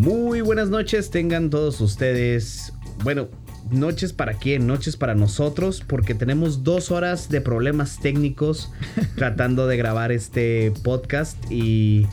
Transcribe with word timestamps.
Muy 0.00 0.40
buenas 0.40 0.70
noches, 0.70 1.10
tengan 1.10 1.50
todos 1.50 1.78
ustedes. 1.82 2.72
Bueno, 3.04 3.28
noches 3.70 4.14
para 4.14 4.32
quién, 4.32 4.66
noches 4.66 4.96
para 4.96 5.14
nosotros, 5.14 5.84
porque 5.86 6.14
tenemos 6.14 6.64
dos 6.64 6.90
horas 6.90 7.28
de 7.28 7.42
problemas 7.42 8.00
técnicos 8.00 8.72
tratando 9.16 9.66
de 9.66 9.76
grabar 9.76 10.10
este 10.10 10.72
podcast. 10.82 11.36
Y 11.50 12.06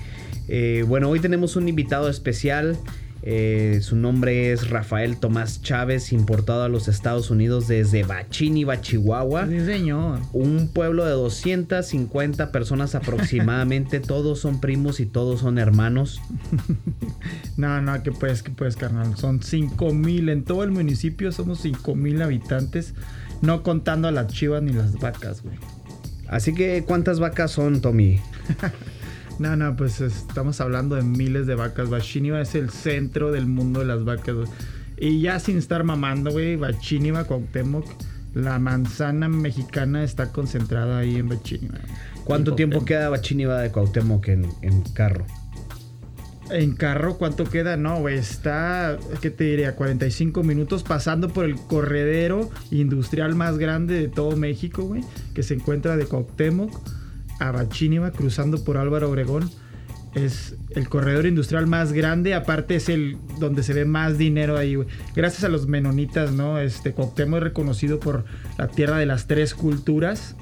eh, 0.49 0.83
bueno, 0.85 1.09
hoy 1.09 1.21
tenemos 1.21 1.55
un 1.55 1.69
invitado 1.69 2.09
especial. 2.09 2.77
Eh, 3.29 3.81
su 3.81 3.97
nombre 3.97 4.53
es 4.53 4.69
Rafael 4.69 5.17
Tomás 5.17 5.61
Chávez, 5.61 6.13
importado 6.13 6.63
a 6.63 6.69
los 6.69 6.87
Estados 6.87 7.29
Unidos 7.29 7.67
desde 7.67 8.03
Bachíniva, 8.03 8.79
Chihuahua. 8.79 9.47
Sí, 9.47 9.65
señor. 9.65 10.21
Un 10.31 10.69
pueblo 10.69 11.03
de 11.03 11.11
250 11.11 12.53
personas 12.53 12.95
aproximadamente. 12.95 13.99
todos 14.07 14.39
son 14.39 14.61
primos 14.61 15.01
y 15.01 15.05
todos 15.05 15.41
son 15.41 15.57
hermanos. 15.57 16.21
no, 17.57 17.81
no, 17.81 18.01
que 18.01 18.13
pues, 18.13 18.43
que 18.43 18.51
pues, 18.51 18.77
carnal. 18.77 19.17
Son 19.17 19.43
5 19.43 19.93
mil. 19.93 20.29
En 20.29 20.45
todo 20.45 20.63
el 20.63 20.71
municipio 20.71 21.33
somos 21.33 21.59
5 21.59 21.95
mil 21.95 22.21
habitantes. 22.21 22.93
No 23.41 23.61
contando 23.61 24.07
a 24.07 24.11
las 24.11 24.27
chivas 24.27 24.63
ni 24.63 24.71
las 24.71 24.93
vacas, 24.99 25.43
güey. 25.43 25.57
Así 26.29 26.53
que, 26.53 26.85
¿cuántas 26.87 27.19
vacas 27.19 27.51
son, 27.51 27.81
Tommy? 27.81 28.21
No, 29.39 29.55
no, 29.55 29.75
pues 29.75 30.01
estamos 30.01 30.61
hablando 30.61 30.95
de 30.95 31.03
miles 31.03 31.45
de 31.45 31.55
vacas. 31.55 31.89
Bachiniva 31.89 32.41
es 32.41 32.55
el 32.55 32.71
centro 32.71 33.31
del 33.31 33.45
mundo 33.45 33.81
de 33.81 33.85
las 33.85 34.03
vacas. 34.03 34.35
Y 34.97 35.21
ya 35.21 35.39
sin 35.39 35.57
estar 35.57 35.83
mamando, 35.83 36.31
güey, 36.31 36.55
Bachiniva, 36.55 37.25
Cuauhtémoc, 37.25 37.85
la 38.33 38.57
manzana 38.57 39.27
mexicana 39.27 40.03
está 40.03 40.31
concentrada 40.31 40.99
ahí 40.99 41.17
en 41.17 41.29
Bachiniva. 41.29 41.77
¿Cuánto 42.23 42.55
tiempo 42.55 42.83
queda 42.83 43.09
Bachiniva 43.09 43.61
de 43.61 43.71
Cuauhtémoc 43.71 44.27
en, 44.29 44.47
en 44.63 44.81
carro? 44.81 45.25
En 46.49 46.75
carro, 46.75 47.17
¿cuánto 47.17 47.43
queda? 47.43 47.77
No, 47.77 47.99
güey, 47.99 48.17
está, 48.17 48.97
¿qué 49.21 49.29
te 49.29 49.43
diría? 49.43 49.75
45 49.75 50.43
minutos 50.43 50.81
pasando 50.81 51.29
por 51.29 51.45
el 51.45 51.57
corredero 51.57 52.49
industrial 52.71 53.35
más 53.35 53.57
grande 53.57 53.95
de 53.95 54.07
todo 54.07 54.35
México, 54.35 54.83
güey, 54.83 55.03
que 55.35 55.43
se 55.43 55.53
encuentra 55.53 55.95
de 55.95 56.05
Cuauhtémoc 56.05 56.71
a 57.39 57.51
Bachíniva, 57.51 58.11
cruzando 58.11 58.63
por 58.63 58.77
Álvaro 58.77 59.09
Obregón. 59.09 59.49
Es 60.15 60.55
el 60.71 60.89
corredor 60.89 61.25
industrial 61.25 61.67
más 61.67 61.93
grande, 61.93 62.33
aparte 62.33 62.75
es 62.75 62.89
el 62.89 63.17
donde 63.39 63.61
se 63.61 63.73
ve 63.73 63.85
más 63.85 64.17
dinero 64.17 64.57
ahí, 64.57 64.77
Gracias 65.15 65.43
a 65.43 65.49
los 65.49 65.67
menonitas, 65.67 66.31
¿no? 66.31 66.59
Este 66.59 66.91
Cuauhtémoc 66.91 67.37
es 67.37 67.43
reconocido 67.43 67.99
por 67.99 68.25
la 68.57 68.67
tierra 68.67 68.97
de 68.97 69.05
las 69.05 69.27
tres 69.27 69.53
culturas, 69.53 70.35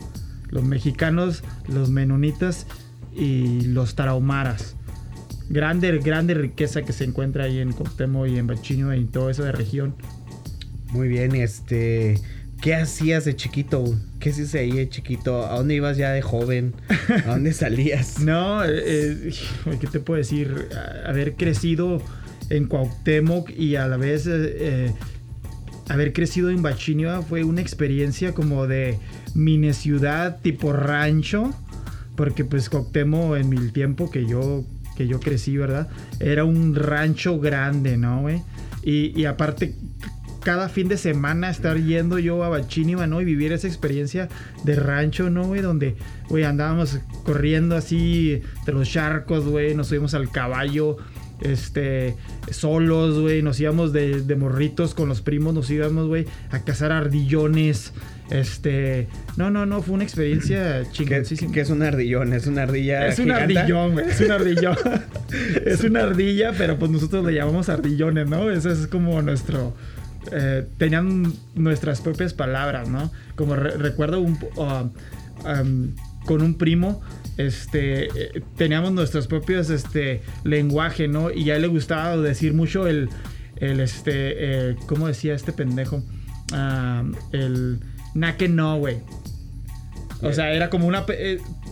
los 0.49 0.63
mexicanos, 0.63 1.43
los 1.67 1.89
menonitas 1.89 2.67
y 3.13 3.61
los 3.61 3.95
tarahumaras. 3.95 4.75
Grande, 5.49 5.99
grande 5.99 6.33
riqueza 6.33 6.83
que 6.83 6.93
se 6.93 7.03
encuentra 7.03 7.45
ahí 7.45 7.59
en 7.59 7.73
Cuauhtémoc 7.73 8.27
y 8.27 8.37
en 8.37 8.47
Bachíniva 8.47 8.95
y 8.95 9.05
todo 9.05 9.29
eso 9.29 9.43
de 9.43 9.51
región. 9.51 9.95
Muy 10.91 11.09
bien, 11.09 11.35
este 11.35 12.21
¿Qué 12.61 12.73
hacías 12.73 13.25
de 13.25 13.35
chiquito? 13.35 13.83
¿Qué 14.19 14.29
hacías 14.31 14.55
ahí 14.55 14.71
de 14.71 14.89
chiquito? 14.89 15.45
¿A 15.45 15.57
dónde 15.57 15.75
ibas 15.75 15.97
ya 15.97 16.11
de 16.11 16.21
joven? 16.21 16.73
¿A 17.25 17.31
dónde 17.31 17.53
salías? 17.53 18.19
no, 18.19 18.63
eh, 18.63 19.29
eh, 19.29 19.33
¿qué 19.79 19.87
te 19.87 19.99
puedo 19.99 20.17
decir? 20.17 20.69
Haber 21.05 21.35
crecido 21.35 22.01
en 22.49 22.67
Cuauhtémoc 22.67 23.49
y 23.51 23.75
a 23.75 23.87
la 23.87 23.97
vez 23.97 24.25
eh, 24.27 24.93
haber 25.89 26.13
crecido 26.13 26.49
en 26.49 26.61
Bachíniva 26.61 27.21
fue 27.21 27.43
una 27.43 27.61
experiencia 27.61 28.33
como 28.33 28.67
de 28.67 28.97
mini 29.33 29.73
ciudad 29.73 30.39
tipo 30.41 30.73
rancho. 30.73 31.53
Porque 32.15 32.45
pues 32.45 32.69
Cuauhtémoc 32.69 33.35
en 33.35 33.49
mi 33.49 33.57
tiempo 33.71 34.09
que 34.09 34.25
yo, 34.25 34.63
que 34.95 35.05
yo 35.07 35.19
crecí, 35.19 35.57
¿verdad? 35.57 35.89
Era 36.19 36.45
un 36.45 36.73
rancho 36.73 37.39
grande, 37.39 37.97
¿no, 37.97 38.21
güey? 38.21 38.41
Y, 38.83 39.19
y 39.19 39.25
aparte 39.25 39.75
cada 40.45 40.69
fin 40.69 40.87
de 40.87 40.97
semana 40.97 41.49
estar 41.49 41.75
yendo 41.75 42.19
yo 42.19 42.43
a 42.43 42.49
Bachíniva, 42.49 43.07
¿no? 43.07 43.19
Y 43.19 43.25
vivir 43.25 43.51
esa 43.51 43.67
experiencia 43.67 44.29
de 44.63 44.75
rancho, 44.75 45.31
¿no, 45.31 45.45
güey? 45.45 45.61
Donde, 45.61 45.95
güey, 46.29 46.43
andábamos 46.43 46.99
corriendo 47.23 47.75
así 47.75 48.43
de 48.63 48.71
los 48.71 48.87
charcos, 48.87 49.45
güey, 49.45 49.73
nos 49.73 49.87
subimos 49.87 50.13
al 50.13 50.29
caballo, 50.29 50.97
este, 51.41 52.15
solos, 52.51 53.19
güey, 53.19 53.41
nos 53.41 53.59
íbamos 53.59 53.91
de, 53.91 54.35
morritos 54.37 54.93
con 54.93 55.09
los 55.09 55.21
primos, 55.21 55.55
nos 55.55 55.67
íbamos, 55.71 56.07
güey, 56.07 56.27
a 56.51 56.59
cazar 56.59 56.91
ardillones. 56.91 57.91
Este, 58.29 59.07
no, 59.37 59.49
no, 59.49 59.65
no, 59.65 59.81
fue 59.81 59.95
una 59.95 60.03
experiencia 60.03 60.83
chingoncísima. 60.91 61.51
¿Qué, 61.51 61.61
es 61.61 61.71
un 61.71 61.81
ardillón? 61.81 62.33
¿Es 62.33 62.45
una 62.45 62.63
ardilla? 62.63 63.07
Es 63.07 63.17
un 63.17 63.31
ardillón, 63.31 63.93
güey, 63.93 64.09
es 64.09 64.21
un 64.21 64.31
ardillón. 64.31 64.77
es 65.65 65.83
una 65.83 66.03
ardilla, 66.03 66.53
pero 66.55 66.77
pues 66.77 66.91
nosotros 66.91 67.25
le 67.25 67.33
llamamos 67.33 67.67
ardillones, 67.67 68.29
¿no? 68.29 68.51
Ese 68.51 68.71
es 68.71 68.85
como 68.85 69.19
nuestro, 69.23 69.73
eh, 70.31 70.67
tenían 70.77 71.33
nuestras 71.55 72.01
propias 72.01 72.33
palabras, 72.33 72.89
¿no? 72.89 73.11
Como 73.35 73.55
recuerdo 73.55 74.19
un, 74.19 74.37
um, 74.55 75.95
con 76.25 76.41
un 76.41 76.55
primo, 76.55 77.01
este, 77.37 78.05
eh, 78.05 78.41
teníamos 78.57 78.91
nuestros 78.91 79.27
propios 79.27 79.69
este, 79.69 80.21
lenguaje, 80.43 81.07
¿no? 81.07 81.31
Y 81.31 81.51
a 81.51 81.55
él 81.55 81.63
le 81.63 81.67
gustaba 81.67 82.17
decir 82.17 82.53
mucho 82.53 82.87
el, 82.87 83.09
el 83.57 83.79
este, 83.79 84.11
eh, 84.71 84.75
¿cómo 84.87 85.07
decía 85.07 85.33
este 85.33 85.51
pendejo? 85.51 86.03
El 87.31 87.79
na 88.13 88.37
que 88.37 88.47
no, 88.47 88.77
güey. 88.77 88.97
O 90.21 90.31
sea, 90.31 90.53
era 90.53 90.69
como 90.69 90.87
una, 90.87 91.05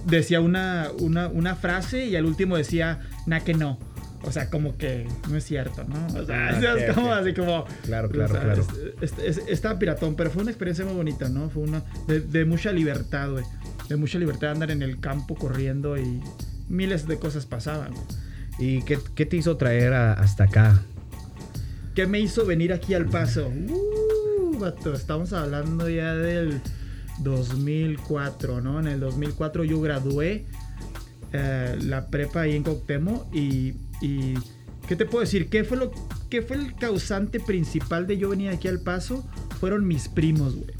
decía 0.06 0.42
una, 0.42 0.90
una, 1.00 1.28
una 1.28 1.56
frase 1.56 2.06
y 2.06 2.16
al 2.16 2.26
último 2.26 2.58
decía 2.58 3.00
na 3.26 3.40
que 3.40 3.54
no. 3.54 3.80
O 4.26 4.32
sea, 4.32 4.50
como 4.50 4.78
que 4.78 5.06
no 5.30 5.36
es 5.36 5.44
cierto, 5.44 5.84
¿no? 5.84 6.08
O 6.20 6.26
sea, 6.26 6.50
ah, 6.50 6.78
es 6.78 6.94
como 6.94 7.12
así 7.12 7.34
como. 7.34 7.66
Claro, 7.84 8.10
claro, 8.10 8.34
claro. 8.40 8.66
estaba 9.48 9.78
piratón, 9.78 10.16
pero 10.16 10.30
fue 10.30 10.44
una 10.44 10.52
experiencia 10.52 10.86
muy 10.86 10.96
bonita, 10.96 11.28
¿no? 11.28 11.50
Fue 11.50 11.64
una. 11.64 11.84
De, 12.08 12.46
mucha 12.46 12.72
libertad, 12.72 13.32
güey. 13.32 13.44
De 13.90 13.98
mucha 13.98 14.18
libertad 14.20 14.52
andar 14.52 14.72
en 14.72 14.82
el 14.82 15.00
campo 15.00 15.36
corriendo 15.36 15.98
y 15.98 16.22
miles 16.70 17.06
de 17.06 17.20
cosas 17.20 17.46
pasaban. 17.46 17.94
¿Y 18.60 18.84
qué, 18.84 18.98
te 18.98 19.36
hizo 19.36 19.58
traer 19.58 19.94
hasta 19.94 20.46
acá? 20.46 20.82
¿Qué 21.94 22.08
me 22.08 22.20
hizo 22.20 22.46
venir 22.46 22.72
aquí 22.72 22.94
al 22.94 23.08
paso? 23.08 23.50
Uh, 23.50 24.58
vato, 24.58 24.94
estamos 24.94 25.34
hablando 25.34 25.90
ya 25.90 26.16
del 26.16 26.62
2004, 27.20 28.62
¿no? 28.62 28.80
En 28.80 28.88
el 28.88 29.00
2004 29.02 29.66
yo 29.66 29.82
gradué 29.82 30.46
eh, 31.34 31.78
la 31.82 32.08
prepa 32.08 32.42
ahí 32.42 32.56
en 32.56 32.64
Coctemo 32.64 33.30
y 33.34 33.74
y 34.04 34.34
¿qué 34.86 34.98
te 34.98 35.06
puedo 35.06 35.22
decir? 35.22 35.50
¿Qué 35.50 35.64
fue, 35.64 35.78
lo, 35.78 35.92
qué 36.30 36.42
fue 36.42 36.58
el 36.58 36.76
causante 36.76 37.40
principal 37.40 38.06
de 38.06 38.18
yo 38.18 38.30
venir 38.30 38.50
aquí 38.50 38.68
al 38.68 38.82
paso? 38.82 39.26
Fueron 39.62 39.88
mis 39.88 40.10
primos, 40.10 40.56
güey. 40.56 40.74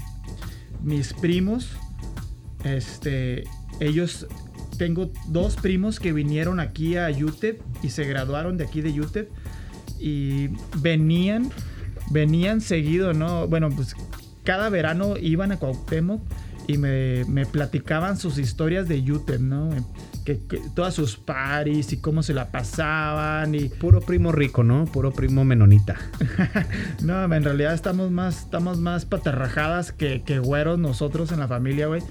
Mis 0.82 1.14
primos, 1.14 1.70
este, 2.64 3.44
ellos, 3.80 4.26
tengo 4.76 5.10
dos 5.28 5.56
primos 5.56 5.98
que 5.98 6.12
vinieron 6.12 6.60
aquí 6.60 6.96
a 6.96 7.08
UTEP 7.08 7.62
y 7.82 7.88
se 7.88 8.04
graduaron 8.04 8.58
de 8.58 8.64
aquí 8.64 8.82
de 8.82 9.00
UTEP 9.00 9.30
y 9.98 10.48
venían, 10.82 11.50
venían 12.10 12.60
seguido, 12.60 13.14
¿no? 13.14 13.48
Bueno, 13.48 13.70
pues 13.70 13.96
cada 14.42 14.68
verano 14.68 15.16
iban 15.16 15.50
a 15.50 15.56
Cuauhtémoc 15.58 16.20
y 16.66 16.78
me, 16.78 17.24
me 17.26 17.46
platicaban 17.46 18.16
sus 18.16 18.38
historias 18.38 18.88
de 18.88 19.00
UTEP, 19.00 19.40
¿no? 19.40 19.70
que, 20.24 20.40
todas 20.74 20.94
sus 20.94 21.16
paris 21.16 21.92
y 21.92 21.98
cómo 21.98 22.22
se 22.22 22.32
la 22.32 22.50
pasaban 22.50 23.54
y 23.54 23.68
puro 23.68 24.00
primo 24.00 24.32
rico, 24.32 24.64
¿no? 24.64 24.86
Puro 24.86 25.12
primo 25.12 25.44
menonita. 25.44 25.96
no, 27.02 27.24
en 27.24 27.44
realidad 27.44 27.74
estamos 27.74 28.10
más 28.10 28.44
estamos 28.44 28.78
más 28.78 29.04
patarrajadas 29.04 29.92
que, 29.92 30.22
que 30.22 30.38
güeros 30.38 30.78
nosotros 30.78 31.30
en 31.32 31.40
la 31.40 31.48
familia, 31.48 31.86
güey. 31.86 32.02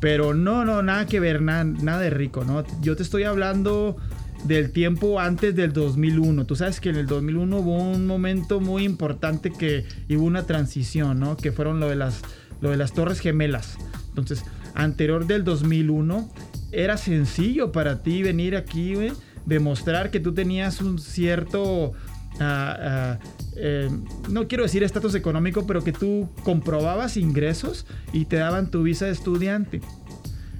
Pero 0.00 0.34
no, 0.34 0.64
no, 0.64 0.82
nada 0.82 1.06
que 1.06 1.18
ver, 1.18 1.42
nada, 1.42 1.64
nada 1.64 2.00
de 2.00 2.10
rico, 2.10 2.44
¿no? 2.44 2.64
Yo 2.82 2.94
te 2.94 3.02
estoy 3.02 3.24
hablando 3.24 3.96
del 4.44 4.70
tiempo 4.70 5.18
antes 5.18 5.56
del 5.56 5.72
2001. 5.72 6.44
Tú 6.44 6.54
sabes 6.54 6.80
que 6.80 6.90
en 6.90 6.96
el 6.96 7.06
2001 7.06 7.58
hubo 7.58 7.76
un 7.76 8.06
momento 8.06 8.60
muy 8.60 8.84
importante 8.84 9.50
que 9.50 9.84
hubo 10.10 10.24
una 10.24 10.44
transición, 10.44 11.18
¿no? 11.18 11.36
Que 11.36 11.50
fueron 11.50 11.80
lo 11.80 11.88
de 11.88 11.96
las, 11.96 12.22
lo 12.60 12.70
de 12.70 12.76
las 12.76 12.92
Torres 12.92 13.20
Gemelas. 13.20 13.78
Entonces, 14.08 14.44
anterior 14.74 15.26
del 15.26 15.44
2001, 15.44 16.28
era 16.72 16.96
sencillo 16.96 17.72
para 17.72 18.02
ti 18.02 18.22
venir 18.22 18.56
aquí, 18.56 18.94
güey, 18.94 19.12
demostrar 19.46 20.10
que 20.10 20.20
tú 20.20 20.34
tenías 20.34 20.80
un 20.80 20.98
cierto... 20.98 21.92
Ah, 22.40 23.18
eh, 23.56 23.90
no 24.28 24.46
quiero 24.46 24.62
decir 24.62 24.84
estatus 24.84 25.16
económico, 25.16 25.66
pero 25.66 25.82
que 25.82 25.92
tú 25.92 26.28
comprobabas 26.44 27.16
ingresos 27.16 27.86
y 28.12 28.26
te 28.26 28.36
daban 28.36 28.70
tu 28.70 28.84
visa 28.84 29.06
de 29.06 29.12
estudiante. 29.12 29.80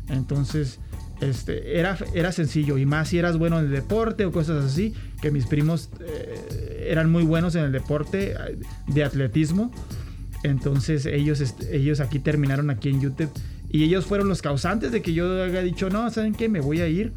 Entonces, 0.08 0.80
este, 1.20 1.78
era, 1.78 1.96
era 2.14 2.32
sencillo. 2.32 2.78
Y 2.78 2.86
más 2.86 3.08
si 3.08 3.18
eras 3.18 3.38
bueno 3.38 3.58
en 3.58 3.66
el 3.66 3.70
deporte 3.70 4.24
o 4.24 4.32
cosas 4.32 4.64
así, 4.64 4.94
que 5.20 5.30
mis 5.30 5.46
primos 5.46 5.90
eh, 6.00 6.88
eran 6.88 7.10
muy 7.10 7.22
buenos 7.24 7.54
en 7.54 7.64
el 7.64 7.72
deporte 7.72 8.34
de 8.86 9.04
atletismo. 9.04 9.70
Entonces 10.42 11.06
ellos, 11.06 11.54
ellos 11.70 12.00
aquí 12.00 12.18
terminaron 12.18 12.70
aquí 12.70 12.88
en 12.88 13.00
YouTube 13.00 13.30
y 13.70 13.84
ellos 13.84 14.06
fueron 14.06 14.28
los 14.28 14.40
causantes 14.40 14.92
de 14.92 15.02
que 15.02 15.12
yo 15.12 15.42
haya 15.42 15.62
dicho, 15.62 15.90
no, 15.90 16.10
¿saben 16.10 16.34
qué? 16.34 16.48
Me 16.48 16.60
voy 16.60 16.80
a 16.80 16.88
ir. 16.88 17.12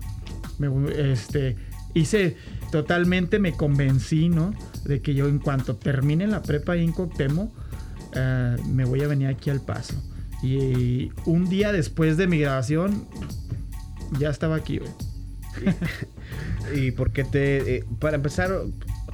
Me, 0.60 0.70
este, 1.12 1.56
hice 1.94 2.36
totalmente, 2.72 3.40
me 3.40 3.54
convencí, 3.54 4.30
¿no? 4.30 4.54
De 4.86 5.02
que 5.02 5.14
yo 5.14 5.28
en 5.28 5.40
cuanto 5.40 5.76
termine 5.76 6.28
la 6.28 6.42
prepa 6.42 6.76
en 6.76 6.92
Coctemo, 6.92 7.54
eh, 8.16 8.58
me 8.70 8.86
voy 8.86 9.02
a 9.02 9.08
venir 9.08 9.28
aquí 9.28 9.50
al 9.50 9.62
paso. 9.62 9.94
Y 10.44 11.12
un 11.26 11.48
día 11.50 11.72
después 11.72 12.18
de 12.18 12.28
mi 12.28 12.40
grabación, 12.40 13.08
ya 14.20 14.30
estaba 14.30 14.56
aquí, 14.56 14.80
y 16.76 16.92
porque 16.92 17.24
te. 17.24 17.78
Eh, 17.78 17.86
para 18.00 18.16
empezar, 18.16 18.52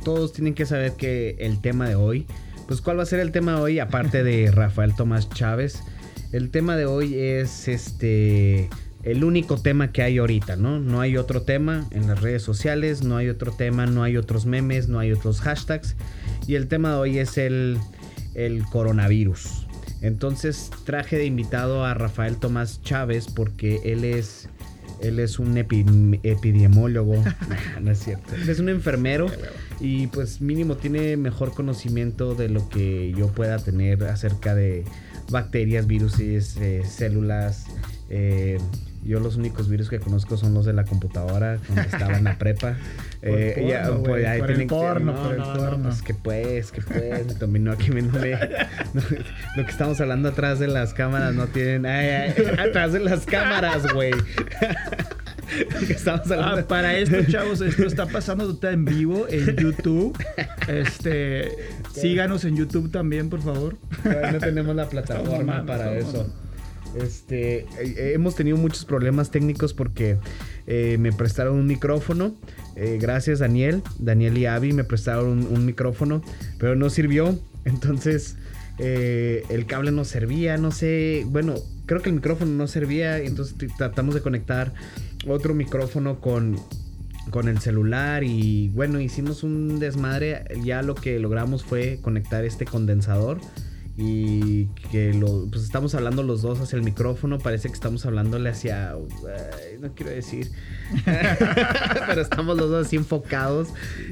todos 0.04 0.33
tienen 0.33 0.54
que 0.54 0.65
saber 0.65 0.94
que 0.94 1.36
el 1.39 1.59
tema 1.62 1.88
de 1.88 1.95
hoy. 1.95 2.25
Pues, 2.67 2.81
¿cuál 2.81 2.99
va 2.99 3.03
a 3.03 3.05
ser 3.05 3.21
el 3.21 3.31
tema 3.31 3.55
de 3.55 3.61
hoy? 3.61 3.79
Aparte 3.79 4.23
de 4.23 4.51
Rafael 4.53 4.93
Tomás 4.95 5.29
Chávez. 5.29 5.81
El 6.33 6.49
tema 6.49 6.75
de 6.75 6.85
hoy 6.85 7.15
es 7.15 7.67
este. 7.67 8.69
El 9.03 9.23
único 9.23 9.61
tema 9.61 9.93
que 9.93 10.01
hay 10.01 10.17
ahorita, 10.17 10.57
¿no? 10.57 10.79
No 10.79 10.99
hay 10.99 11.15
otro 11.15 11.43
tema 11.43 11.87
en 11.91 12.07
las 12.07 12.19
redes 12.19 12.43
sociales, 12.43 13.03
no 13.03 13.15
hay 13.15 13.29
otro 13.29 13.53
tema, 13.53 13.85
no 13.85 14.03
hay 14.03 14.17
otros 14.17 14.45
memes, 14.45 14.89
no 14.89 14.99
hay 14.99 15.13
otros 15.13 15.39
hashtags. 15.39 15.95
Y 16.45 16.55
el 16.55 16.67
tema 16.67 16.89
de 16.89 16.95
hoy 16.97 17.19
es 17.19 17.37
el, 17.37 17.77
el 18.33 18.63
coronavirus. 18.65 19.67
Entonces 20.01 20.69
traje 20.83 21.17
de 21.17 21.25
invitado 21.25 21.85
a 21.85 21.93
Rafael 21.93 22.35
Tomás 22.37 22.81
Chávez 22.83 23.27
porque 23.27 23.79
él 23.85 24.03
es 24.03 24.49
él 25.01 25.19
es 25.19 25.39
un 25.39 25.57
epidemiólogo, 25.57 27.23
no 27.81 27.91
es 27.91 27.99
cierto. 27.99 28.35
Él 28.35 28.49
es 28.49 28.59
un 28.59 28.69
enfermero 28.69 29.27
y 29.79 30.07
pues 30.07 30.41
mínimo 30.41 30.77
tiene 30.77 31.17
mejor 31.17 31.53
conocimiento 31.53 32.35
de 32.35 32.49
lo 32.49 32.67
que 32.69 33.13
yo 33.17 33.27
pueda 33.27 33.57
tener 33.59 34.03
acerca 34.05 34.55
de 34.55 34.85
bacterias, 35.29 35.88
virus, 35.88 36.19
eh, 36.19 36.83
células. 36.88 37.65
Eh, 38.09 38.59
yo 39.07 39.19
los 39.19 39.38
únicos 39.38 39.69
virus 39.69 39.89
que 39.89 40.00
conozco 40.00 40.38
son 40.38 40.54
los 40.54 40.65
de 40.65 40.74
la 40.74 40.83
computadora 40.83 41.59
cuando 41.65 41.81
estaba 41.89 42.18
en 42.18 42.25
la 42.25 42.38
prepa. 42.38 42.75
eh, 43.21 43.65
ya, 43.69 43.89
pues, 44.04 44.25
ahí 44.25 44.39
por 44.39 44.51
el 44.51 44.68
porno, 44.68 45.15
por 45.15 45.33
el 45.33 45.42
porno. 45.42 45.89
pues 45.89 46.01
que 46.01 46.13
pues, 46.13 46.71
que 46.71 46.81
pues, 46.81 47.25
me 47.25 47.33
dominó 47.36 47.71
aquí 47.71 47.89
no, 47.92 48.04
lo 49.56 49.65
que 49.65 49.71
estamos 49.71 50.00
hablando 50.01 50.30
atrás 50.30 50.59
de 50.59 50.68
las 50.68 50.94
cámaras 50.94 51.33
no 51.33 51.48
tienen. 51.48 51.86
Ay, 51.86 52.33
atrás 52.57 52.94
de 52.94 53.00
las 53.00 53.25
cámaras, 53.25 53.92
güey. 53.94 54.12
Estamos 55.89 56.30
hablando. 56.30 56.62
Ah, 56.62 56.68
para 56.68 56.98
esto, 56.98 57.24
chavos, 57.30 57.62
esto 57.62 57.86
está 57.86 58.06
pasando 58.07 58.59
en 58.62 58.86
vivo 58.86 59.27
en 59.30 59.56
YouTube. 59.56 60.18
Este, 60.68 61.51
síganos 61.94 62.44
en 62.44 62.57
YouTube 62.57 62.92
también, 62.92 63.30
por 63.30 63.42
favor. 63.42 63.77
No 64.04 64.39
tenemos 64.39 64.75
la 64.75 64.89
plataforma 64.89 65.65
para 65.65 65.98
eso. 65.98 66.27
Este, 66.95 67.59
eh, 67.79 68.13
hemos 68.13 68.35
tenido 68.35 68.57
muchos 68.57 68.85
problemas 68.85 69.31
técnicos 69.31 69.73
porque 69.73 70.17
eh, 70.65 70.97
me 70.99 71.11
prestaron 71.11 71.55
un 71.57 71.67
micrófono. 71.67 72.35
Eh, 72.75 72.97
gracias 73.01 73.39
Daniel, 73.39 73.81
Daniel 73.99 74.37
y 74.37 74.45
Avi 74.45 74.73
me 74.73 74.83
prestaron 74.83 75.45
un, 75.45 75.65
micrófono, 75.65 76.21
pero 76.59 76.75
no 76.75 76.89
sirvió. 76.89 77.37
Entonces 77.65 78.37
el 78.79 79.65
cable 79.65 79.91
no 79.91 80.05
servía, 80.05 80.57
no 80.57 80.71
sé. 80.71 81.25
Bueno, 81.27 81.55
creo 81.87 82.01
que 82.01 82.09
el 82.09 82.15
micrófono 82.15 82.51
no 82.51 82.67
servía. 82.67 83.17
Entonces 83.19 83.55
tratamos 83.77 84.15
de 84.15 84.21
conectar 84.21 84.73
otro 85.27 85.53
micrófono 85.53 86.19
con 86.21 86.57
con 87.31 87.49
el 87.49 87.59
celular 87.59 88.23
y 88.23 88.69
bueno, 88.69 89.01
hicimos 89.01 89.43
un 89.43 89.79
desmadre. 89.79 90.45
Ya 90.63 90.81
lo 90.81 90.95
que 90.95 91.19
logramos 91.19 91.63
fue 91.63 91.99
conectar 92.01 92.45
este 92.45 92.65
condensador 92.65 93.41
y 93.97 94.65
que 94.91 95.11
lo, 95.13 95.47
pues 95.49 95.63
estamos 95.63 95.95
hablando 95.95 96.21
los 96.21 96.44
dos 96.44 96.59
hacia 96.59 96.77
el 96.77 96.83
micrófono, 96.83 97.39
parece 97.39 97.67
que 97.67 97.73
estamos 97.73 98.05
hablándole 98.05 98.49
hacia, 98.49 98.95
no 99.79 99.94
quiero 99.95 100.11
decir, 100.11 100.51
pero 101.05 102.21
estamos 102.21 102.57
los 102.57 102.69
dos 102.69 102.85
así 102.85 102.95
enfocados, 102.95 103.69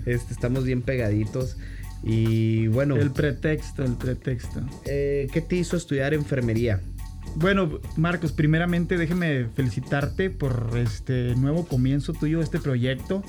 este, 0.08 0.34
estamos 0.34 0.64
bien 0.64 0.82
pegaditos 0.82 1.58
y 2.04 2.68
bueno. 2.68 2.96
El 2.96 3.12
pretexto, 3.12 3.84
el 3.84 3.94
pretexto. 3.94 4.62
Eh, 4.86 5.28
¿Qué 5.32 5.42
te 5.42 5.56
hizo 5.56 5.78
estudiar 5.78 6.14
enfermería? 6.14 6.82
Bueno, 7.36 7.80
Marcos, 7.98 8.32
primeramente 8.32 8.98
déjeme 8.98 9.48
felicitarte 9.56 10.30
por 10.30 10.72
este 10.76 11.36
nuevo 11.36 11.68
comienzo 11.68 12.14
tuyo, 12.14 12.42
este 12.42 12.60
proyecto. 12.60 13.24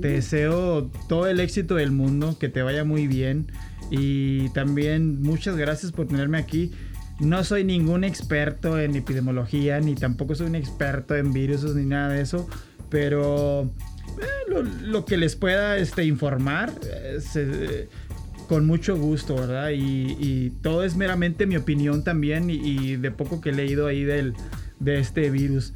Te 0.00 0.08
deseo 0.08 0.90
todo 1.08 1.26
el 1.26 1.40
éxito 1.40 1.74
del 1.74 1.90
mundo, 1.90 2.38
que 2.38 2.48
te 2.48 2.62
vaya 2.62 2.84
muy 2.84 3.06
bien. 3.06 3.46
Y 3.90 4.48
también 4.50 5.20
muchas 5.22 5.56
gracias 5.56 5.92
por 5.92 6.06
tenerme 6.06 6.38
aquí. 6.38 6.72
No 7.20 7.44
soy 7.44 7.64
ningún 7.64 8.02
experto 8.04 8.80
en 8.80 8.96
epidemiología, 8.96 9.78
ni 9.80 9.94
tampoco 9.94 10.34
soy 10.34 10.46
un 10.46 10.54
experto 10.54 11.14
en 11.14 11.34
virus 11.34 11.64
ni 11.74 11.84
nada 11.84 12.14
de 12.14 12.22
eso, 12.22 12.48
pero 12.88 13.70
eh, 14.18 14.66
lo, 14.82 15.04
que 15.04 15.18
les 15.18 15.36
pueda 15.36 15.76
este, 15.76 16.04
informar, 16.04 16.72
eh, 17.36 17.88
con 18.48 18.64
mucho 18.64 18.96
gusto, 18.96 19.34
¿verdad? 19.34 19.70
Y, 19.74 20.50
todo 20.62 20.82
es 20.82 20.96
meramente 20.96 21.44
mi 21.46 21.56
opinión 21.56 22.04
también 22.04 22.48
y, 22.48 22.96
de 22.96 23.10
poco 23.10 23.42
que 23.42 23.50
he 23.50 23.52
leído 23.52 23.86
ahí 23.86 24.02
del, 24.02 24.34
de 24.78 24.98
este 24.98 25.28
virus. 25.30 25.74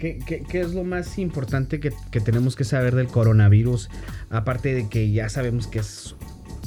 ¿Qué, 0.00 0.46
es 0.54 0.72
lo 0.72 0.82
más 0.82 1.18
importante 1.18 1.78
que, 1.78 1.92
tenemos 2.20 2.56
que 2.56 2.64
saber 2.64 2.94
del 2.94 3.08
coronavirus? 3.08 3.90
Aparte 4.30 4.74
de 4.74 4.88
que 4.88 5.10
ya 5.12 5.28
sabemos 5.28 5.66
que 5.66 5.80
es 5.80 6.16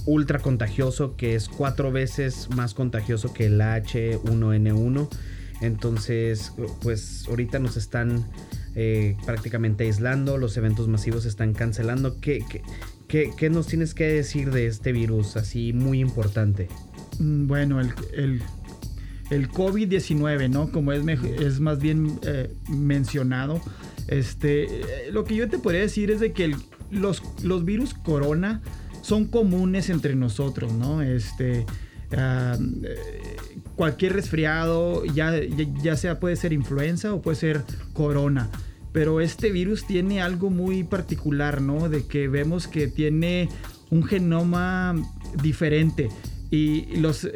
ultra 0.06 0.38
contagioso, 0.38 1.16
que 1.16 1.34
es 1.34 1.50
cuatro 1.50 1.92
veces 1.92 2.50
más 2.56 2.76
contagioso 2.76 3.34
que 3.34 3.48
el 3.48 3.60
H1N1. 3.60 5.10
Entonces, 5.62 6.54
pues 6.82 7.26
ahorita 7.28 7.58
nos 7.58 7.76
están 7.76 8.28
eh, 8.76 9.18
prácticamente 9.26 9.86
aislando, 9.86 10.38
los 10.38 10.56
eventos 10.58 10.88
masivos 10.88 11.24
se 11.24 11.30
están 11.30 11.54
cancelando. 11.54 12.20
¿Qué, 12.20 12.46
qué, 13.08 13.50
nos 13.50 13.66
tienes 13.66 13.96
que 13.96 14.06
decir 14.06 14.52
de 14.52 14.68
este 14.68 14.92
virus 14.92 15.38
así 15.38 15.74
muy 15.74 16.02
importante? 16.02 16.68
Mm, 17.18 17.48
bueno, 17.48 17.82
el, 17.82 18.42
COVID-19, 19.50 20.50
¿no? 20.50 20.72
Como 20.72 20.92
es, 20.92 21.04
es 21.24 21.60
más 21.60 21.80
bien 21.80 22.20
eh, 22.24 22.54
mencionado. 22.70 23.62
Este, 24.08 24.66
eh, 24.66 25.12
lo 25.12 25.24
que 25.24 25.36
yo 25.36 25.50
te 25.50 25.60
podría 25.60 25.82
decir 25.82 26.12
es 26.12 26.20
de 26.20 26.34
que 26.34 26.56
los, 26.92 27.24
los 27.44 27.66
virus 27.66 27.94
corona 27.94 28.62
son 29.02 29.26
comunes 29.26 29.90
entre 29.90 30.16
nosotros, 30.16 30.74
¿no? 30.74 31.02
Este, 31.02 31.66
eh, 32.12 32.58
cualquier 33.76 34.14
resfriado, 34.14 35.04
ya, 35.06 35.34
ya, 35.82 35.96
sea 35.98 36.20
puede 36.20 36.36
ser 36.36 36.54
influenza 36.54 37.14
o 37.14 37.22
puede 37.22 37.38
ser 37.38 37.64
corona. 37.94 38.50
Pero 38.92 39.22
este 39.22 39.52
virus 39.52 39.88
tiene 39.88 40.22
algo 40.22 40.50
muy 40.50 40.84
particular, 40.84 41.62
¿no? 41.62 41.90
De 41.90 42.06
que 42.06 42.28
vemos 42.28 42.68
que 42.68 42.88
tiene 42.88 43.50
un 43.90 44.04
genoma 44.04 44.96
diferente. 45.42 46.10
Y 46.52 46.98
los, 46.98 47.28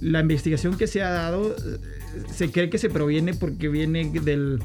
la 0.00 0.20
investigación 0.20 0.76
que 0.76 0.86
se 0.86 1.02
ha 1.02 1.10
dado 1.10 1.54
eh, 1.56 1.78
se 2.32 2.50
cree 2.50 2.70
que 2.70 2.78
se 2.78 2.90
proviene 2.90 3.34
porque 3.34 3.68
viene 3.68 4.10
del, 4.10 4.60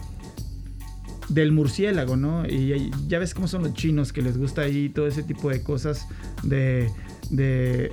del 1.30 1.52
murciélago, 1.52 2.18
¿no? 2.18 2.46
Y 2.46 2.92
ya 3.08 3.20
ves 3.20 3.34
cómo 3.34 3.48
son 3.48 3.64
los 3.64 3.74
chinos 3.74 4.14
que 4.14 4.22
les 4.22 4.38
gusta 4.38 4.62
ahí 4.62 4.90
todo 4.90 5.08
ese 5.08 5.24
tipo 5.24 5.50
de 5.50 5.64
cosas 5.64 6.08
de, 6.44 6.92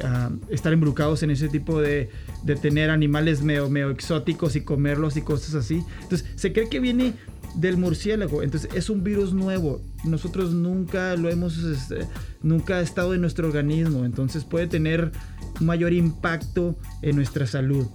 ah, 0.04 0.30
estar 0.50 0.72
embrucados 0.72 1.22
en 1.22 1.30
ese 1.30 1.48
tipo 1.48 1.80
de, 1.80 2.10
de 2.42 2.56
tener 2.56 2.90
animales 2.90 3.42
medio, 3.42 3.68
medio 3.70 3.90
exóticos 3.90 4.56
y 4.56 4.62
comerlos 4.62 5.16
y 5.16 5.22
cosas 5.22 5.54
así. 5.54 5.84
Entonces, 6.02 6.26
se 6.34 6.52
cree 6.52 6.68
que 6.68 6.80
viene 6.80 7.14
del 7.58 7.76
murciélago. 7.76 8.42
Entonces 8.42 8.70
es 8.74 8.88
un 8.88 9.02
virus 9.02 9.32
nuevo. 9.32 9.82
Nosotros 10.04 10.52
nunca 10.52 11.16
lo 11.16 11.28
hemos, 11.28 11.58
este, 11.58 12.06
nunca 12.42 12.76
ha 12.76 12.80
estado 12.80 13.14
en 13.14 13.20
nuestro 13.20 13.48
organismo. 13.48 14.04
Entonces 14.04 14.44
puede 14.44 14.66
tener 14.66 15.12
mayor 15.60 15.92
impacto 15.92 16.76
en 17.02 17.16
nuestra 17.16 17.46
salud. 17.46 17.86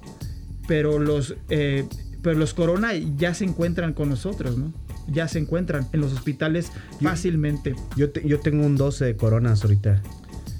Pero 0.67 0.99
los, 0.99 1.35
eh, 1.49 1.85
pero 2.21 2.37
los 2.37 2.53
corona 2.53 2.93
ya 2.95 3.33
se 3.33 3.45
encuentran 3.45 3.93
con 3.93 4.09
nosotros, 4.09 4.57
¿no? 4.57 4.73
ya 5.07 5.27
se 5.27 5.39
encuentran 5.39 5.87
en 5.91 6.01
los 6.01 6.13
hospitales 6.13 6.71
fácilmente. 7.01 7.75
Yo, 7.95 8.11
yo 8.13 8.39
tengo 8.39 8.65
un 8.65 8.77
12 8.77 9.05
de 9.05 9.15
coronas 9.17 9.63
ahorita. 9.63 10.01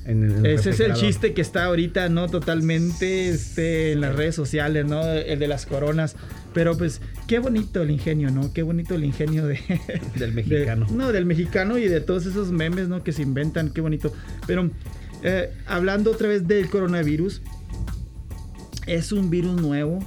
Ese 0.05 0.72
es 0.72 0.79
el 0.81 0.93
chiste 0.93 1.33
que 1.33 1.41
está 1.41 1.65
ahorita, 1.65 2.10
¿no? 2.10 2.27
Totalmente 2.27 3.29
este, 3.29 3.93
en 3.93 4.01
las 4.01 4.15
redes 4.15 4.36
sociales, 4.36 4.86
¿no? 4.86 5.01
El 5.10 5.39
de 5.39 5.48
las 5.48 5.65
coronas. 5.65 6.15
Pero 6.53 6.77
pues, 6.77 7.01
qué 7.27 7.39
bonito 7.39 7.81
el 7.81 7.91
ingenio, 7.91 8.29
¿no? 8.29 8.51
Qué 8.53 8.63
bonito 8.63 8.95
el 8.95 9.05
ingenio 9.05 9.45
de... 9.45 9.60
Del 10.15 10.33
mexicano. 10.33 10.88
no, 10.91 11.12
del 11.12 11.25
mexicano 11.25 11.77
y 11.77 11.88
de 11.88 12.01
todos 12.01 12.25
esos 12.25 12.51
memes, 12.51 12.88
¿no? 12.89 13.03
Que 13.03 13.13
se 13.13 13.22
inventan, 13.22 13.69
qué 13.69 13.81
bonito. 13.81 14.13
Pero, 14.45 14.69
eh, 15.24 15.51
hablando 15.65 16.12
otra 16.12 16.27
vez 16.27 16.48
del 16.48 16.69
coronavirus, 16.69 17.41
es 18.86 19.12
un 19.12 19.29
virus 19.29 19.62
nuevo 19.62 20.00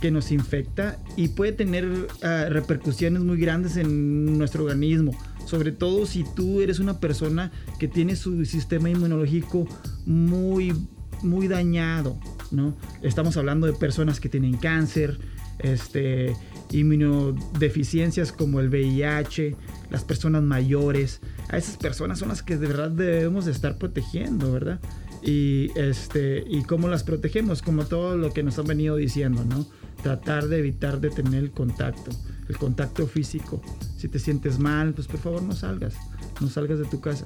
que 0.00 0.10
nos 0.10 0.32
infecta 0.32 0.98
y 1.16 1.28
puede 1.28 1.52
tener 1.52 2.08
ah, 2.22 2.46
repercusiones 2.50 3.22
muy 3.22 3.38
grandes 3.38 3.76
en 3.76 4.36
nuestro 4.36 4.64
organismo. 4.64 5.12
Sobre 5.44 5.72
todo 5.72 6.06
si 6.06 6.24
tú 6.34 6.60
eres 6.60 6.78
una 6.78 7.00
persona 7.00 7.52
que 7.78 7.88
tiene 7.88 8.16
su 8.16 8.44
sistema 8.44 8.90
inmunológico 8.90 9.66
muy, 10.06 10.74
muy 11.22 11.48
dañado, 11.48 12.18
¿no? 12.50 12.76
Estamos 13.02 13.36
hablando 13.36 13.66
de 13.66 13.72
personas 13.72 14.20
que 14.20 14.28
tienen 14.28 14.56
cáncer, 14.56 15.18
este, 15.58 16.34
inmunodeficiencias 16.70 18.32
como 18.32 18.60
el 18.60 18.68
VIH, 18.68 19.56
las 19.90 20.04
personas 20.04 20.42
mayores. 20.42 21.20
A 21.48 21.58
esas 21.58 21.76
personas 21.76 22.18
son 22.18 22.28
las 22.28 22.42
que 22.42 22.56
de 22.56 22.66
verdad 22.66 22.90
debemos 22.90 23.44
de 23.44 23.52
estar 23.52 23.78
protegiendo, 23.78 24.52
¿verdad? 24.52 24.80
Y, 25.22 25.70
este, 25.76 26.44
y 26.48 26.62
cómo 26.62 26.88
las 26.88 27.02
protegemos, 27.02 27.62
como 27.62 27.86
todo 27.86 28.16
lo 28.16 28.32
que 28.32 28.42
nos 28.42 28.58
han 28.58 28.66
venido 28.66 28.96
diciendo, 28.96 29.44
¿no? 29.44 29.66
Tratar 30.02 30.48
de 30.48 30.58
evitar 30.58 31.00
de 31.00 31.10
tener 31.10 31.42
el 31.42 31.50
contacto, 31.50 32.10
el 32.48 32.56
contacto 32.56 33.06
físico. 33.06 33.62
Si 33.96 34.08
te 34.08 34.18
sientes 34.18 34.58
mal, 34.58 34.94
pues 34.94 35.06
por 35.06 35.20
favor 35.20 35.42
no 35.42 35.54
salgas, 35.54 35.94
no 36.40 36.48
salgas 36.48 36.78
de 36.78 36.84
tu 36.84 37.00
casa. 37.00 37.24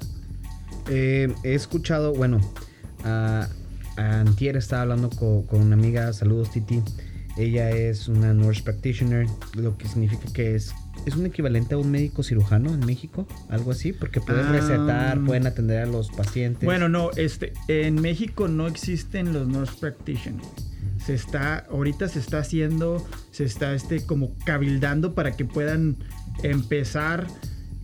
Eh, 0.89 1.33
he 1.43 1.53
escuchado, 1.53 2.13
bueno, 2.13 2.39
a, 3.03 3.47
Antier 3.97 4.55
estaba 4.55 4.83
hablando 4.83 5.09
con, 5.09 5.43
con, 5.43 5.61
una 5.61 5.75
amiga, 5.75 6.13
saludos 6.13 6.51
Titi. 6.51 6.81
Ella 7.37 7.69
es 7.69 8.07
una 8.07 8.33
nurse 8.33 8.63
practitioner, 8.63 9.27
lo 9.55 9.77
que 9.77 9.87
significa 9.87 10.31
que 10.33 10.55
es 10.55 10.73
es 11.05 11.15
un 11.15 11.25
equivalente 11.25 11.75
a 11.75 11.77
un 11.77 11.91
médico 11.91 12.23
cirujano 12.23 12.73
en 12.73 12.85
México, 12.85 13.27
algo 13.49 13.71
así, 13.71 13.93
porque 13.93 14.21
pueden 14.21 14.47
ah. 14.47 14.51
recetar, 14.51 15.23
pueden 15.23 15.47
atender 15.47 15.83
a 15.83 15.85
los 15.85 16.09
pacientes. 16.09 16.65
Bueno, 16.65 16.89
no, 16.89 17.11
este, 17.15 17.53
en 17.67 17.95
México 18.01 18.47
no 18.47 18.67
existen 18.67 19.33
los 19.33 19.47
nurse 19.47 19.73
practitioners. 19.79 20.47
Se 21.09 21.15
está, 21.15 21.65
ahorita 21.71 22.07
se 22.07 22.19
está 22.19 22.37
haciendo, 22.37 23.03
se 23.31 23.43
está 23.43 23.73
este 23.73 24.05
como 24.05 24.37
cabildando 24.45 25.15
para 25.15 25.35
que 25.35 25.43
puedan 25.43 25.97
empezar 26.43 27.25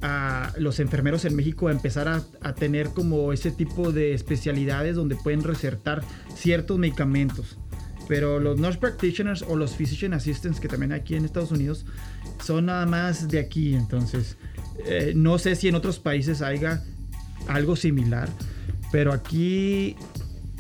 a 0.03 0.53
los 0.59 0.79
enfermeros 0.79 1.25
en 1.25 1.35
México 1.35 1.67
a 1.67 1.71
empezar 1.71 2.07
a, 2.07 2.21
a 2.41 2.53
tener 2.53 2.89
como 2.89 3.33
ese 3.33 3.49
tipo 3.49 3.91
de 3.91 4.13
especialidades 4.13 4.95
donde 4.95 5.15
pueden 5.15 5.41
recetar 5.41 6.03
ciertos 6.35 6.77
medicamentos. 6.77 7.57
Pero 8.07 8.39
los 8.39 8.59
nurse 8.59 8.77
practitioners 8.77 9.41
o 9.41 9.55
los 9.55 9.75
physician 9.75 10.13
assistants 10.13 10.59
que 10.59 10.67
también 10.67 10.93
aquí 10.93 11.15
en 11.15 11.25
Estados 11.25 11.49
Unidos 11.49 11.87
son 12.43 12.67
nada 12.67 12.85
más 12.85 13.27
de 13.27 13.39
aquí. 13.39 13.73
Entonces, 13.73 14.37
eh, 14.85 15.13
no 15.15 15.39
sé 15.39 15.55
si 15.55 15.67
en 15.67 15.73
otros 15.73 15.97
países 15.97 16.43
haya 16.43 16.83
algo 17.47 17.75
similar. 17.75 18.29
Pero 18.91 19.11
aquí 19.11 19.95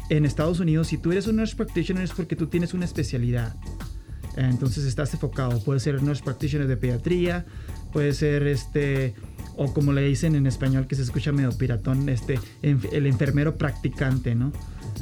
en 0.09 0.25
Estados 0.25 0.59
Unidos, 0.59 0.87
si 0.87 0.97
tú 0.97 1.11
eres 1.11 1.27
un 1.27 1.37
nurse 1.37 1.55
practitioner 1.55 2.03
es 2.03 2.11
porque 2.11 2.35
tú 2.35 2.47
tienes 2.47 2.73
una 2.73 2.85
especialidad. 2.85 3.55
Entonces 4.37 4.85
estás 4.85 5.13
enfocado. 5.13 5.63
Puede 5.63 5.79
ser 5.79 6.01
nurse 6.03 6.23
practitioner 6.23 6.67
de 6.67 6.77
pediatría, 6.77 7.45
puede 7.93 8.13
ser 8.13 8.45
este, 8.47 9.15
o 9.55 9.73
como 9.73 9.93
le 9.93 10.01
dicen 10.01 10.35
en 10.35 10.47
español 10.47 10.87
que 10.87 10.95
se 10.95 11.01
escucha 11.01 11.31
medio 11.31 11.51
piratón, 11.51 12.09
este, 12.09 12.39
el 12.61 13.05
enfermero 13.05 13.57
practicante, 13.57 14.35
¿no? 14.35 14.51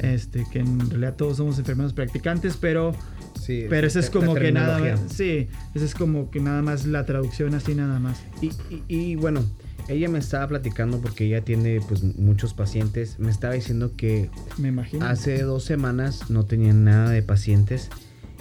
Este, 0.00 0.44
que 0.50 0.60
en 0.60 0.90
realidad 0.90 1.14
todos 1.16 1.36
somos 1.36 1.58
enfermeros 1.58 1.92
practicantes, 1.92 2.56
pero, 2.56 2.94
sí, 3.40 3.66
pero 3.68 3.86
eso 3.86 4.00
es 4.00 4.10
como 4.10 4.34
que 4.34 4.50
nada 4.50 4.78
más, 4.78 5.00
sí, 5.12 5.48
eso 5.74 5.84
es 5.84 5.94
como 5.94 6.30
que 6.30 6.40
nada 6.40 6.62
más 6.62 6.86
la 6.86 7.06
traducción 7.06 7.54
así 7.54 7.74
nada 7.74 7.98
más. 8.00 8.20
Y, 8.40 8.52
y, 8.88 9.16
bueno, 9.16 9.44
ella 9.88 10.08
me 10.08 10.18
estaba 10.18 10.48
platicando 10.48 11.00
porque 11.00 11.26
ella 11.26 11.42
tiene 11.42 11.80
pues 11.86 12.02
muchos 12.02 12.54
pacientes, 12.54 13.18
me 13.18 13.30
estaba 13.30 13.54
diciendo 13.54 13.92
que 13.96 14.30
me 14.58 14.68
imagino. 14.68 15.04
hace 15.04 15.42
dos 15.42 15.64
semanas 15.64 16.30
no 16.30 16.44
tenían 16.44 16.84
nada 16.84 17.10
de 17.10 17.22
pacientes 17.22 17.90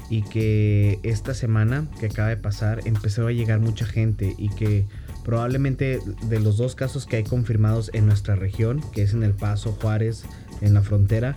y 0.09 0.21
que 0.21 0.99
esta 1.03 1.33
semana 1.33 1.87
que 1.99 2.07
acaba 2.07 2.29
de 2.29 2.37
pasar 2.37 2.81
empezó 2.85 3.27
a 3.27 3.31
llegar 3.31 3.59
mucha 3.59 3.85
gente 3.85 4.35
y 4.37 4.49
que 4.49 4.85
probablemente 5.23 5.99
de 6.27 6.39
los 6.39 6.57
dos 6.57 6.75
casos 6.75 7.05
que 7.05 7.17
hay 7.17 7.23
confirmados 7.23 7.89
en 7.93 8.05
nuestra 8.05 8.35
región, 8.35 8.81
que 8.91 9.03
es 9.03 9.13
en 9.13 9.23
El 9.23 9.33
Paso, 9.33 9.71
Juárez, 9.81 10.23
en 10.61 10.73
la 10.73 10.81
frontera. 10.81 11.35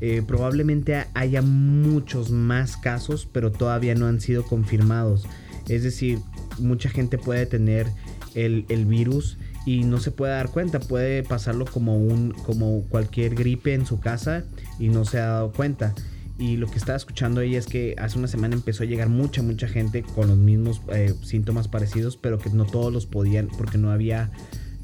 Eh, 0.00 0.22
probablemente 0.26 1.06
haya 1.14 1.42
muchos 1.42 2.30
más 2.30 2.76
casos, 2.76 3.28
pero 3.30 3.50
todavía 3.50 3.94
no 3.94 4.06
han 4.06 4.20
sido 4.20 4.44
confirmados. 4.44 5.26
Es 5.68 5.82
decir, 5.82 6.18
mucha 6.58 6.88
gente 6.88 7.18
puede 7.18 7.46
tener 7.46 7.86
el, 8.34 8.86
virus 8.86 9.38
y 9.68 9.84
no 9.84 10.00
se 10.00 10.10
puede 10.10 10.32
dar 10.32 10.48
cuenta. 10.48 10.80
Puede 10.80 11.22
pasarlo 11.22 11.66
como, 11.66 11.98
un, 11.98 12.32
como 12.46 12.84
cualquier 12.88 13.34
gripe 13.34 13.74
en 13.74 13.84
su 13.84 14.00
casa 14.00 14.44
y 14.78 14.88
no 14.88 15.04
se 15.04 15.18
ha 15.18 15.26
dado 15.26 15.52
cuenta. 15.52 15.94
Y 16.38 16.56
lo 16.56 16.70
que 16.70 16.78
estaba 16.78 16.96
escuchando 16.96 17.42
ella 17.42 17.58
es 17.58 17.66
que 17.66 17.94
hace 17.98 18.18
una 18.18 18.28
semana 18.28 18.54
empezó 18.54 18.84
a 18.84 18.86
llegar 18.86 19.10
mucha, 19.10 19.42
mucha 19.42 19.68
gente 19.68 20.02
con 20.02 20.28
los 20.28 20.38
mismos 20.38 20.80
eh, 20.90 21.12
síntomas 21.22 21.68
parecidos, 21.68 22.16
pero 22.16 22.38
que 22.38 22.48
no 22.48 22.64
todos 22.64 22.90
los 22.90 23.04
podían, 23.04 23.48
porque 23.58 23.76
no 23.76 23.90
había 23.92 24.30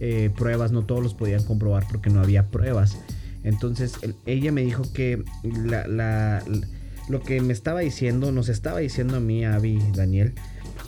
eh, 0.01 0.31
pruebas, 0.37 0.71
no 0.71 0.85
todos 0.85 1.03
los 1.03 1.15
podían 1.15 1.43
comprobar 1.45 1.87
porque 1.91 2.11
no 2.11 2.21
había 2.21 2.49
pruebas. 2.49 2.99
Entonces 3.43 3.95
ella 4.27 4.53
me 4.53 4.61
dijo 4.65 4.83
que 4.93 5.25
lo 7.09 7.23
que 7.23 7.41
me 7.41 7.55
estaba 7.55 7.81
diciendo, 7.81 8.33
nos 8.33 8.51
estaba 8.51 8.81
diciendo 8.81 9.17
a 9.17 9.21
mí, 9.21 9.47
Avi, 9.47 9.79
Daniel, 9.95 10.35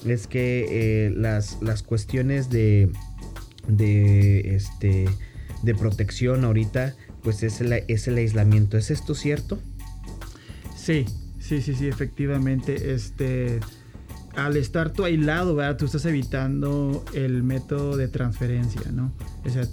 es 0.05 0.27
que 0.27 0.67
eh, 1.07 1.11
las, 1.17 1.63
las 1.63 1.83
cuestiones 1.83 2.51
de, 2.51 2.91
de, 3.69 4.55
este, 4.55 5.09
de 5.63 5.75
protección 5.75 6.45
ahorita, 6.45 6.95
pues 7.23 7.43
es 7.43 7.61
el, 7.61 7.73
es 7.89 8.09
el 8.09 8.17
aislamiento. 8.19 8.77
¿Es 8.77 8.91
esto 8.91 9.15
cierto? 9.15 9.59
Sí, 10.77 11.07
sí, 11.39 11.63
sí, 11.63 11.75
sí, 11.75 11.89
efectivamente. 11.89 12.95
Este, 12.95 13.61
al 14.37 14.57
estar 14.57 14.93
tú 14.93 15.05
aislado, 15.05 15.55
¿verdad? 15.55 15.77
Tú 15.77 15.87
estás 15.87 16.05
evitando 16.05 17.05
el 17.15 17.43
método 17.43 17.97
de 17.97 18.09
transferencia, 18.09 18.93
¿no? 18.93 19.13
O 19.45 19.51
sea, 19.51 19.67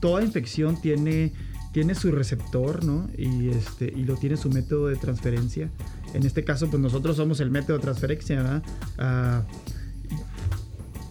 toda 0.00 0.22
infección 0.22 0.80
tiene 0.80 1.32
tiene 1.72 1.94
su 1.94 2.10
receptor, 2.10 2.84
¿no? 2.84 3.08
Y, 3.16 3.48
este, 3.48 3.92
y 3.94 4.04
lo 4.04 4.16
tiene 4.16 4.36
su 4.36 4.50
método 4.50 4.88
de 4.88 4.96
transferencia. 4.96 5.70
En 6.14 6.26
este 6.26 6.42
caso, 6.44 6.68
pues 6.68 6.82
nosotros 6.82 7.16
somos 7.16 7.40
el 7.40 7.50
método 7.50 7.76
de 7.76 7.82
transferencia, 7.82 8.36
¿verdad? 8.36 8.62
Ah, 8.98 9.42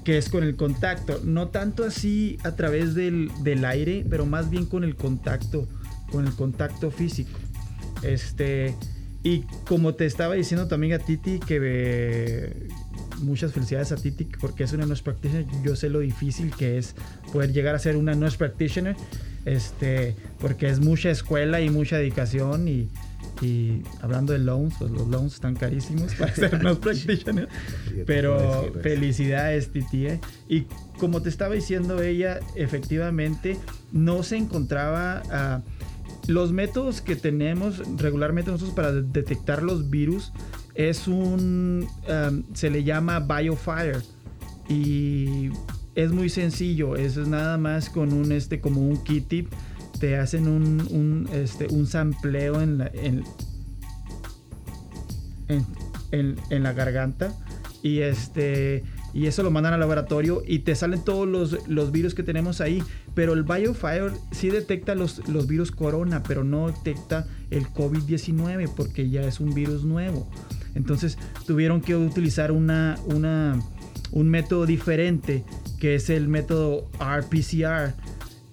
que 0.09 0.17
es 0.17 0.29
con 0.29 0.43
el 0.43 0.55
contacto. 0.55 1.21
No 1.23 1.49
tanto 1.49 1.83
así 1.83 2.39
a 2.43 2.55
través 2.55 2.95
del, 2.95 3.29
del, 3.43 3.63
aire, 3.63 4.03
pero 4.09 4.25
más 4.25 4.49
bien 4.49 4.65
con 4.65 4.83
el 4.83 4.95
contacto, 4.95 5.67
con 6.11 6.25
el 6.25 6.33
contacto 6.33 6.89
físico. 6.89 7.37
Este, 8.01 8.73
y 9.21 9.41
como 9.67 9.93
te 9.93 10.07
estaba 10.07 10.33
diciendo 10.33 10.67
también 10.67 10.93
a 10.93 10.97
Titi, 10.97 11.39
que 11.39 12.71
muchas 13.19 13.51
felicidades 13.53 13.91
a 13.91 13.97
Titi 13.97 14.27
porque 14.41 14.63
es 14.63 14.73
una 14.73 14.87
nurse 14.87 15.03
practitioner. 15.03 15.45
Yo 15.63 15.75
sé 15.75 15.89
lo 15.89 15.99
difícil 15.99 16.55
que 16.55 16.79
es 16.79 16.95
poder 17.31 17.53
llegar 17.53 17.75
a 17.75 17.79
ser 17.79 17.95
una 17.95 18.15
nurse 18.15 18.39
practitioner 18.39 18.95
este, 19.45 20.15
porque 20.39 20.69
es 20.69 20.79
mucha 20.79 21.11
escuela 21.11 21.61
y 21.61 21.69
mucha 21.69 21.97
dedicación 21.97 22.67
y, 22.67 22.89
hablando 24.01 24.33
de 24.33 24.39
loans, 24.39 24.75
pues 24.79 24.91
los 24.91 25.07
loans 25.07 25.35
están 25.35 25.55
carísimos 25.55 26.13
para 26.15 26.33
ser 26.33 26.63
no 26.63 26.75
practitioner. 26.79 27.47
Pero 28.05 28.73
felicidades, 28.81 29.71
Titi. 29.71 30.07
¿eh? 30.07 30.19
Y 30.47 30.65
como 30.97 31.21
te 31.21 31.29
estaba 31.29 31.55
diciendo 31.55 32.01
ella, 32.01 32.39
efectivamente 32.55 33.57
no 33.91 34.23
se 34.23 34.37
encontraba 34.37 35.23
ah, 35.31 35.61
los 36.27 36.51
métodos 36.51 37.01
que 37.01 37.15
tenemos 37.15 37.81
regularmente 37.97 38.51
nosotros 38.51 38.75
para 38.75 38.91
detectar 38.91 39.63
los 39.63 39.89
virus 39.89 40.31
es 40.75 41.07
un 41.07 41.87
se 42.53 42.69
le 42.69 42.83
llama 42.83 43.19
biofire 43.19 43.99
y 44.69 45.49
es 45.95 46.11
muy 46.11 46.29
sencillo, 46.29 46.95
eso 46.95 47.21
es 47.21 47.27
nada 47.27 47.57
más 47.57 47.89
con 47.89 48.13
un 48.13 48.31
este 48.31 48.61
como 48.61 48.81
un 48.81 49.03
kit 49.03 49.27
tip, 49.27 49.51
te 49.99 50.17
hacen 50.17 50.47
un, 50.47 50.81
un, 50.89 51.29
este, 51.33 51.67
un 51.67 51.85
sampleo 51.87 52.61
en 52.61 52.77
la, 52.77 52.91
en, 52.93 53.23
en, 56.11 56.63
la 56.63 56.73
garganta 56.73 57.33
y 57.81 57.99
este 57.99 58.83
y 59.13 59.25
eso 59.25 59.41
lo 59.41 59.49
mandan 59.49 59.73
al 59.73 59.79
laboratorio 59.79 60.43
y 60.45 60.59
te 60.59 60.75
salen 60.75 61.03
todos 61.03 61.27
los, 61.27 61.67
los 61.67 61.91
virus 61.91 62.13
que 62.13 62.21
tenemos 62.21 62.61
ahí. 62.61 62.83
Pero 63.15 63.33
el 63.33 63.41
BioFire 63.41 64.11
sí 64.31 64.49
detecta 64.49 64.93
los, 64.93 65.27
los 65.27 65.47
virus 65.47 65.71
corona, 65.71 66.21
pero 66.21 66.43
no 66.43 66.67
detecta 66.67 67.25
el 67.49 67.67
COVID-19 67.67 68.69
porque 68.75 69.09
ya 69.09 69.21
es 69.21 69.39
un 69.39 69.53
virus 69.55 69.83
nuevo. 69.83 70.29
Entonces 70.75 71.17
tuvieron 71.47 71.81
que 71.81 71.95
utilizar 71.95 72.51
una, 72.51 72.99
una, 73.05 73.59
un 74.11 74.29
método 74.29 74.67
diferente 74.67 75.43
que 75.79 75.95
es 75.95 76.11
el 76.11 76.27
método 76.27 76.89
RPCR. 76.99 77.95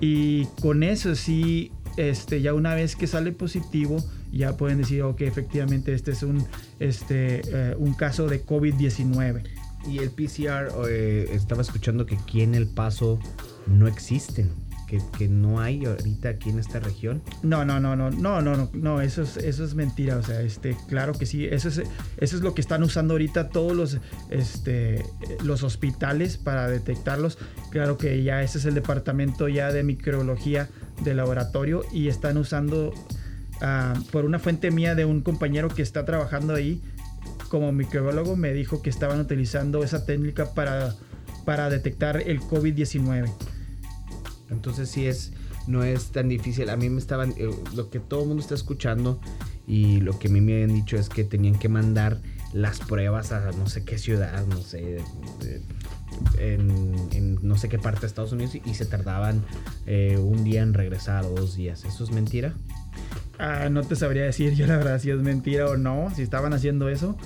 Y 0.00 0.46
con 0.60 0.82
eso 0.82 1.14
sí, 1.14 1.72
este, 1.96 2.42
ya 2.42 2.54
una 2.54 2.74
vez 2.74 2.96
que 2.96 3.06
sale 3.06 3.32
positivo, 3.32 4.04
ya 4.32 4.56
pueden 4.56 4.78
decir, 4.78 5.02
ok, 5.02 5.22
efectivamente 5.22 5.94
este 5.94 6.10
es 6.12 6.22
un, 6.22 6.44
este, 6.78 7.42
eh, 7.46 7.74
un 7.78 7.94
caso 7.94 8.26
de 8.26 8.44
COVID-19. 8.44 9.42
Y 9.88 9.98
el 9.98 10.10
PCR, 10.10 10.72
eh, 10.88 11.30
estaba 11.32 11.62
escuchando 11.62 12.06
que 12.06 12.16
aquí 12.16 12.42
en 12.42 12.54
El 12.54 12.66
Paso 12.66 13.20
no 13.66 13.86
existen 13.86 14.65
que, 14.86 15.28
no 15.28 15.60
hay 15.60 15.84
ahorita 15.84 16.28
aquí 16.30 16.50
en 16.50 16.58
esta 16.58 16.78
región? 16.80 17.22
No, 17.42 17.64
no, 17.64 17.80
no, 17.80 17.96
no, 17.96 18.10
no, 18.10 18.40
no, 18.40 18.56
no, 18.56 18.70
no, 18.72 19.00
eso 19.00 19.22
es, 19.22 19.36
eso 19.36 19.64
es 19.64 19.74
mentira. 19.74 20.16
O 20.16 20.22
sea, 20.22 20.40
este, 20.40 20.76
claro 20.88 21.12
que 21.12 21.26
sí, 21.26 21.46
eso 21.46 21.68
es, 21.68 21.78
eso 21.78 22.36
es 22.36 22.42
lo 22.42 22.54
que 22.54 22.60
están 22.60 22.82
usando 22.82 23.14
ahorita 23.14 23.48
todos 23.48 23.76
los, 23.76 23.98
este, 24.30 25.04
los 25.44 25.62
hospitales 25.62 26.36
para 26.36 26.68
detectarlos. 26.68 27.38
Claro 27.70 27.98
que 27.98 28.22
ya 28.22 28.42
ese 28.42 28.58
es 28.58 28.64
el 28.64 28.74
departamento 28.74 29.48
ya 29.48 29.72
de 29.72 29.82
microbiología 29.82 30.68
de 31.02 31.14
laboratorio 31.14 31.84
y 31.92 32.08
están 32.08 32.36
usando 32.36 32.94
ah, 33.60 33.94
por 34.12 34.24
una 34.24 34.38
fuente 34.38 34.70
mía 34.70 34.94
de 34.94 35.04
un 35.04 35.20
compañero 35.20 35.68
que 35.68 35.82
está 35.82 36.04
trabajando 36.04 36.54
ahí 36.54 36.80
como 37.50 37.70
microbiólogo 37.70 38.34
me 38.34 38.52
dijo 38.52 38.82
que 38.82 38.90
estaban 38.90 39.20
utilizando 39.20 39.84
esa 39.84 40.04
técnica 40.04 40.52
para 40.54 40.94
para 41.46 41.70
detectar 41.70 42.20
el 42.26 42.40
COVID-19. 42.40 43.32
Entonces 44.50 44.88
sí 44.88 45.06
es, 45.06 45.32
no 45.66 45.84
es 45.84 46.12
tan 46.12 46.28
difícil. 46.28 46.70
A 46.70 46.76
mí 46.76 46.88
me 46.88 46.98
estaban, 46.98 47.34
eh, 47.36 47.50
lo 47.74 47.90
que 47.90 48.00
todo 48.00 48.22
el 48.22 48.28
mundo 48.28 48.42
está 48.42 48.54
escuchando 48.54 49.20
y 49.66 50.00
lo 50.00 50.18
que 50.18 50.28
a 50.28 50.30
mí 50.30 50.40
me 50.40 50.54
habían 50.54 50.74
dicho 50.74 50.96
es 50.96 51.08
que 51.08 51.24
tenían 51.24 51.58
que 51.58 51.68
mandar 51.68 52.20
las 52.52 52.78
pruebas 52.78 53.32
a 53.32 53.50
no 53.52 53.68
sé 53.68 53.84
qué 53.84 53.98
ciudad, 53.98 54.46
no 54.46 54.62
sé, 54.62 54.98
en, 56.38 57.38
no 57.42 57.58
sé 57.58 57.68
qué 57.68 57.78
parte 57.78 58.00
de 58.00 58.06
Estados 58.06 58.32
Unidos 58.32 58.54
y, 58.54 58.74
se 58.74 58.86
tardaban 58.86 59.44
eh, 59.86 60.16
un 60.18 60.44
día 60.44 60.62
en 60.62 60.72
regresar 60.72 61.24
o 61.24 61.30
dos 61.30 61.56
días. 61.56 61.84
¿Eso 61.84 62.04
es 62.04 62.10
mentira? 62.10 62.54
Ah, 63.38 63.68
no 63.68 63.82
te 63.82 63.96
sabría 63.96 64.24
decir 64.24 64.54
yo 64.54 64.66
la 64.66 64.78
verdad 64.78 64.98
si 64.98 65.10
es 65.10 65.18
mentira 65.18 65.66
o 65.66 65.76
no, 65.76 66.10
si 66.14 66.22
estaban 66.22 66.52
haciendo 66.54 66.88
eso. 66.88 67.16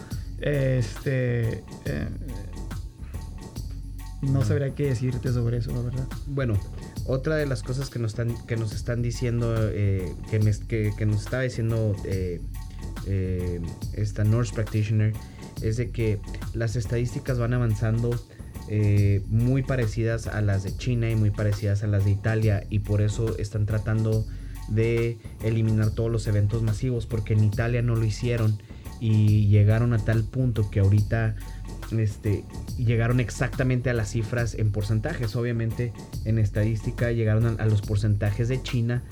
Este... 0.41 1.62
Eh, 1.85 2.09
no 4.23 4.45
sabría 4.45 4.75
qué 4.75 4.85
decirte 4.85 5.33
sobre 5.33 5.59
eso, 5.59 5.73
la 5.73 5.81
verdad. 5.81 6.07
Bueno, 6.27 6.55
otra 7.11 7.37
de 7.37 7.47
las 7.47 7.62
cosas 7.62 7.90
que 7.90 7.99
nos 7.99 8.12
están, 8.12 8.47
que 8.47 8.57
nos 8.57 8.73
están 8.73 9.02
diciendo, 9.02 9.55
eh, 9.59 10.14
que, 10.31 10.38
nos 11.07 11.23
está 11.23 11.40
diciendo 11.40 11.97
eh, 12.05 12.40
eh, 13.07 13.61
esta 13.95 14.23
Nurse 14.23 14.55
Practitioner, 14.55 15.12
es 15.61 15.76
de 15.76 15.90
que 15.90 16.21
las 16.55 16.76
estadísticas 16.76 17.38
van 17.38 17.55
avanzando 17.55 18.11
muy 19.26 19.64
parecidas 19.64 20.29
a 20.29 20.40
las 20.40 20.62
de 20.62 20.76
China 20.76 21.11
y 21.11 21.17
muy 21.17 21.31
parecidas 21.31 21.83
a 21.83 21.88
las 21.88 22.05
de 22.05 22.12
Italia 22.12 22.64
y 22.71 22.79
por 22.79 23.02
eso 23.02 23.37
están 23.37 23.67
tratando 23.67 24.25
de 24.69 25.19
eliminar 25.43 25.90
todos 25.90 26.09
los 26.09 26.29
eventos 26.29 26.62
masivos 26.62 27.05
porque 27.05 27.33
en 27.33 27.43
Italia 27.43 27.83
no 27.83 27.97
lo 27.97 28.05
hicieron 28.05 28.62
y 29.00 29.49
llegaron 29.49 29.93
a 29.93 29.99
tal 29.99 30.23
punto 30.23 30.71
que 30.71 30.79
ahorita 30.79 31.35
este, 31.97 32.45
llegaron 32.79 33.21
exactamente 33.21 33.91
a 33.91 33.95
las 33.95 34.11
cifras 34.11 34.55
en 34.55 34.71
porcentajes. 34.73 35.37
Obviamente 35.37 35.93
en 36.25 36.39
estadística 36.39 37.13
llegaron 37.13 37.61
a, 37.61 37.67
los 37.67 37.83
porcentajes 37.83 38.49
de 38.49 38.63
China. 38.63 39.03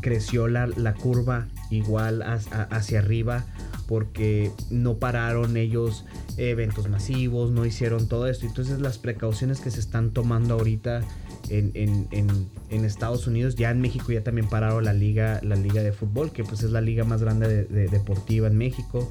Creció 0.00 0.46
la, 0.46 0.94
curva 0.94 1.48
igual 1.70 2.22
hacia 2.22 3.00
arriba 3.00 3.44
porque 3.88 4.52
no 4.70 4.98
pararon 4.98 5.56
ellos 5.56 6.04
eventos 6.36 6.88
masivos, 6.88 7.50
no 7.50 7.66
hicieron 7.66 8.08
todo 8.08 8.28
esto. 8.28 8.46
Entonces 8.46 8.80
las 8.80 8.98
precauciones 8.98 9.60
que 9.60 9.70
se 9.72 9.80
están 9.80 10.12
tomando 10.12 10.54
ahorita 10.54 11.02
en, 11.48 12.84
Estados 12.84 13.26
Unidos, 13.26 13.56
ya 13.56 13.70
en 13.70 13.80
México 13.80 14.12
ya 14.12 14.22
también 14.22 14.48
pararon 14.48 14.84
la 14.84 14.92
liga, 14.92 15.40
la 15.42 15.56
liga 15.56 15.82
de 15.82 15.92
fútbol, 15.92 16.30
que 16.30 16.44
pues 16.44 16.62
es 16.62 16.70
la 16.70 16.80
liga 16.80 17.04
más 17.04 17.22
grande 17.22 17.64
deportiva 17.64 18.46
en 18.46 18.56
México. 18.56 19.10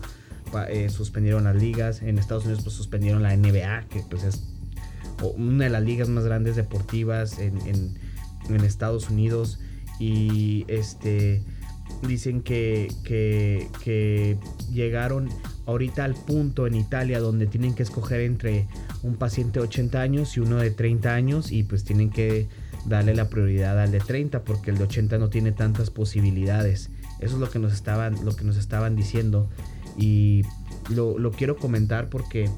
Eh, 0.70 0.90
suspendieron 0.90 1.44
las 1.44 1.56
ligas. 1.56 2.02
En 2.02 2.18
Estados 2.18 2.46
Unidos 2.46 2.64
pues 2.64 2.76
suspendieron 2.76 3.24
la 3.24 3.36
NBA, 3.36 3.86
que 3.90 4.04
pues 4.10 4.24
es 4.24 4.44
una 5.36 5.66
de 5.66 5.70
las 5.70 5.84
ligas 5.84 6.10
más 6.10 6.24
grandes 6.24 6.56
deportivas 6.56 7.40
en, 7.40 7.98
Estados 8.64 9.10
Unidos. 9.10 9.60
Y 10.00 10.66
este 10.68 11.44
dicen 12.08 12.42
que, 12.42 12.88
que, 13.04 14.38
llegaron 14.72 15.30
ahorita 15.66 16.06
al 16.06 16.16
punto 16.16 16.66
en 16.68 16.76
Italia 16.76 17.20
donde 17.20 17.48
tienen 17.48 17.74
que 17.74 17.84
escoger 17.84 18.22
entre 18.22 18.68
un 19.04 19.16
paciente 19.16 19.60
de 19.60 19.66
80 19.66 20.02
años 20.02 20.38
y 20.38 20.40
uno 20.40 20.58
de 20.58 20.72
30 20.72 21.14
años 21.14 21.52
y 21.52 21.64
pues 21.64 21.84
tienen 21.84 22.10
que 22.10 22.48
darle 22.86 23.16
la 23.16 23.30
prioridad 23.30 23.80
al 23.80 23.92
de 23.92 24.00
30 24.00 24.44
porque 24.44 24.72
el 24.72 24.78
de 24.78 24.86
80 24.86 25.18
no 25.18 25.30
tiene 25.30 25.52
tantas 25.52 25.90
posibilidades. 25.90 26.90
Eso 27.20 27.36
es 27.36 27.40
lo 27.40 27.50
que 27.50 27.60
nos 27.60 27.74
estaban, 27.74 28.24
lo 28.24 28.36
que 28.36 28.46
nos 28.46 28.58
estaban 28.58 28.96
diciendo. 28.96 29.50
Y 30.00 30.44
lo, 30.90 31.32
quiero 31.32 31.58
comentar 31.58 32.10
porque 32.10 32.50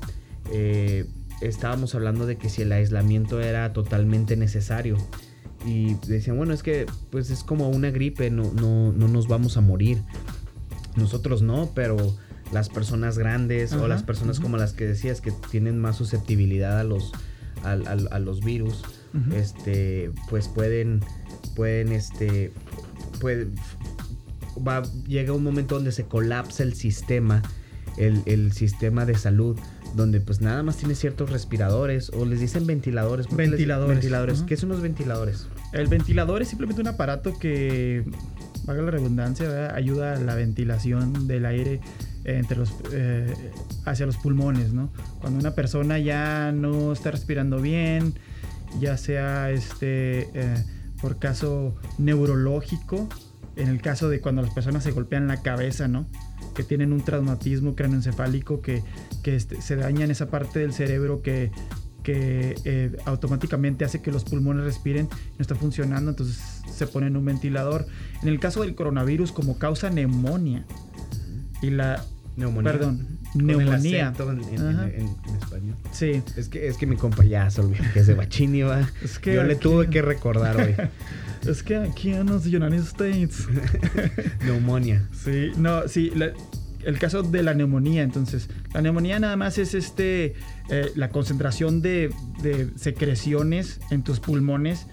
eh, 0.51 1.05
estábamos 1.41 1.95
hablando 1.95 2.25
de 2.25 2.37
que 2.37 2.49
si 2.49 2.61
el 2.61 2.71
aislamiento 2.71 3.41
era 3.41 3.73
totalmente 3.73 4.35
necesario. 4.35 4.97
Y 5.65 5.95
decían, 6.07 6.37
bueno, 6.37 6.53
es 6.53 6.63
que 6.63 6.87
pues 7.11 7.29
es 7.29 7.43
como 7.43 7.69
una 7.69 7.91
gripe, 7.91 8.29
no, 8.31 8.51
no, 8.53 8.91
no 8.91 9.07
nos 9.07 9.27
vamos 9.27 9.57
a 9.57 9.61
morir. 9.61 10.01
Nosotros 10.95 11.41
no, 11.41 11.71
pero 11.73 11.97
las 12.51 12.69
personas 12.69 13.17
grandes 13.17 13.73
o 13.73 13.87
las 13.87 14.03
personas 14.03 14.39
como 14.39 14.57
las 14.57 14.73
que 14.73 14.85
decías 14.85 15.21
que 15.21 15.31
tienen 15.31 15.79
más 15.79 15.95
susceptibilidad 15.95 16.79
a 16.79 16.83
los, 16.83 17.11
a, 17.63 18.19
los 18.19 18.43
virus, 18.43 18.83
este, 19.33 20.11
pues 20.29 20.47
pueden, 20.47 21.01
pueden, 21.55 21.91
este, 21.91 22.51
puede, 23.19 23.47
va, 24.57 24.83
llega 25.07 25.33
un 25.33 25.43
momento 25.43 25.75
donde 25.75 25.91
se 25.91 26.05
colapsa 26.05 26.63
el 26.63 26.73
sistema, 26.73 27.41
el, 27.97 28.51
sistema 28.53 29.05
de 29.05 29.15
salud, 29.15 29.57
donde 29.95 30.21
pues 30.21 30.41
nada 30.41 30.63
más 30.63 30.77
tiene 30.77 30.95
ciertos 30.95 31.29
respiradores 31.29 32.09
o 32.09 32.25
les 32.25 32.39
dicen 32.39 32.65
ventiladores. 32.65 33.27
Ventiladores. 33.29 33.95
ventiladores. 33.95 34.41
¿Qué 34.43 34.57
son 34.57 34.69
los 34.69 34.81
ventiladores? 34.81 35.47
El 35.73 35.87
ventilador 35.87 36.41
es 36.41 36.49
simplemente 36.49 36.81
un 36.81 36.87
aparato 36.87 37.37
que, 37.37 38.03
valga 38.65 38.83
la 38.83 38.91
redundancia, 38.91 39.73
ayuda 39.75 40.15
a 40.15 40.19
la 40.19 40.35
ventilación 40.35 41.27
del 41.27 41.45
aire 41.45 41.81
entre 42.23 42.57
los, 42.57 42.73
eh, 42.91 43.33
hacia 43.85 44.05
los 44.05 44.17
pulmones, 44.17 44.73
¿no? 44.73 44.89
Cuando 45.19 45.39
una 45.39 45.51
persona 45.55 45.97
ya 45.99 46.51
no 46.51 46.93
está 46.93 47.11
respirando 47.11 47.61
bien, 47.61 48.13
ya 48.79 48.97
sea 48.97 49.49
este, 49.51 50.29
eh, 50.33 50.63
por 51.01 51.17
caso 51.17 51.75
neurológico, 51.97 53.09
en 53.55 53.67
el 53.67 53.81
caso 53.81 54.09
de 54.09 54.21
cuando 54.21 54.41
las 54.41 54.53
personas 54.53 54.83
se 54.83 54.91
golpean 54.91 55.27
la 55.27 55.41
cabeza, 55.41 55.87
¿no? 55.87 56.07
Que 56.55 56.63
tienen 56.63 56.93
un 56.93 57.01
traumatismo 57.01 57.75
cráneoencefálico 57.75 58.61
que, 58.61 58.83
que 59.23 59.35
este, 59.35 59.61
se 59.61 59.75
daña 59.75 60.05
en 60.05 60.11
esa 60.11 60.29
parte 60.29 60.59
del 60.59 60.73
cerebro 60.73 61.21
que, 61.21 61.51
que 62.03 62.55
eh, 62.65 62.97
automáticamente 63.05 63.85
hace 63.85 64.01
que 64.01 64.11
los 64.11 64.23
pulmones 64.23 64.65
respiren, 64.65 65.07
no 65.11 65.41
está 65.41 65.55
funcionando, 65.55 66.11
entonces 66.11 66.61
se 66.71 66.87
pone 66.87 67.07
en 67.07 67.17
un 67.17 67.25
ventilador. 67.25 67.85
En 68.21 68.29
el 68.29 68.39
caso 68.39 68.61
del 68.61 68.75
coronavirus, 68.75 69.31
como 69.31 69.57
causa 69.57 69.89
neumonía, 69.89 70.65
y 71.61 71.69
la... 71.69 72.03
Neumonía. 72.37 72.71
Perdón, 72.71 73.19
neumonía. 73.35 74.13
En, 74.17 75.09
español. 75.41 75.75
Sí. 75.91 76.23
Es 76.37 76.47
que, 76.47 76.67
es 76.67 76.77
que 76.77 76.87
mi 76.87 76.95
compa 76.95 77.25
ya 77.25 77.49
se 77.49 77.61
olvidó 77.61 77.83
que 77.93 77.99
es 77.99 78.07
de 78.07 78.15
Bachini, 78.15 78.61
va. 78.61 78.89
Es 79.03 79.19
que 79.19 79.35
Yo 79.35 79.43
le 79.43 79.55
tuve 79.55 79.89
que 79.89 80.01
recordar 80.01 80.55
hoy. 80.57 80.75
Es 81.47 81.63
que 81.63 81.77
aquí 81.77 82.11
en 82.13 82.27
los 82.27 82.45
United 82.45 82.83
States. 82.83 83.47
Neumonía. 84.45 85.07
Sí, 85.11 85.51
no, 85.57 85.87
sí. 85.87 86.11
el 86.83 86.99
caso 86.99 87.23
de 87.23 87.43
la 87.43 87.53
neumonía, 87.53 88.03
entonces, 88.03 88.49
la 88.73 88.81
neumonía 88.81 89.19
nada 89.19 89.35
más 89.35 89.57
es 89.57 89.73
este, 89.73 90.35
eh, 90.69 90.91
la 90.95 91.09
concentración 91.09 91.81
de, 91.81 92.13
secreciones 92.75 93.79
en 93.89 94.03
tus 94.03 94.19
pulmones 94.19 94.87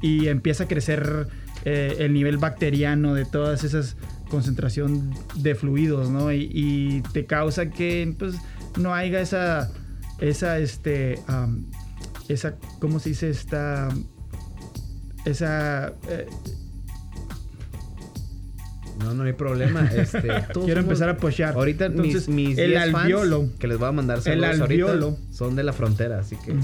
y, 0.00 0.28
empieza 0.28 0.64
a 0.64 0.68
crecer 0.68 1.28
eh, 1.64 1.96
el 2.00 2.12
nivel 2.12 2.38
bacteriano 2.38 3.14
de 3.14 3.24
todas 3.24 3.64
esas 3.64 3.96
concentración 4.32 5.10
de 5.34 5.54
fluidos, 5.54 6.08
¿no? 6.08 6.32
Y, 6.32 7.02
te 7.12 7.26
causa 7.26 7.68
que, 7.68 8.14
pues, 8.18 8.36
no 8.80 8.94
haya 8.94 9.20
esa, 9.20 9.70
esa, 10.20 10.58
este, 10.58 11.18
esa, 12.28 12.56
¿cómo 12.80 12.98
se 12.98 13.10
dice? 13.10 13.28
Esta 13.28 13.90
esa... 15.24 15.92
Eh, 16.08 16.26
no, 19.02 19.14
no 19.14 19.24
hay 19.24 19.32
problema. 19.32 19.88
Este, 19.92 20.28
Quiero 20.64 20.80
empezar 20.80 21.08
a 21.08 21.16
pochear. 21.16 21.54
Ahorita 21.54 21.88
mis, 21.88 22.28
mis 22.28 22.58
el 22.58 22.76
alveolo, 22.76 23.48
que 23.58 23.66
les 23.66 23.78
voy 23.78 23.88
a 23.88 23.92
mandar 23.92 24.20
el 24.24 24.44
alveolo, 24.44 25.16
son 25.30 25.56
de 25.56 25.62
la 25.62 25.72
frontera, 25.72 26.20
así 26.20 26.36
que 26.36 26.54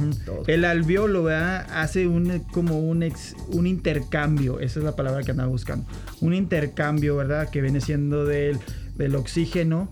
El 0.52 0.64
alveolo 0.64 1.24
¿verdad? 1.24 1.66
hace 1.72 2.06
un 2.06 2.40
como 2.52 2.78
un 2.80 3.02
ex, 3.02 3.34
un 3.48 3.66
intercambio, 3.66 4.60
esa 4.60 4.80
es 4.80 4.84
la 4.84 4.94
palabra 4.94 5.22
que 5.22 5.32
andaba 5.32 5.48
buscando. 5.48 5.86
Un 6.20 6.34
intercambio, 6.34 7.16
¿verdad? 7.16 7.50
Que 7.50 7.60
viene 7.60 7.80
siendo 7.80 8.24
del, 8.24 8.58
del 8.96 9.14
oxígeno 9.16 9.90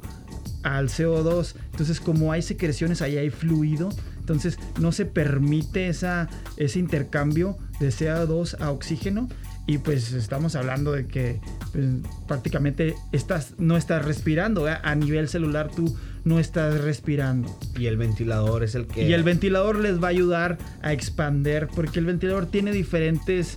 al 0.63 0.89
CO2. 0.89 1.55
Entonces, 1.73 2.01
como 2.01 2.33
hay 2.33 2.43
secreciones, 2.43 3.03
ahí 3.03 3.17
hay 3.17 3.31
fluido. 3.31 3.91
Entonces, 4.19 4.59
no 4.81 4.91
se 4.91 5.05
permite 5.05 5.89
esa, 5.89 6.29
ese 6.57 6.81
intercambio 6.81 7.57
de 7.81 7.89
CO2 7.89 8.61
a 8.61 8.71
oxígeno. 8.71 9.29
Y 9.69 9.79
pues 9.79 10.13
estamos 10.13 10.55
hablando 10.55 10.93
de 10.93 11.07
que 11.07 11.41
pues, 11.73 11.87
prácticamente 12.29 12.95
estás, 13.13 13.55
no 13.59 13.77
estás 13.77 14.05
respirando. 14.05 14.67
A 14.67 14.95
nivel 14.95 15.29
celular 15.29 15.71
tú 15.75 15.97
no 16.25 16.39
estás 16.39 16.81
respirando. 16.81 17.59
Y 17.77 17.87
el 17.87 17.97
ventilador 17.97 18.63
es 18.63 18.77
el 18.77 18.87
que... 18.87 19.09
Y 19.09 19.13
el 19.13 19.25
ventilador 19.25 19.79
les 19.81 20.01
va 20.01 20.07
a 20.07 20.11
ayudar 20.11 20.59
a 20.83 20.93
expander 20.93 21.69
porque 21.75 21.99
el 21.99 22.07
ventilador 22.07 22.47
tiene 22.47 22.71
diferentes... 22.73 23.57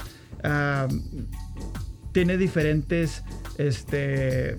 tiene 2.12 2.38
diferentes 2.38 3.24
este, 3.60 4.58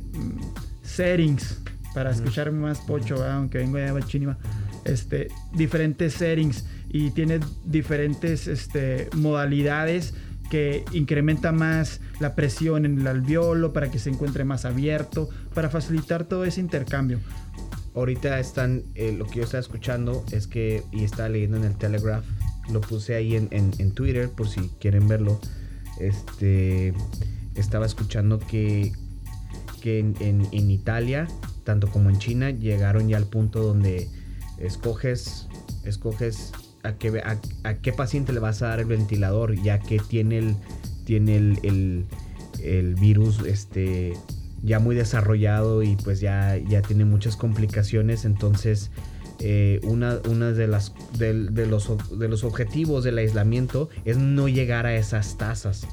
settings 0.82 1.60
para 1.94 2.10
escucharme 2.10 2.60
más 2.60 2.78
pocho, 2.80 3.24
aunque 3.24 3.58
vengo 3.58 3.78
de 3.78 3.90
Bachiniva, 3.90 4.38
este, 4.84 5.28
diferentes 5.52 6.14
settings 6.14 6.64
y 6.92 7.10
tiene 7.12 7.40
diferentes 7.64 8.48
este, 8.48 9.08
modalidades 9.14 10.12
que 10.50 10.84
incrementa 10.92 11.52
más 11.52 12.00
la 12.18 12.34
presión 12.34 12.84
en 12.84 13.00
el 13.00 13.06
alveolo 13.06 13.72
para 13.72 13.90
que 13.90 14.00
se 14.00 14.10
encuentre 14.10 14.44
más 14.44 14.64
abierto, 14.64 15.30
para 15.54 15.70
facilitar 15.70 16.24
todo 16.24 16.44
ese 16.44 16.60
intercambio. 16.60 17.20
ahorita 17.94 18.38
están, 18.38 18.82
eh, 18.94 19.14
lo 19.16 19.26
que 19.26 19.38
yo 19.38 19.44
estaba 19.44 19.60
escuchando 19.60 20.24
es 20.32 20.46
que, 20.46 20.82
y 20.90 21.04
estaba 21.04 21.28
leyendo 21.28 21.56
en 21.56 21.64
el 21.64 21.76
Telegraph, 21.76 22.24
lo 22.72 22.80
puse 22.80 23.14
ahí 23.14 23.36
en, 23.36 23.48
en, 23.50 23.92
Twitter 23.92 24.28
por 24.28 24.48
si 24.48 24.60
quieren 24.80 25.08
verlo. 25.08 25.40
Este, 25.98 26.94
estaba 27.54 27.86
escuchando 27.86 28.38
que, 28.38 28.92
que 29.80 29.98
en, 29.98 30.14
en, 30.20 30.70
Italia, 30.70 31.26
tanto 31.64 31.88
como 31.90 32.10
en 32.10 32.18
China, 32.18 32.50
llegaron 32.50 33.08
ya 33.08 33.16
al 33.16 33.26
punto 33.26 33.62
donde 33.62 34.08
escoges, 34.58 35.48
escoges 35.84 36.52
a 36.82 36.92
qué, 36.92 37.22
a, 37.64 37.74
qué 37.74 37.92
paciente 37.92 38.32
le 38.32 38.40
vas 38.40 38.62
a 38.62 38.68
dar 38.68 38.80
el 38.80 38.86
ventilador, 38.86 39.54
ya 39.62 39.78
que 39.78 39.98
tiene 39.98 40.38
el, 40.38 40.56
tiene 41.04 41.36
el, 41.36 42.06
el, 42.62 42.94
virus 42.94 43.40
este, 43.40 44.14
ya 44.62 44.78
muy 44.78 44.94
desarrollado 44.94 45.82
y 45.82 45.96
pues 45.96 46.20
ya, 46.20 46.56
ya 46.56 46.82
tiene 46.82 47.04
muchas 47.04 47.36
complicaciones. 47.36 48.24
Entonces, 48.24 48.90
eh, 49.38 49.80
una, 49.84 50.18
una 50.28 50.52
de, 50.52 50.66
las, 50.66 50.94
de, 51.18 51.34
los, 51.34 52.18
de 52.18 52.28
los 52.28 52.44
objetivos 52.44 53.04
del 53.04 53.18
aislamiento 53.18 53.88
es 54.04 54.18
no 54.18 54.48
llegar 54.48 54.86
a 54.86 54.94
esas 54.94 55.36
tasas. 55.38 55.86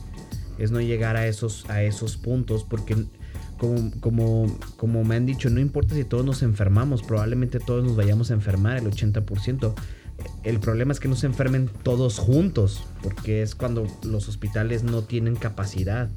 Es 0.57 0.71
no 0.71 0.81
llegar 0.81 1.17
a 1.17 1.27
esos, 1.27 1.69
a 1.69 1.83
esos 1.83 2.17
puntos 2.17 2.63
porque 2.63 2.95
como, 3.57 3.91
como, 3.99 4.59
como 4.77 5.03
me 5.03 5.15
han 5.15 5.25
dicho, 5.25 5.49
no 5.49 5.59
importa 5.59 5.95
si 5.95 6.03
todos 6.03 6.25
nos 6.25 6.43
enfermamos, 6.43 7.03
probablemente 7.03 7.59
todos 7.59 7.83
nos 7.83 7.95
vayamos 7.95 8.31
a 8.31 8.35
enfermar, 8.35 8.77
el 8.77 8.85
80%. 8.85 9.73
El 10.43 10.59
problema 10.59 10.93
es 10.93 10.99
que 10.99 11.07
no 11.07 11.15
se 11.15 11.25
enfermen 11.25 11.69
todos 11.83 12.19
juntos, 12.19 12.83
porque 13.01 13.41
es 13.41 13.55
cuando 13.55 13.87
los 14.03 14.27
hospitales 14.27 14.83
no 14.83 15.03
tienen 15.03 15.35
capacidad 15.35 16.09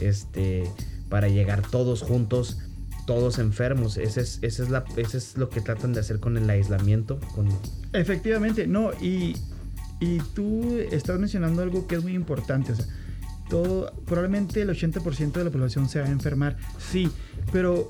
este, 0.00 0.70
para 1.08 1.28
llegar 1.28 1.62
todos 1.62 2.02
juntos, 2.02 2.58
todos 3.06 3.38
enfermos. 3.38 3.96
Ese 3.96 4.20
es, 4.20 4.38
ese 4.42 4.64
es, 4.64 4.70
la, 4.70 4.84
ese 4.96 5.18
es 5.18 5.36
lo 5.36 5.48
que 5.48 5.60
tratan 5.60 5.92
de 5.92 6.00
hacer 6.00 6.20
con 6.20 6.36
el 6.36 6.48
aislamiento. 6.50 7.18
Con... 7.34 7.48
Efectivamente, 7.92 8.66
no, 8.66 8.92
y, 9.00 9.36
y 10.00 10.18
tú 10.34 10.78
estás 10.90 11.18
mencionando 11.18 11.62
algo 11.62 11.86
que 11.86 11.96
es 11.96 12.02
muy 12.02 12.14
importante. 12.14 12.72
O 12.72 12.76
sea, 12.76 12.86
probablemente 14.04 14.62
el 14.62 14.68
80% 14.70 15.32
de 15.32 15.44
la 15.44 15.50
población 15.50 15.88
se 15.88 16.00
va 16.00 16.06
a 16.06 16.10
enfermar, 16.10 16.56
sí, 16.78 17.10
pero 17.52 17.88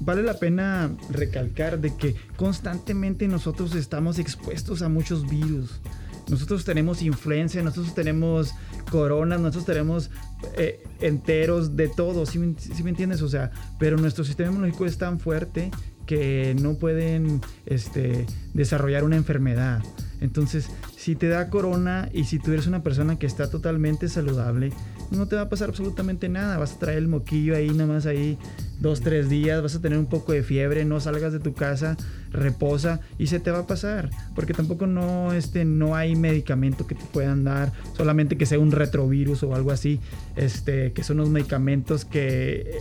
vale 0.00 0.22
la 0.22 0.34
pena 0.34 0.90
recalcar 1.10 1.80
de 1.80 1.94
que 1.94 2.16
constantemente 2.36 3.28
nosotros 3.28 3.74
estamos 3.74 4.18
expuestos 4.18 4.82
a 4.82 4.88
muchos 4.88 5.28
virus. 5.28 5.80
Nosotros 6.28 6.64
tenemos 6.64 7.02
influencia, 7.02 7.62
nosotros 7.62 7.94
tenemos 7.94 8.54
corona, 8.90 9.36
nosotros 9.36 9.66
tenemos 9.66 10.10
eh, 10.56 10.82
enteros 11.00 11.76
de 11.76 11.88
todo, 11.88 12.24
¿sí, 12.24 12.38
me 12.38 12.90
entiendes? 12.90 13.20
O 13.22 13.28
sea, 13.28 13.50
pero 13.78 13.96
nuestro 13.96 14.24
sistema 14.24 14.50
inmunológico 14.50 14.86
es 14.86 14.96
tan 14.96 15.18
fuerte 15.18 15.70
que 16.06 16.56
no 16.60 16.74
pueden 16.74 17.40
este, 17.66 18.26
desarrollar 18.54 19.04
una 19.04 19.16
enfermedad. 19.16 19.82
Entonces, 20.20 20.70
si 21.00 21.16
te 21.16 21.28
da 21.28 21.48
corona 21.48 22.10
y 22.12 22.24
si 22.24 22.38
tú 22.38 22.52
eres 22.52 22.66
una 22.66 22.82
persona 22.82 23.18
que 23.18 23.24
está 23.24 23.48
totalmente 23.48 24.06
saludable, 24.10 24.70
no 25.10 25.26
te 25.26 25.34
va 25.34 25.42
a 25.42 25.48
pasar 25.48 25.70
absolutamente 25.70 26.28
nada. 26.28 26.58
Vas 26.58 26.74
a 26.74 26.78
traer 26.78 26.98
el 26.98 27.08
moquillo 27.08 27.56
ahí, 27.56 27.70
nada 27.70 27.86
más 27.86 28.04
ahí 28.04 28.36
dos, 28.80 29.00
tres 29.00 29.30
días, 29.30 29.62
vas 29.62 29.74
a 29.74 29.80
tener 29.80 29.98
un 29.98 30.04
poco 30.04 30.32
de 30.32 30.42
fiebre, 30.42 30.84
no 30.84 31.00
salgas 31.00 31.32
de 31.32 31.40
tu 31.40 31.54
casa, 31.54 31.96
reposa 32.32 33.00
y 33.16 33.28
se 33.28 33.40
te 33.40 33.50
va 33.50 33.60
a 33.60 33.66
pasar. 33.66 34.10
Porque 34.34 34.52
tampoco 34.52 34.86
no, 34.86 35.32
este, 35.32 35.64
no 35.64 35.96
hay 35.96 36.16
medicamento 36.16 36.86
que 36.86 36.96
te 36.96 37.04
puedan 37.06 37.44
dar, 37.44 37.72
solamente 37.96 38.36
que 38.36 38.44
sea 38.44 38.58
un 38.58 38.70
retrovirus 38.70 39.42
o 39.42 39.54
algo 39.54 39.70
así, 39.70 40.00
este, 40.36 40.92
que 40.92 41.02
son 41.02 41.16
los 41.16 41.30
medicamentos 41.30 42.04
que, 42.04 42.72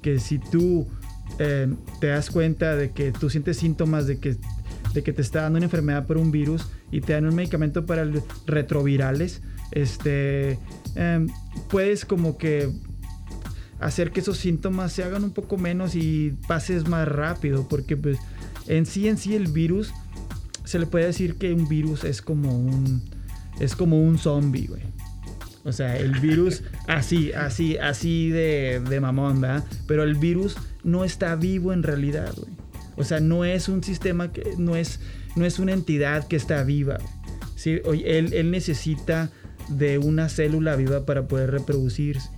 que 0.00 0.18
si 0.18 0.38
tú 0.38 0.88
eh, 1.38 1.68
te 2.00 2.06
das 2.06 2.30
cuenta 2.30 2.74
de 2.74 2.92
que 2.92 3.12
tú 3.12 3.28
sientes 3.28 3.58
síntomas 3.58 4.06
de 4.06 4.18
que, 4.18 4.38
de 4.92 5.02
que 5.02 5.12
te 5.12 5.22
está 5.22 5.42
dando 5.42 5.58
una 5.58 5.66
enfermedad 5.66 6.06
por 6.06 6.18
un 6.18 6.30
virus 6.30 6.66
y 6.90 7.00
te 7.00 7.12
dan 7.12 7.26
un 7.26 7.34
medicamento 7.34 7.86
para 7.86 8.02
el 8.02 8.22
retrovirales, 8.46 9.42
este, 9.70 10.58
em, 10.94 11.28
puedes 11.68 12.04
como 12.04 12.36
que 12.38 12.70
hacer 13.78 14.12
que 14.12 14.20
esos 14.20 14.38
síntomas 14.38 14.92
se 14.92 15.02
hagan 15.04 15.24
un 15.24 15.32
poco 15.32 15.56
menos 15.56 15.94
y 15.94 16.36
pases 16.46 16.88
más 16.88 17.08
rápido, 17.08 17.66
porque 17.68 17.96
pues 17.96 18.18
en 18.66 18.86
sí 18.86 19.08
en 19.08 19.16
sí 19.16 19.34
el 19.34 19.48
virus 19.48 19.92
se 20.64 20.78
le 20.78 20.86
puede 20.86 21.06
decir 21.06 21.36
que 21.36 21.52
un 21.52 21.68
virus 21.68 22.04
es 22.04 22.22
como 22.22 22.56
un 22.56 23.02
es 23.58 23.76
como 23.76 24.00
un 24.00 24.18
zombie, 24.18 24.66
güey. 24.66 24.82
O 25.64 25.72
sea, 25.72 25.96
el 25.96 26.18
virus 26.20 26.62
así, 26.88 27.32
así, 27.32 27.76
así 27.76 28.30
de, 28.30 28.80
de 28.88 29.00
mamón, 29.00 29.40
¿verdad? 29.40 29.64
Pero 29.86 30.02
el 30.02 30.14
virus 30.14 30.56
no 30.82 31.04
está 31.04 31.36
vivo 31.36 31.72
en 31.72 31.82
realidad, 31.82 32.32
güey. 32.36 32.59
O 33.00 33.04
sea, 33.04 33.20
no 33.20 33.44
es 33.44 33.68
un 33.68 33.82
sistema 33.82 34.32
que 34.32 34.54
no 34.58 34.76
es 34.76 35.00
no 35.36 35.44
es 35.44 35.58
una 35.58 35.72
entidad 35.72 36.26
que 36.26 36.36
está 36.36 36.62
viva. 36.64 36.98
¿sí? 37.56 37.80
Él, 37.84 38.32
él 38.32 38.50
necesita 38.50 39.30
de 39.68 39.98
una 39.98 40.28
célula 40.28 40.76
viva 40.76 41.06
para 41.06 41.28
poder 41.28 41.50
reproducirse. 41.50 42.28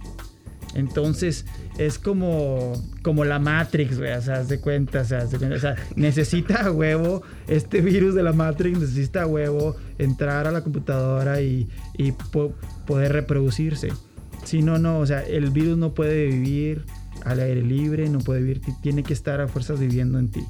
Entonces 0.74 1.44
es 1.78 1.98
como, 1.98 2.72
como 3.02 3.24
la 3.24 3.38
Matrix, 3.38 3.98
o 3.98 4.22
sea, 4.22 4.44
de 4.44 4.60
cuenta, 4.60 5.02
o 5.02 5.04
sea, 5.04 5.24
o 5.24 5.58
sea, 5.58 5.76
necesita 5.96 6.70
huevo, 6.70 7.22
este 7.46 7.80
virus 7.80 8.14
de 8.14 8.22
la 8.22 8.32
Matrix 8.32 8.78
necesita 8.78 9.26
huevo 9.26 9.76
entrar 9.98 10.46
a 10.46 10.50
la 10.50 10.62
computadora 10.62 11.42
y, 11.42 11.68
y 11.96 12.12
poder 12.86 13.12
reproducirse. 13.12 13.92
Si 14.44 14.62
no, 14.62 14.78
no, 14.78 14.98
o 14.98 15.06
sea, 15.06 15.22
el 15.22 15.50
virus 15.50 15.76
no 15.76 15.94
puede 15.94 16.26
vivir 16.26 16.84
al 17.24 17.40
aire 17.40 17.62
libre, 17.62 18.08
no 18.08 18.18
puede 18.18 18.40
vivir, 18.40 18.60
tiene 18.82 19.02
que 19.02 19.12
estar 19.12 19.40
a 19.40 19.48
fuerzas 19.48 19.80
viviendo 19.80 20.18
en 20.18 20.30
ti. 20.30 20.44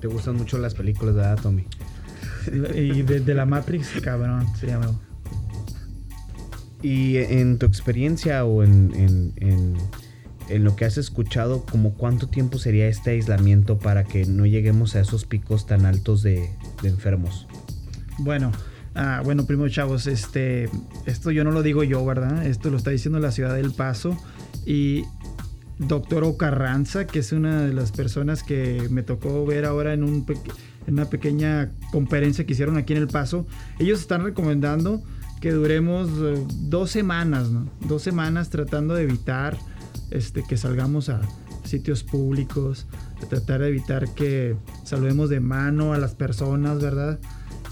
¿Te 0.00 0.08
gustan 0.08 0.36
mucho 0.36 0.58
las 0.58 0.74
películas 0.74 1.14
de 1.36 1.42
Tommy? 1.42 1.66
y 2.74 3.02
de, 3.02 3.34
la 3.34 3.46
Matrix, 3.46 4.00
cabrón, 4.02 4.46
se 4.58 4.66
llama. 4.66 4.92
Y 6.82 7.16
en 7.16 7.58
tu 7.58 7.64
experiencia 7.64 8.44
o 8.44 8.62
en, 8.62 9.74
lo 10.50 10.76
que 10.76 10.84
has 10.84 10.98
escuchado, 10.98 11.64
¿como 11.64 11.94
cuánto 11.94 12.28
tiempo 12.28 12.58
sería 12.58 12.86
este 12.86 13.12
aislamiento 13.12 13.78
para 13.78 14.04
que 14.04 14.26
no 14.26 14.44
lleguemos 14.44 14.94
a 14.94 15.00
esos 15.00 15.24
picos 15.24 15.66
tan 15.66 15.86
altos 15.86 16.22
de, 16.22 16.50
enfermos? 16.82 17.46
Bueno, 18.18 18.52
ah, 18.94 19.22
bueno, 19.24 19.46
primo 19.46 19.66
chavos, 19.70 20.06
este, 20.06 20.68
esto 21.06 21.30
yo 21.30 21.44
no 21.44 21.50
lo 21.50 21.62
digo 21.62 21.82
yo, 21.82 22.04
¿verdad? 22.04 22.46
Esto 22.46 22.70
lo 22.70 22.76
está 22.76 22.90
diciendo 22.90 23.18
la 23.20 23.32
ciudad 23.32 23.54
del 23.54 23.72
Paso 23.72 24.18
y 24.66 25.04
doctor 25.78 26.24
Ocarranza, 26.24 27.06
que 27.06 27.18
es 27.20 27.32
una 27.32 27.62
de 27.62 27.72
las 27.72 27.92
personas 27.92 28.42
que 28.42 28.86
me 28.90 29.02
tocó 29.02 29.44
ver 29.44 29.64
ahora 29.64 29.92
en 29.92 30.04
una 30.86 31.04
pequeña 31.06 31.72
conferencia 31.90 32.44
que 32.46 32.52
hicieron 32.52 32.76
aquí 32.76 32.92
en 32.92 33.00
El 33.00 33.08
Paso, 33.08 33.46
ellos 33.78 34.00
están 34.00 34.24
recomendando 34.24 35.02
que 35.40 35.52
duremos 35.52 36.08
eh, 36.10 36.42
dos 36.68 36.90
semanas, 36.90 37.50
¿no? 37.50 37.68
Dos 37.86 38.02
semanas 38.02 38.50
tratando 38.50 38.94
de 38.94 39.02
evitar 39.02 39.58
este, 40.10 40.42
que 40.42 40.56
salgamos 40.56 41.08
a 41.08 41.20
sitios 41.64 42.02
públicos, 42.04 42.86
de 43.20 43.26
tratar 43.26 43.60
de 43.60 43.68
evitar 43.68 44.14
que 44.14 44.56
saludemos 44.84 45.28
de 45.30 45.40
mano 45.40 45.92
a 45.92 45.98
las 45.98 46.14
personas, 46.14 46.80
¿verdad? 46.80 47.18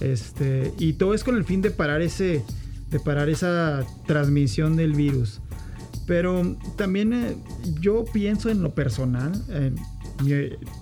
Este, 0.01 0.73
y 0.79 0.95
todo 0.95 1.15
es 1.15 1.25
con 1.25 1.37
el 1.37 1.45
fin 1.45 1.63
de 1.63 1.71
parar 1.71 2.03
ese, 2.03 2.43
de 2.91 3.01
parar 3.01 3.29
esa 3.29 3.85
transmisión 4.07 4.77
del 4.77 4.95
virus. 4.95 5.41
Pero 6.13 6.59
también 6.77 7.15
eh, 7.15 7.35
yo 7.81 8.05
pienso 8.05 8.51
en 8.51 8.63
lo 8.63 8.75
personal, 8.75 9.33
mi, 10.23 10.33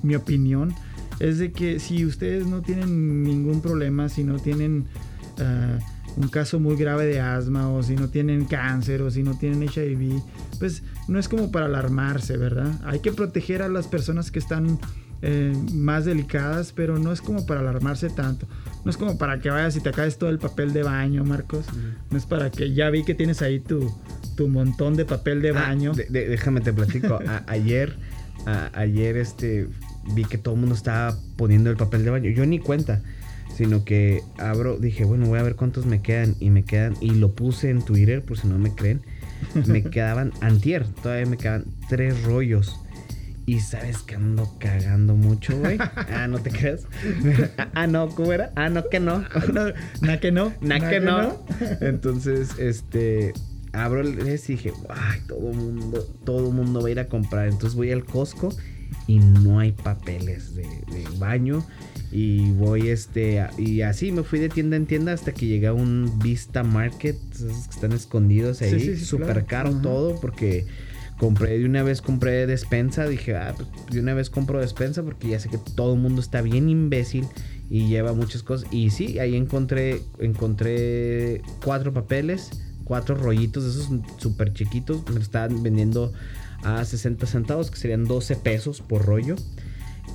mi, 0.03 0.17
opinión 0.17 0.75
es 1.21 1.39
de 1.39 1.53
que 1.53 1.79
si 1.79 2.05
ustedes 2.05 2.49
no 2.49 2.63
tienen 2.63 3.23
ningún 3.23 3.61
problema, 3.61 4.09
si 4.09 4.25
no 4.25 4.41
tienen 4.41 4.87
uh, 5.39 6.21
un 6.21 6.29
caso 6.31 6.59
muy 6.59 6.75
grave 6.75 7.07
de 7.07 7.21
asma 7.21 7.71
o 7.71 7.81
si 7.85 7.95
no 7.95 8.09
tienen 8.09 8.45
cáncer 8.45 9.03
o 9.03 9.11
si 9.13 9.23
no 9.23 9.39
tienen 9.39 9.63
HIV, 9.63 10.21
pues 10.59 10.83
no 11.07 11.21
es 11.21 11.29
como 11.29 11.53
para 11.53 11.67
alarmarse, 11.67 12.37
¿verdad? 12.37 12.73
Hay 12.85 12.99
que 12.99 13.13
proteger 13.13 13.63
a 13.63 13.69
las 13.69 13.87
personas 13.87 14.33
que 14.33 14.41
están 14.41 14.81
eh, 15.23 15.57
más 15.73 16.07
delicadas, 16.07 16.73
pero 16.73 16.99
no 16.99 17.13
es 17.13 17.21
como 17.21 17.47
para 17.47 17.61
alarmarse 17.61 18.11
tanto. 18.11 18.49
No 18.85 18.91
es 18.91 18.97
como 18.97 19.19
para 19.19 19.41
que 19.41 19.51
vayas 19.51 19.77
y 19.77 19.81
te 19.81 19.91
acabes 19.91 20.19
todo 20.19 20.31
el 20.31 20.39
papel 20.39 20.73
de 20.73 20.83
baño, 20.83 21.25
Marcos. 21.25 21.67
No 22.11 22.17
es 22.17 22.27
para 22.27 22.51
que 22.51 22.73
ya 22.73 22.91
vi 22.91 23.05
que 23.05 23.15
tienes 23.15 23.43
ahí 23.43 23.61
tu, 23.61 23.95
tu 24.37 24.49
montón 24.49 24.97
de 24.97 25.05
papel 25.05 25.43
de 25.43 25.51
ah, 25.51 25.53
baño. 25.53 25.93
déjame 26.09 26.61
te 26.61 26.73
platico. 26.73 27.19
ayer, 27.47 27.97
ayer 28.73 29.17
este, 29.17 29.69
vi 30.15 30.25
que 30.25 30.39
todo 30.39 30.55
el 30.55 30.61
mundo 30.61 30.75
estaba 30.75 31.17
poniendo 31.37 31.71
el 31.71 31.77
papel 31.77 32.05
de 32.05 32.11
baño. 32.11 32.31
Yo 32.31 32.47
ni 32.47 32.59
cuenta 32.59 33.03
sino 33.61 33.85
que 33.85 34.23
abro, 34.39 34.79
dije, 34.79 35.05
bueno, 35.05 35.27
voy 35.27 35.39
a 35.39 35.43
ver 35.43 35.55
cuántos 35.55 35.85
me 35.85 36.01
quedan 36.01 36.35
y 36.41 36.49
me 36.49 36.65
quedan, 36.65 36.97
y 37.03 37.11
lo 37.11 37.33
puse 37.35 37.69
en 37.69 37.83
Twitter 37.83 38.25
por 38.25 38.39
si 38.39 38.49
no 38.49 38.59
me 38.59 38.75
creen, 38.75 39.03
me 39.67 39.83
quedaban, 39.91 40.33
antier, 40.41 40.87
todavía 41.03 41.27
me 41.27 41.37
quedan 41.37 41.65
tres 41.91 42.23
rollos. 42.25 42.81
Y 43.47 43.61
sabes 43.61 43.99
que 43.99 44.15
ando 44.15 44.57
cagando 44.59 45.15
mucho, 45.17 45.59
güey. 45.59 45.79
Ah, 45.97 46.27
no 46.29 46.39
te 46.39 46.51
creas. 46.51 46.83
ah, 47.75 47.87
no, 47.87 48.09
¿cómo 48.11 48.33
era? 48.33 48.53
Ah, 48.57 48.69
no, 48.69 48.89
que 48.89 49.01
no. 49.01 49.25
na 50.03 50.21
que 50.21 50.31
no. 50.31 50.53
Na, 50.61 50.89
que, 50.89 51.01
no. 51.01 51.45
Entonces, 51.81 52.59
este, 52.59 53.33
abro 53.73 54.01
el 54.01 54.19
y 54.21 54.37
dije, 54.37 54.73
ay, 54.89 55.21
todo 55.27 55.53
mundo, 55.53 56.07
todo 56.25 56.51
mundo 56.51 56.83
va 56.83 56.89
a 56.89 56.91
ir 56.91 57.01
a 57.01 57.09
comprar. 57.09 57.49
Entonces 57.49 57.75
voy 57.75 57.93
al 57.93 58.05
Costco 58.05 58.55
y 59.07 59.19
no 59.19 59.59
hay 59.59 59.73
papeles 59.73 60.55
de, 60.55 60.63
de 60.63 61.05
baño. 61.19 61.65
Y 62.13 62.51
voy 62.53 62.89
este. 62.89 63.47
Y 63.57 63.83
así 63.83 64.11
me 64.11 64.25
fui 64.25 64.41
de 64.41 64.49
tienda 64.49 64.77
en 64.77 64.87
tienda 64.87 65.13
hasta 65.13 65.33
que 65.33 65.47
llegué 65.47 65.69
a 65.69 65.73
un 65.73 66.19
Vista 66.19 66.65
Market. 66.65 67.17
Esos 67.33 67.69
que 67.69 67.75
están 67.75 67.93
escondidos 67.93 68.63
ahí. 68.63 68.71
Sí, 68.71 68.81
sí, 68.81 68.97
sí, 68.97 69.05
Súper 69.05 69.45
claro. 69.45 69.71
caro 69.71 69.81
todo. 69.81 70.21
Porque 70.21 70.67
compré 71.21 71.59
de 71.59 71.67
una 71.67 71.83
vez 71.83 72.01
compré 72.01 72.47
despensa. 72.47 73.07
Dije, 73.07 73.37
ah, 73.37 73.55
pues 73.55 73.69
de 73.91 74.01
una 74.01 74.15
vez 74.15 74.31
compro 74.31 74.59
despensa. 74.59 75.03
Porque 75.03 75.29
ya 75.29 75.39
sé 75.39 75.51
que 75.51 75.59
todo 75.59 75.95
el 75.95 76.01
mundo 76.01 76.23
está 76.23 76.41
bien 76.41 76.71
imbécil. 76.71 77.27
Y 77.69 77.89
lleva 77.89 78.15
muchas 78.15 78.43
cosas. 78.43 78.67
Y 78.73 78.91
sí, 78.91 79.19
ahí 79.19 79.37
encontré. 79.37 80.01
Encontré 80.19 81.43
cuatro 81.63 81.93
papeles. 81.93 82.51
Cuatro 82.85 83.15
rollitos 83.15 83.65
de 83.65 83.71
esos 83.71 83.91
súper 84.17 84.55
chiquitos. 84.55 85.09
Me 85.11 85.21
estaban 85.21 85.63
vendiendo 85.63 86.13
a 86.65 86.83
60 86.83 87.27
centavos. 87.27 87.71
Que 87.71 87.77
serían 87.77 88.07
12 88.07 88.37
pesos 88.37 88.81
por 88.81 89.05
rollo. 89.05 89.37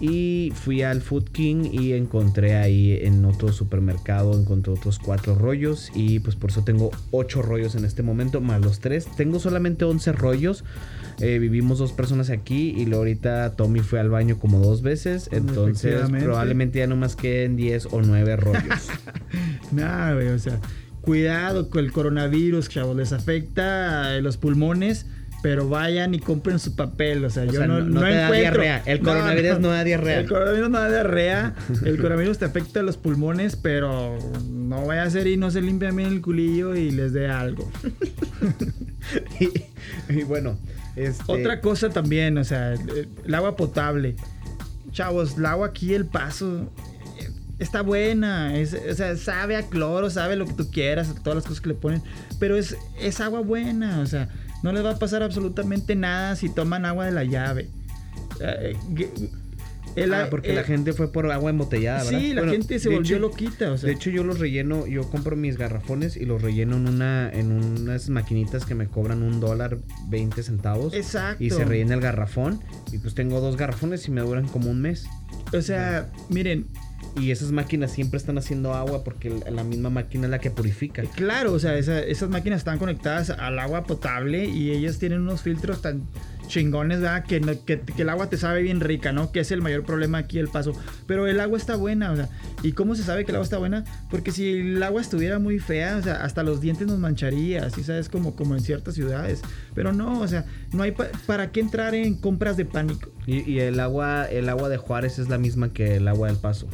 Y 0.02 0.52
fui 0.54 0.82
al 0.82 1.02
Food 1.02 1.30
King 1.30 1.70
y 1.72 1.94
encontré 1.94 2.56
ahí 2.56 2.98
en 3.02 3.24
otro 3.26 3.52
supermercado, 3.54 4.38
encontré 4.40 4.74
otros 4.74 5.00
cuatro 5.00 5.36
rollos 5.36 5.92
y 5.96 6.20
pues 6.20 6.36
por 6.36 6.50
eso 6.50 6.64
tengo 6.64 6.92
ocho 7.12 7.42
rollos 7.42 7.76
en 7.76 7.86
este 7.86 8.04
momento, 8.04 8.42
más 8.42 8.62
los 8.62 8.80
tres. 8.80 9.08
Tengo 9.16 9.40
solamente 9.40 9.86
11 9.86 10.12
rollos. 10.12 10.64
Eh, 11.22 11.40
vivimos 11.40 11.80
dos 11.80 11.94
personas 11.94 12.30
aquí 12.30 12.74
y 12.76 12.86
luego 12.86 13.00
ahorita 13.00 13.56
Tommy 13.56 13.80
fue 13.80 14.00
al 14.00 14.10
baño 14.10 14.38
como 14.38 14.60
dos 14.60 14.82
veces. 14.82 15.30
Entonces 15.32 16.02
probablemente 16.10 16.80
ya 16.80 16.88
no 16.88 16.96
más 16.96 17.16
queden 17.16 17.56
10 17.56 17.88
o 17.92 18.02
9 18.02 18.36
rollos. 18.36 18.90
Nada, 19.72 20.14
güey, 20.14 20.28
o 20.28 20.40
sea, 20.40 20.60
cuidado 21.02 21.70
con 21.70 21.86
el 21.86 21.92
coronavirus, 21.92 22.68
chavos, 22.68 22.98
les 22.98 23.14
afecta 23.14 24.18
eh, 24.18 24.22
los 24.22 24.38
pulmones, 24.38 25.06
pero 25.46 25.70
vayan 25.70 26.16
y 26.16 26.20
compren 26.20 26.58
su 26.58 26.76
papel, 26.76 27.24
o 27.24 27.30
sea, 27.30 27.44
O 27.44 27.46
yo 27.46 27.60
sea, 27.60 27.68
no, 27.68 27.80
no- 27.80 27.86
no 27.86 28.02
te 28.02 28.16
da 28.16 28.32
diarrea, 28.32 28.82
el 28.88 29.00
coronavirus 29.00 29.60
no 29.60 29.68
da 29.68 29.84
diarrea. 29.84 30.20
El 30.22 30.28
coronavirus 30.28 30.70
no 30.72 30.80
da 30.80 30.90
diarrea, 30.90 31.54
el 31.86 31.98
coronavirus 31.98 32.40
te 32.40 32.46
afecta 32.46 32.82
los 32.82 32.98
pulmones, 32.98 33.56
pero 33.56 34.18
no 34.50 34.88
vaya 34.88 35.04
a 35.04 35.10
ser 35.12 35.28
y 35.28 35.38
no 35.38 35.52
se 35.52 35.62
limpian 35.62 35.96
bien 35.96 36.10
el 36.10 36.22
culillo 36.22 36.74
y 36.74 36.90
les 36.90 37.14
dé 37.14 37.28
algo. 37.28 37.72
y, 39.40 40.16
y 40.20 40.24
bueno, 40.24 40.58
este, 40.96 41.32
Otra 41.32 41.62
cosa 41.62 41.90
también, 41.90 42.40
o 42.40 42.44
sea, 42.44 42.74
el, 42.74 43.36
agua 43.36 43.56
potable. 43.56 44.16
Chavos, 44.94 45.38
el 45.38 45.46
agua 45.46 45.68
aquí, 45.68 45.94
el 45.94 46.08
paso, 46.08 46.72
eh, 47.20 47.30
está 47.60 47.82
buena. 47.84 48.58
Es, 48.58 48.74
o 48.74 48.96
sea, 48.96 49.16
sabe 49.16 49.58
a 49.58 49.62
cloro, 49.62 50.10
sabe 50.10 50.38
lo 50.38 50.48
que 50.48 50.54
tú 50.54 50.72
quieras, 50.72 51.14
todas 51.24 51.36
las 51.36 51.44
cosas 51.44 51.62
que 51.62 51.70
le 51.70 51.76
ponen. 51.76 52.02
Pero 52.40 52.58
es, 52.58 52.76
es 53.00 53.22
agua 53.22 53.42
buena, 53.42 54.00
o 54.00 54.08
sea, 54.08 54.28
no 54.66 54.72
les 54.74 54.84
va 54.84 54.92
a 54.92 54.98
pasar 55.00 55.22
absolutamente 55.22 55.96
nada 55.96 56.36
si 56.36 56.50
toman 56.50 56.86
agua 56.86 57.06
de 57.06 57.12
la 57.12 57.24
llave. 57.24 57.70
Eh, 58.42 58.76
el- 59.96 60.14
ah, 60.14 60.28
porque 60.30 60.54
la 60.54 60.62
eh, 60.62 60.66
gente 60.66 60.92
fue 60.92 61.12
por 61.12 61.32
agua 61.32 61.52
embotellada, 61.52 62.04
¿verdad? 62.04 62.20
Sí, 62.20 62.34
la 62.34 62.42
Bueno, 62.42 62.52
gente 62.52 62.80
se 62.80 62.90
volvió 62.90 63.16
hecho- 63.18 63.20
loquita, 63.20 63.72
o 63.72 63.78
sea. 63.78 63.88
De 63.88 63.94
hecho, 63.94 64.10
yo 64.10 64.24
los 64.24 64.40
relleno, 64.40 64.88
yo 64.88 65.08
compro 65.10 65.36
mis 65.38 65.56
garrafones 65.58 66.18
y 66.18 66.26
los 66.26 66.42
relleno 66.42 66.76
en 66.78 66.88
una, 66.88 67.30
en 67.32 67.52
unas 67.52 68.10
maquinitas 68.10 68.66
que 68.66 68.74
me 68.76 68.88
cobran 68.88 69.22
un 69.22 69.40
dólar 69.40 69.78
20 70.10 70.42
centavos. 70.44 70.94
Exacto. 70.96 71.42
Y 71.44 71.52
se 71.52 71.64
rellena 71.64 71.94
el 71.94 72.02
garrafón. 72.02 72.60
Y 72.92 72.98
pues 72.98 73.14
tengo 73.14 73.40
dos 73.40 73.56
garrafones 73.56 74.06
y 74.08 74.12
me 74.12 74.22
duran 74.22 74.48
como 74.48 74.70
un 74.72 74.82
mes. 74.82 75.06
O 75.54 75.62
sea, 75.62 76.10
miren, 76.30 76.66
Y 77.20 77.32
esas 77.32 77.52
máquinas 77.52 77.92
siempre 77.92 78.18
están 78.18 78.38
haciendo 78.38 78.74
agua 78.74 79.04
porque 79.04 79.30
la 79.50 79.64
misma 79.64 79.90
máquina 79.90 80.26
es 80.26 80.32
la 80.32 80.40
que 80.40 80.52
purifica. 80.52 81.04
Claro, 81.16 81.54
o 81.54 81.60
sea, 81.60 81.78
esa- 81.78 82.00
esas 82.02 82.30
máquinas 82.30 82.60
están 82.60 82.78
conectadas 82.78 83.30
al 83.30 83.58
agua 83.60 83.86
potable 83.86 84.46
y 84.46 84.72
ellas 84.72 85.00
tienen 85.00 85.22
unos 85.22 85.42
filtros 85.42 85.82
tan 85.82 86.04
chingones, 86.48 87.00
¿verdad? 87.02 87.24
Que, 87.26 87.40
no- 87.40 87.64
que, 87.66 87.80
que 87.80 88.02
el 88.04 88.10
agua 88.10 88.30
te 88.30 88.38
sabe 88.38 88.62
bien 88.62 88.80
rica, 88.80 89.12
¿no? 89.12 89.32
Que 89.32 89.40
es 89.40 89.52
el 89.52 89.62
mayor 89.62 89.84
problema 89.84 90.20
aquí 90.20 90.38
el 90.40 90.50
paso. 90.50 90.74
Pero 91.08 91.26
el 91.26 91.40
agua 91.40 91.58
está 91.58 91.76
buena, 91.76 92.12
o 92.12 92.16
sea, 92.18 92.30
¿y 92.64 92.74
cómo 92.74 92.96
se 92.96 93.04
sabe 93.04 93.26
que 93.26 93.32
el 93.32 93.38
agua 93.38 93.46
está 93.46 93.58
buena? 93.58 93.84
Porque 94.12 94.32
si 94.32 94.52
el 94.60 94.84
agua 94.84 95.02
estuviera 95.02 95.40
muy 95.40 95.58
fea, 95.60 95.98
o 95.98 96.04
sea, 96.04 96.16
hasta 96.18 96.44
los 96.44 96.62
dientes 96.62 96.86
nos 96.86 97.00
mancharía, 97.00 97.66
así 97.66 97.84
sabes, 97.84 98.10
como, 98.10 98.36
como 98.36 98.56
en 98.56 98.62
ciertas 98.62 98.94
ciudades. 98.94 99.42
Pero 99.74 99.92
no, 99.94 100.20
o 100.20 100.28
sea, 100.28 100.46
no 100.74 100.84
hay 100.84 100.92
pa- 100.92 101.08
para 101.26 101.52
qué 101.52 101.62
entrar 101.62 101.96
en 101.96 102.16
compras 102.16 102.58
de 102.58 102.66
pánico. 102.66 103.10
Y, 103.26 103.50
y 103.50 103.60
el 103.62 103.80
agua, 103.80 104.26
el 104.26 104.50
agua 104.50 104.70
de 104.70 104.78
Juárez 104.78 105.18
es 105.18 105.30
la 105.30 105.38
misma 105.40 105.70
que 105.74 105.96
el 105.96 106.08
agua 106.08 106.28
del 106.28 106.38
Paso. 106.38 106.68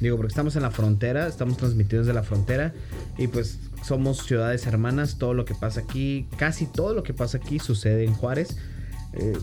Digo, 0.00 0.16
porque 0.16 0.30
estamos 0.30 0.56
en 0.56 0.62
la 0.62 0.70
frontera, 0.70 1.26
estamos 1.26 1.56
transmitidos 1.58 2.06
de 2.06 2.14
la 2.14 2.22
frontera 2.22 2.72
y 3.18 3.26
pues 3.28 3.58
somos 3.84 4.24
ciudades 4.24 4.66
hermanas. 4.66 5.18
Todo 5.18 5.34
lo 5.34 5.44
que 5.44 5.54
pasa 5.54 5.80
aquí, 5.80 6.26
casi 6.36 6.66
todo 6.66 6.94
lo 6.94 7.02
que 7.02 7.12
pasa 7.14 7.38
aquí 7.38 7.58
sucede 7.58 8.04
en 8.04 8.14
Juárez. 8.14 8.56
eh, 9.12 9.36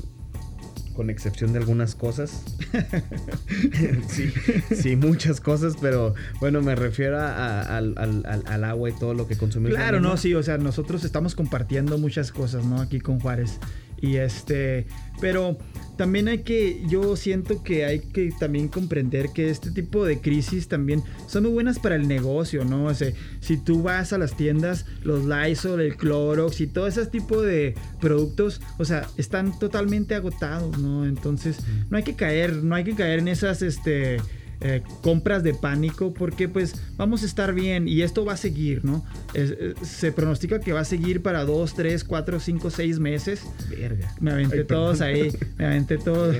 con 0.96 1.12
excepción 1.12 1.54
de 1.54 1.60
algunas 1.60 1.93
cosas. 1.93 2.41
sí, 4.08 4.34
sí, 4.76 4.96
muchas 4.96 5.39
cosas, 5.39 5.76
pero 5.80 6.15
bueno, 6.39 6.62
me 6.63 6.74
refiero 6.76 7.20
a- 7.20 7.30
a- 7.62 7.78
al, 7.78 7.93
al- 7.98 8.26
al- 8.26 8.43
al 8.48 8.63
agua 8.63 8.89
y 8.89 8.93
todo 8.93 9.13
lo 9.13 9.28
que 9.28 9.38
consumimos. 9.38 9.76
Claro, 9.78 10.00
no, 10.00 10.17
sí, 10.17 10.34
o 10.34 10.41
sea, 10.41 10.58
nosotros 10.58 11.04
estamos 11.04 11.36
compartiendo 11.36 12.00
muchas 12.00 12.32
cosas, 12.32 12.65
¿no? 12.65 12.82
Aquí 12.82 13.00
con 13.00 13.20
Juárez. 13.20 13.60
Y 14.00 14.18
este, 14.18 14.86
pero 15.20 15.58
también 15.98 16.28
hay 16.28 16.40
que, 16.40 16.84
yo 16.88 17.16
siento 17.16 17.64
que 17.64 17.86
hay 17.86 18.00
que 18.00 18.32
también 18.40 18.68
comprender 18.68 19.30
que 19.34 19.50
este 19.50 19.72
tipo 19.72 20.06
de 20.06 20.22
crisis 20.22 20.68
también 20.68 21.04
son 21.26 21.44
muy 21.44 21.54
buenas 21.54 21.80
para 21.80 21.96
el 21.96 22.08
negocio, 22.08 22.64
¿no? 22.64 22.86
O 22.86 22.94
sea, 22.94 23.12
si 23.40 23.58
tú 23.58 23.82
vas 23.82 24.14
a 24.14 24.20
las 24.20 24.38
tiendas, 24.38 24.86
los 25.04 25.26
Lysol, 25.26 25.82
el 25.82 25.98
Clorox 25.98 26.62
y 26.62 26.68
todo 26.68 26.88
ese 26.88 27.06
tipo 27.08 27.42
de 27.42 27.74
productos, 28.00 28.62
o 28.78 28.86
sea, 28.86 29.08
están 29.18 29.58
totalmente 29.58 30.14
agotados, 30.14 30.78
¿no? 30.78 31.06
Entonces, 31.06 31.58
no 31.90 31.98
hay 31.98 32.04
que 32.04 32.16
caer, 32.16 32.64
no 32.64 32.76
hay 32.76 32.84
que 32.84 32.94
caer 32.94 33.20
en 33.20 33.28
esas, 33.28 33.64
este, 33.64 34.18
eh, 34.62 34.82
compras 35.02 35.43
de 35.43 35.54
pánico 35.54 36.13
porque 36.13 36.50
pues 36.50 36.74
vamos 36.98 37.24
a 37.24 37.26
estar 37.28 37.54
bien 37.54 37.88
y 37.88 38.02
esto 38.02 38.26
va 38.26 38.34
a 38.34 38.38
seguir, 38.38 38.84
¿no? 38.84 39.06
Es- 39.34 39.52
eh, 39.52 39.74
se 39.84 40.12
pronostica 40.12 40.60
que 40.60 40.74
va 40.74 40.80
a 40.80 40.86
seguir 40.86 41.22
para 41.22 41.43
2, 41.46 41.74
3, 41.76 42.04
4, 42.04 42.39
5, 42.39 42.70
6 42.72 43.00
meses. 43.00 43.41
Verga. 43.70 44.13
Me 44.20 44.32
aventé 44.32 44.60
Ay, 44.60 44.63
todos 44.65 45.02
ahí, 45.02 45.32
me 45.58 45.65
aventé 45.65 45.98
todos, 46.04 46.36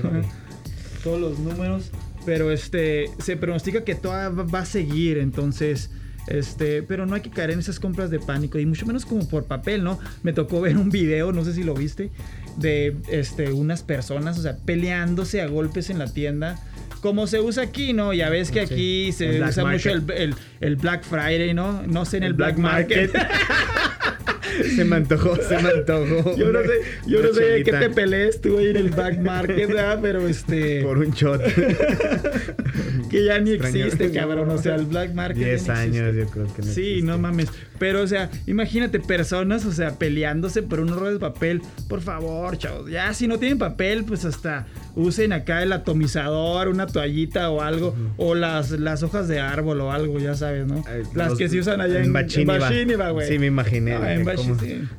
todos 1.04 1.20
los 1.20 1.38
números, 1.38 1.90
pero 2.26 2.50
este 2.50 3.10
se 3.18 3.36
pronostica 3.36 3.84
que 3.84 3.94
toda 3.94 4.28
va 4.30 4.42
va 4.42 4.60
a 4.60 4.66
seguir, 4.66 5.18
entonces 5.18 5.90
este, 6.26 6.82
pero 6.82 7.06
no 7.06 7.14
hay 7.14 7.22
que 7.22 7.30
caer 7.30 7.52
en 7.52 7.58
esas 7.60 7.80
compras 7.80 8.10
de 8.10 8.18
pánico 8.18 8.58
y 8.58 8.66
mucho 8.66 8.84
menos 8.84 9.06
como 9.06 9.26
por 9.28 9.44
papel, 9.44 9.82
¿no? 9.82 9.98
Me 10.22 10.34
tocó 10.34 10.60
ver 10.60 10.76
un 10.76 10.90
video, 10.90 11.32
no 11.32 11.42
sé 11.42 11.54
si 11.54 11.62
lo 11.64 11.72
viste, 11.72 12.10
de 12.58 12.96
este 13.10 13.50
unas 13.52 13.82
personas, 13.82 14.38
o 14.38 14.42
sea, 14.42 14.58
peleándose 14.58 15.40
a 15.40 15.46
golpes 15.46 15.88
en 15.88 15.98
la 15.98 16.12
tienda. 16.12 16.60
Como 17.00 17.26
se 17.26 17.40
usa 17.40 17.62
aquí, 17.64 17.92
¿no? 17.92 18.12
Ya 18.12 18.28
ves 18.28 18.50
que 18.50 18.66
Sí. 18.66 18.74
aquí 18.74 19.12
se 19.12 19.42
usa 19.42 19.64
mucho 19.64 19.90
el, 19.90 20.02
Market. 20.02 20.20
el- 20.20 20.34
el 20.60 20.76
Black 20.76 21.04
Friday, 21.04 21.54
¿no? 21.54 21.82
No 21.86 22.04
sé 22.04 22.16
en 22.18 22.22
el, 22.24 22.28
El 22.30 22.34
Black, 22.34 22.56
Black 22.56 22.72
Market. 22.72 23.12
Se 24.76 24.84
me 24.84 24.96
antojó, 24.96 25.36
se 25.36 25.58
me 25.62 25.68
antojó. 25.70 26.36
Yo 26.36 26.52
no 26.52 26.60
sé, 26.62 26.68
yo 27.06 27.22
no 27.22 27.32
sé 27.32 27.42
de 27.44 27.64
qué 27.64 27.72
te 27.72 27.90
pelees 27.90 28.40
tú 28.40 28.58
ahí 28.58 28.68
en 28.68 28.76
el 28.76 28.90
Black 28.90 29.18
Market, 29.20 29.68
¿verdad? 29.68 29.98
Pero 30.02 30.26
este. 30.28 30.82
Por 30.82 30.98
un 30.98 31.10
shot. 31.10 31.42
que 33.10 33.24
ya 33.24 33.38
ni 33.40 33.52
Extraño. 33.52 33.84
existe, 33.84 34.12
cabrón. 34.12 34.50
O 34.50 34.58
sea, 34.58 34.74
el 34.76 34.86
Black 34.86 35.14
Market. 35.14 35.38
ya 35.42 35.48
10 35.48 35.68
ni 35.68 35.74
años, 35.74 36.14
yo 36.16 36.26
creo 36.26 36.46
que 36.54 36.62
no 36.62 36.68
Sí, 36.68 36.80
existe. 36.82 37.02
no 37.06 37.18
mames. 37.18 37.48
Pero, 37.78 38.02
o 38.02 38.06
sea, 38.06 38.30
imagínate 38.46 38.98
personas, 39.00 39.64
o 39.64 39.72
sea, 39.72 39.98
peleándose 39.98 40.62
por 40.62 40.80
un 40.80 40.88
rollo 40.88 41.12
de 41.12 41.18
papel. 41.20 41.62
Por 41.88 42.00
favor, 42.00 42.58
chavos. 42.58 42.90
Ya, 42.90 43.12
si 43.14 43.28
no 43.28 43.38
tienen 43.38 43.58
papel, 43.58 44.04
pues 44.04 44.24
hasta 44.24 44.66
usen 44.96 45.32
acá 45.32 45.62
el 45.62 45.72
atomizador, 45.72 46.68
una 46.68 46.86
toallita 46.86 47.50
o 47.50 47.62
algo. 47.62 47.94
O 48.16 48.34
las, 48.34 48.72
las 48.72 49.02
hojas 49.02 49.28
de 49.28 49.40
árbol 49.40 49.80
o 49.80 49.92
algo, 49.92 50.18
ya 50.18 50.34
sabes, 50.34 50.66
¿no? 50.66 50.84
Las 51.14 51.30
los- 51.30 51.38
que 51.38 51.48
se 51.48 51.58
usan 51.60 51.80
allá 51.80 51.98
en, 51.98 52.06
en. 52.06 52.12
Bachíniva, 52.12 53.10
güey. 53.10 53.28
Sí, 53.28 53.38
me 53.38 53.46
imaginé. 53.46 53.94
Ah, 53.94 54.12
en 54.14 54.24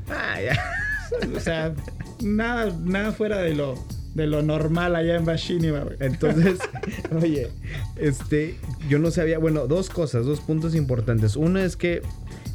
Ah, 0.09 0.41
ya. 0.41 0.57
O 1.35 1.39
sea, 1.39 1.73
nada, 2.21 2.71
nada 2.83 3.11
fuera 3.13 3.39
de 3.39 3.55
lo, 3.55 3.73
de 4.13 4.27
lo 4.27 4.43
normal 4.43 4.95
allá 4.95 5.15
en 5.15 5.25
Bashiniva, 5.25 5.79
güey. 5.79 5.97
Entonces, 6.01 6.59
oye, 7.19 7.49
este, 7.95 8.55
yo 8.87 8.99
no 8.99 9.09
sabía, 9.09 9.39
bueno, 9.39 9.65
dos 9.65 9.89
cosas, 9.89 10.25
dos 10.27 10.39
puntos 10.39 10.75
importantes. 10.75 11.35
Uno 11.35 11.57
es 11.59 11.75
que 11.75 12.03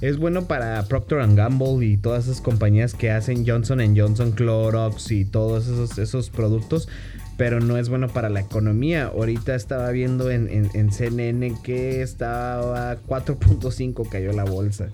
es 0.00 0.18
bueno 0.18 0.46
para 0.46 0.84
Procter 0.86 1.18
Gamble 1.34 1.84
y 1.84 1.96
todas 1.96 2.26
esas 2.26 2.40
compañías 2.40 2.94
que 2.94 3.10
hacen 3.10 3.44
Johnson 3.46 3.80
Johnson, 3.96 4.30
Clorox 4.32 5.10
y 5.10 5.24
todos 5.24 5.66
esos, 5.66 5.98
esos 5.98 6.30
productos, 6.30 6.88
pero 7.36 7.58
no 7.58 7.76
es 7.76 7.88
bueno 7.88 8.06
para 8.08 8.28
la 8.28 8.38
economía. 8.40 9.06
Ahorita 9.06 9.56
estaba 9.56 9.90
viendo 9.90 10.30
en, 10.30 10.48
en- 10.48 10.70
en 10.74 10.92
CNN 10.92 11.56
que 11.64 12.02
estaba 12.02 12.96
4.5 13.08 14.08
cayó 14.08 14.32
la 14.32 14.44
bolsa. 14.44 14.90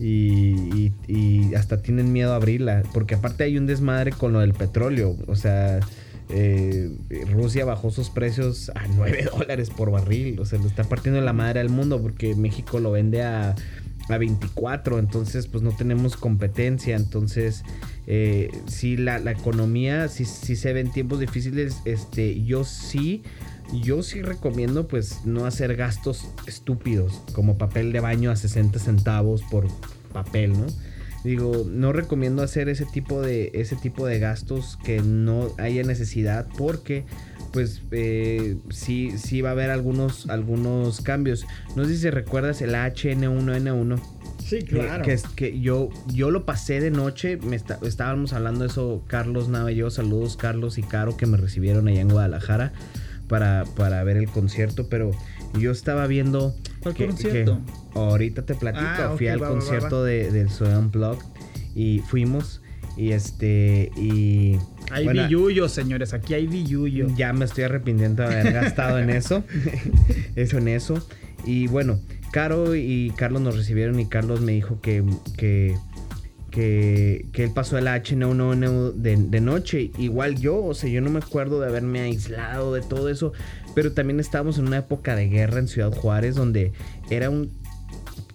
Y, 0.00 0.92
y- 1.06 1.54
hasta 1.54 1.80
tienen 1.82 2.12
miedo 2.12 2.32
a 2.32 2.36
abrirla. 2.36 2.82
Porque 2.92 3.14
aparte 3.14 3.44
hay 3.44 3.58
un 3.58 3.66
desmadre 3.66 4.12
con 4.12 4.32
lo 4.32 4.40
del 4.40 4.54
petróleo. 4.54 5.16
O 5.26 5.36
sea, 5.36 5.80
eh, 6.30 6.90
Rusia 7.30 7.64
bajó 7.64 7.90
sus 7.90 8.10
precios 8.10 8.70
a 8.74 8.86
9 8.88 9.28
dólares 9.38 9.70
por 9.70 9.90
barril. 9.90 10.40
O 10.40 10.44
sea, 10.44 10.58
lo 10.58 10.66
está 10.66 10.84
partiendo 10.84 11.20
la 11.20 11.32
madre 11.32 11.60
al 11.60 11.68
mundo 11.68 12.00
porque 12.00 12.34
México 12.34 12.80
lo 12.80 12.92
vende 12.92 13.22
a 13.22 13.54
a 14.08 14.18
24, 14.18 14.98
entonces 14.98 15.46
pues 15.46 15.62
no 15.62 15.70
tenemos 15.70 16.16
competencia, 16.16 16.96
entonces 16.96 17.64
eh, 18.06 18.50
si 18.66 18.96
la, 18.96 19.18
economía, 19.30 20.08
si, 20.08 20.24
si 20.24 20.56
se 20.56 20.72
ven 20.72 20.92
tiempos 20.92 21.20
difíciles, 21.20 21.78
este, 21.84 22.42
yo 22.44 22.64
sí, 22.64 23.22
yo 23.80 24.02
sí 24.02 24.22
recomiendo 24.22 24.88
pues 24.88 25.24
no 25.24 25.46
hacer 25.46 25.76
gastos 25.76 26.26
estúpidos, 26.46 27.22
como 27.32 27.58
papel 27.58 27.92
de 27.92 28.00
baño 28.00 28.30
a 28.30 28.36
60 28.36 28.78
centavos 28.78 29.42
por 29.42 29.68
papel, 30.12 30.52
¿no? 30.52 30.66
Digo, 31.24 31.64
no 31.66 31.92
recomiendo 31.92 32.42
hacer 32.42 32.68
ese 32.68 32.84
tipo 32.84 33.22
de, 33.22 33.50
ese 33.54 33.76
tipo 33.76 34.06
de 34.06 34.18
gastos 34.18 34.78
que 34.84 35.00
no 35.00 35.48
haya 35.56 35.82
necesidad 35.82 36.46
porque 36.58 37.04
pues 37.50 37.82
eh, 37.92 38.58
sí, 38.70 39.16
sí 39.16 39.40
va 39.40 39.50
a 39.50 39.52
haber 39.52 39.70
algunos, 39.70 40.28
algunos 40.28 41.00
cambios. 41.00 41.46
No 41.76 41.86
sé 41.86 41.96
si 41.96 42.10
recuerdas 42.10 42.60
el 42.60 42.74
HN1N1. 42.74 44.02
Sí, 44.44 44.62
claro. 44.62 45.04
Que, 45.04 45.18
que 45.34 45.60
yo, 45.60 45.88
yo 46.12 46.30
lo 46.30 46.44
pasé 46.44 46.80
de 46.80 46.90
noche, 46.90 47.38
me 47.38 47.56
estábamos 47.56 48.34
hablando 48.34 48.60
de 48.60 48.66
eso, 48.66 49.02
Carlos 49.06 49.48
Nava 49.48 49.72
y 49.72 49.76
yo, 49.76 49.90
saludos 49.90 50.36
Carlos 50.36 50.76
y 50.76 50.82
Caro 50.82 51.16
que 51.16 51.24
me 51.24 51.38
recibieron 51.38 51.88
allá 51.88 52.02
en 52.02 52.10
Guadalajara 52.10 52.72
para, 53.28 53.64
para 53.76 54.02
ver 54.04 54.16
el 54.16 54.28
concierto, 54.28 54.88
pero 54.88 55.10
yo 55.58 55.70
estaba 55.70 56.06
viendo... 56.06 56.54
¿Cuál 56.80 56.94
concierto? 56.94 57.60
ahorita 57.94 58.44
te 58.44 58.54
platico, 58.54 58.84
ah, 58.84 59.14
fui 59.16 59.28
al 59.28 59.38
concierto 59.38 60.04
de, 60.04 60.30
del 60.30 60.50
Soy 60.50 60.74
Unplugged 60.74 61.24
y 61.74 62.00
fuimos 62.00 62.60
y 62.96 63.12
este 63.12 63.90
y 63.96 64.58
hay 64.90 65.04
bueno, 65.04 65.68
señores, 65.68 66.12
aquí 66.12 66.34
hay 66.34 66.46
billuyo. 66.46 67.06
Ya 67.16 67.32
me 67.32 67.44
estoy 67.44 67.64
arrepintiendo 67.64 68.22
de 68.22 68.28
haber 68.28 68.52
gastado 68.52 68.98
en 68.98 69.10
eso. 69.10 69.44
eso 70.36 70.58
en 70.58 70.68
eso. 70.68 71.06
Y 71.44 71.66
bueno, 71.66 71.98
Caro 72.32 72.74
y 72.74 73.12
Carlos 73.16 73.42
nos 73.42 73.56
recibieron 73.56 73.98
y 73.98 74.06
Carlos 74.06 74.40
me 74.40 74.52
dijo 74.52 74.80
que, 74.80 75.04
que, 75.36 75.76
que, 76.54 77.26
él 77.34 77.50
pasó 77.52 77.76
el 77.78 77.86
H1N 77.86 78.92
de, 78.94 79.16
de 79.16 79.40
noche. 79.40 79.90
Igual 79.98 80.36
yo, 80.36 80.62
o 80.64 80.74
sea, 80.74 80.88
yo 80.88 81.00
no 81.00 81.10
me 81.10 81.18
acuerdo 81.18 81.60
de 81.60 81.66
haberme 81.66 82.00
aislado 82.00 82.72
de 82.74 82.82
todo 82.82 83.08
eso. 83.08 83.32
Pero 83.74 83.92
también 83.92 84.20
estábamos 84.20 84.58
en 84.58 84.68
una 84.68 84.78
época 84.78 85.16
de 85.16 85.28
guerra 85.28 85.58
en 85.58 85.68
Ciudad 85.68 85.92
Juárez 85.92 86.36
donde 86.36 86.72
era 87.10 87.28
un 87.28 87.50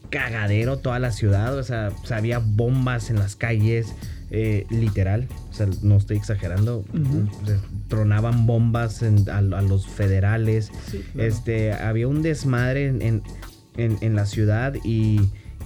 cagadero 0.09 0.77
toda 0.79 0.99
la 0.99 1.11
ciudad. 1.11 1.57
O 1.57 1.63
sea, 1.63 1.91
había 2.09 2.39
bombas 2.39 3.09
en 3.09 3.17
las 3.17 3.35
calles 3.35 3.95
eh, 4.31 4.67
literal, 4.69 5.27
o 5.49 5.53
sea, 5.53 5.67
no 5.81 5.97
estoy 5.97 6.17
exagerando, 6.17 6.85
tronaban 7.87 8.45
bombas 8.45 9.01
a, 9.01 9.41
los 9.41 9.87
federales, 9.87 10.71
este, 11.17 11.73
había 11.73 12.07
un 12.07 12.21
desmadre 12.21 12.89
en, 12.89 13.23
en, 13.75 14.15
la 14.15 14.27
ciudad 14.27 14.75
y, 14.83 15.19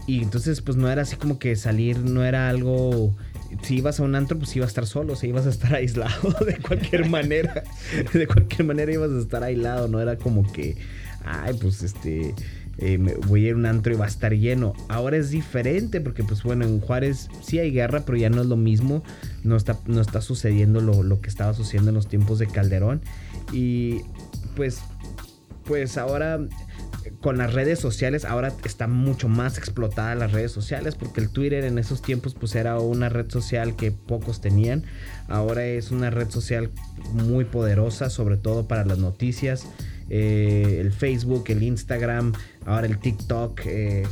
y, 0.07 0.21
entonces 0.21 0.61
pues 0.61 0.77
no 0.77 0.89
era 0.89 1.03
así 1.03 1.15
como 1.15 1.39
que 1.39 1.55
salir, 1.55 1.99
no 1.99 2.23
era 2.23 2.49
algo... 2.49 3.15
Si 3.61 3.75
ibas 3.77 3.99
a 3.99 4.03
un 4.03 4.15
antro, 4.15 4.37
pues 4.37 4.55
ibas 4.55 4.67
a 4.67 4.69
estar 4.69 4.87
solo, 4.87 5.15
si 5.15 5.27
ibas 5.27 5.45
a 5.47 5.49
estar 5.49 5.75
aislado 5.75 6.33
de 6.45 6.57
cualquier 6.57 7.09
manera. 7.09 7.63
De 8.13 8.27
cualquier 8.27 8.65
manera 8.65 8.91
ibas 8.91 9.11
a 9.11 9.19
estar 9.19 9.43
aislado, 9.43 9.87
no 9.87 10.01
era 10.01 10.17
como 10.17 10.51
que, 10.51 10.77
ay, 11.23 11.53
pues 11.61 11.83
este, 11.83 12.33
eh, 12.79 12.97
voy 13.27 13.45
a 13.45 13.49
ir 13.49 13.53
a 13.53 13.57
un 13.57 13.65
antro 13.65 13.93
y 13.93 13.95
va 13.95 14.05
a 14.05 14.07
estar 14.07 14.33
lleno. 14.33 14.73
Ahora 14.87 15.17
es 15.17 15.29
diferente 15.29 16.01
porque 16.01 16.23
pues 16.23 16.41
bueno, 16.43 16.65
en 16.65 16.79
Juárez 16.79 17.29
sí 17.41 17.59
hay 17.59 17.71
guerra, 17.71 18.03
pero 18.05 18.17
ya 18.17 18.29
no 18.29 18.41
es 18.41 18.47
lo 18.47 18.57
mismo. 18.57 19.03
No 19.43 19.55
está, 19.55 19.77
no 19.85 20.01
está 20.01 20.21
sucediendo 20.21 20.81
lo, 20.81 21.21
que 21.21 21.29
estaba 21.29 21.53
sucediendo 21.53 21.89
en 21.89 21.95
los 21.95 22.07
tiempos 22.07 22.39
de 22.39 22.47
Calderón. 22.47 23.01
Y 23.51 24.01
pues, 24.55 24.81
pues 25.65 25.97
ahora 25.97 26.39
con 27.23 27.37
las 27.37 27.53
redes 27.53 27.79
sociales, 27.79 28.25
ahora 28.25 28.51
está 28.65 28.87
mucho 28.87 29.29
más 29.29 29.57
explotada 29.57 30.13
las 30.13 30.33
redes 30.33 30.51
sociales 30.51 30.95
porque 30.95 31.21
el 31.21 31.29
Twitter 31.29 31.63
en 31.63 31.79
esos 31.79 32.01
tiempos 32.01 32.33
pues 32.33 32.53
era 32.53 32.77
una 32.79 33.07
red 33.07 33.31
social 33.31 33.77
que 33.77 33.93
pocos 33.93 34.41
tenían. 34.41 34.83
Ahora 35.29 35.65
es 35.65 35.91
una 35.91 36.09
red 36.09 36.29
social 36.29 36.69
muy 37.13 37.45
poderosa, 37.45 38.09
sobre 38.09 38.35
todo 38.35 38.67
para 38.67 38.83
las 38.83 38.97
noticias. 38.97 39.65
Eh, 40.09 40.79
el 40.81 40.91
Facebook, 40.91 41.45
el 41.47 41.63
Instagram, 41.63 42.33
ahora 42.65 42.87
el 42.87 42.99
TikTok. 42.99 43.61
Eh, 43.67 44.03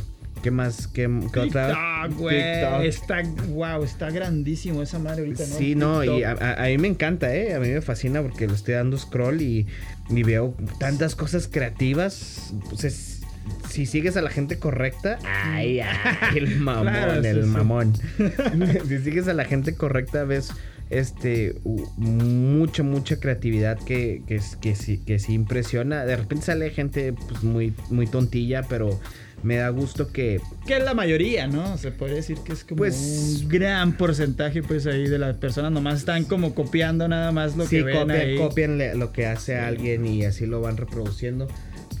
¿Qué 0.42 0.50
más? 0.50 0.88
¿Qué, 0.88 1.06
otra? 1.06 2.08
güey. 2.16 2.40
Está, 2.82 3.22
wow, 3.48 3.84
está 3.84 4.10
grandísimo 4.10 4.82
esa 4.82 4.98
madre 4.98 5.20
ahorita, 5.20 5.46
¿no? 5.46 5.56
Sí, 5.56 5.74
no, 5.76 6.02
y 6.02 6.24
a, 6.24 6.56
mí 6.66 6.78
me 6.78 6.88
encanta, 6.88 7.32
¿eh? 7.32 7.54
A 7.54 7.60
mí 7.60 7.68
me 7.68 7.80
fascina 7.80 8.22
porque 8.22 8.48
le 8.48 8.54
estoy 8.54 8.74
dando 8.74 8.98
scroll 8.98 9.40
y, 9.40 9.68
veo 10.22 10.54
tantas 10.78 11.14
cosas 11.14 11.48
creativas. 11.48 12.52
Pues 12.68 13.20
si 13.68 13.86
sigues 13.86 14.16
a 14.16 14.22
la 14.22 14.30
gente 14.30 14.58
correcta, 14.58 15.18
ay, 15.24 15.80
ay 15.80 16.36
el 16.36 16.56
mamón, 16.60 17.24
el 17.24 17.46
mamón. 17.46 17.94
si 18.88 18.98
sigues 18.98 19.28
a 19.28 19.34
la 19.34 19.44
gente 19.44 19.74
correcta, 19.74 20.24
ves 20.24 20.52
este 20.90 21.54
mucha 21.64 22.82
mucha 22.82 23.18
creatividad 23.18 23.78
que, 23.78 24.22
que, 24.26 24.40
que, 24.60 24.76
sí, 24.76 24.98
que 24.98 25.18
sí 25.18 25.32
impresiona 25.32 26.04
de 26.04 26.16
repente 26.16 26.44
sale 26.44 26.68
gente 26.68 27.14
pues 27.14 27.42
muy 27.42 27.72
muy 27.88 28.06
tontilla 28.06 28.62
pero 28.68 29.00
me 29.42 29.56
da 29.56 29.68
gusto 29.70 30.12
que 30.12 30.40
que 30.66 30.76
es 30.76 30.84
la 30.84 30.94
mayoría 30.94 31.46
no 31.46 31.76
se 31.78 31.90
puede 31.90 32.14
decir 32.14 32.38
que 32.44 32.52
es 32.52 32.64
como 32.64 32.78
pues, 32.78 33.40
un 33.42 33.48
gran 33.48 33.96
porcentaje 33.96 34.62
pues 34.62 34.86
ahí 34.86 35.08
de 35.08 35.18
las 35.18 35.36
personas 35.36 35.72
nomás 35.72 35.98
están 35.98 36.24
como 36.24 36.54
copiando 36.54 37.08
nada 37.08 37.32
más 37.32 37.56
lo 37.56 37.66
que 37.68 37.82
ven 37.82 37.98
copian, 37.98 38.20
ahí. 38.20 38.36
copian 38.36 38.98
lo 38.98 39.12
que 39.12 39.26
hace 39.26 39.56
alguien 39.56 40.06
y 40.06 40.24
así 40.24 40.46
lo 40.46 40.60
van 40.60 40.76
reproduciendo 40.76 41.48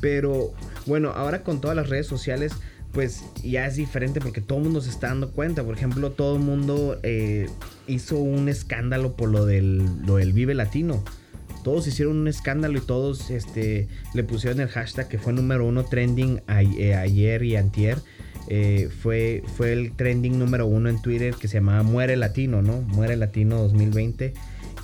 pero 0.00 0.52
bueno 0.86 1.10
ahora 1.10 1.42
con 1.42 1.60
todas 1.60 1.76
las 1.76 1.88
redes 1.88 2.06
sociales 2.06 2.52
pues 2.92 3.24
ya 3.42 3.66
es 3.66 3.76
diferente 3.76 4.20
porque 4.20 4.40
todo 4.40 4.58
el 4.58 4.64
mundo 4.64 4.80
se 4.80 4.90
está 4.90 5.08
dando 5.08 5.30
cuenta. 5.30 5.64
Por 5.64 5.74
ejemplo, 5.74 6.12
todo 6.12 6.36
el 6.36 6.42
mundo 6.42 7.00
eh, 7.02 7.48
hizo 7.86 8.18
un 8.18 8.48
escándalo 8.48 9.14
por 9.14 9.30
lo 9.30 9.46
del, 9.46 9.82
lo 10.06 10.16
del 10.16 10.32
Vive 10.32 10.54
Latino. 10.54 11.02
Todos 11.62 11.86
hicieron 11.86 12.16
un 12.18 12.28
escándalo 12.28 12.78
y 12.78 12.80
todos 12.80 13.30
este, 13.30 13.88
le 14.14 14.24
pusieron 14.24 14.60
el 14.60 14.68
hashtag 14.68 15.08
que 15.08 15.18
fue 15.18 15.32
número 15.32 15.66
uno 15.66 15.84
trending 15.84 16.42
eh, 16.48 16.94
ayer 16.94 17.42
y 17.42 17.56
antier. 17.56 17.98
Eh, 18.48 18.90
fue, 19.02 19.42
fue 19.56 19.72
el 19.72 19.92
trending 19.92 20.38
número 20.38 20.66
uno 20.66 20.88
en 20.88 21.00
Twitter 21.00 21.34
que 21.34 21.48
se 21.48 21.54
llamaba 21.54 21.82
Muere 21.82 22.16
Latino, 22.16 22.60
¿no? 22.62 22.80
Muere 22.82 23.16
Latino 23.16 23.58
2020. 23.62 24.34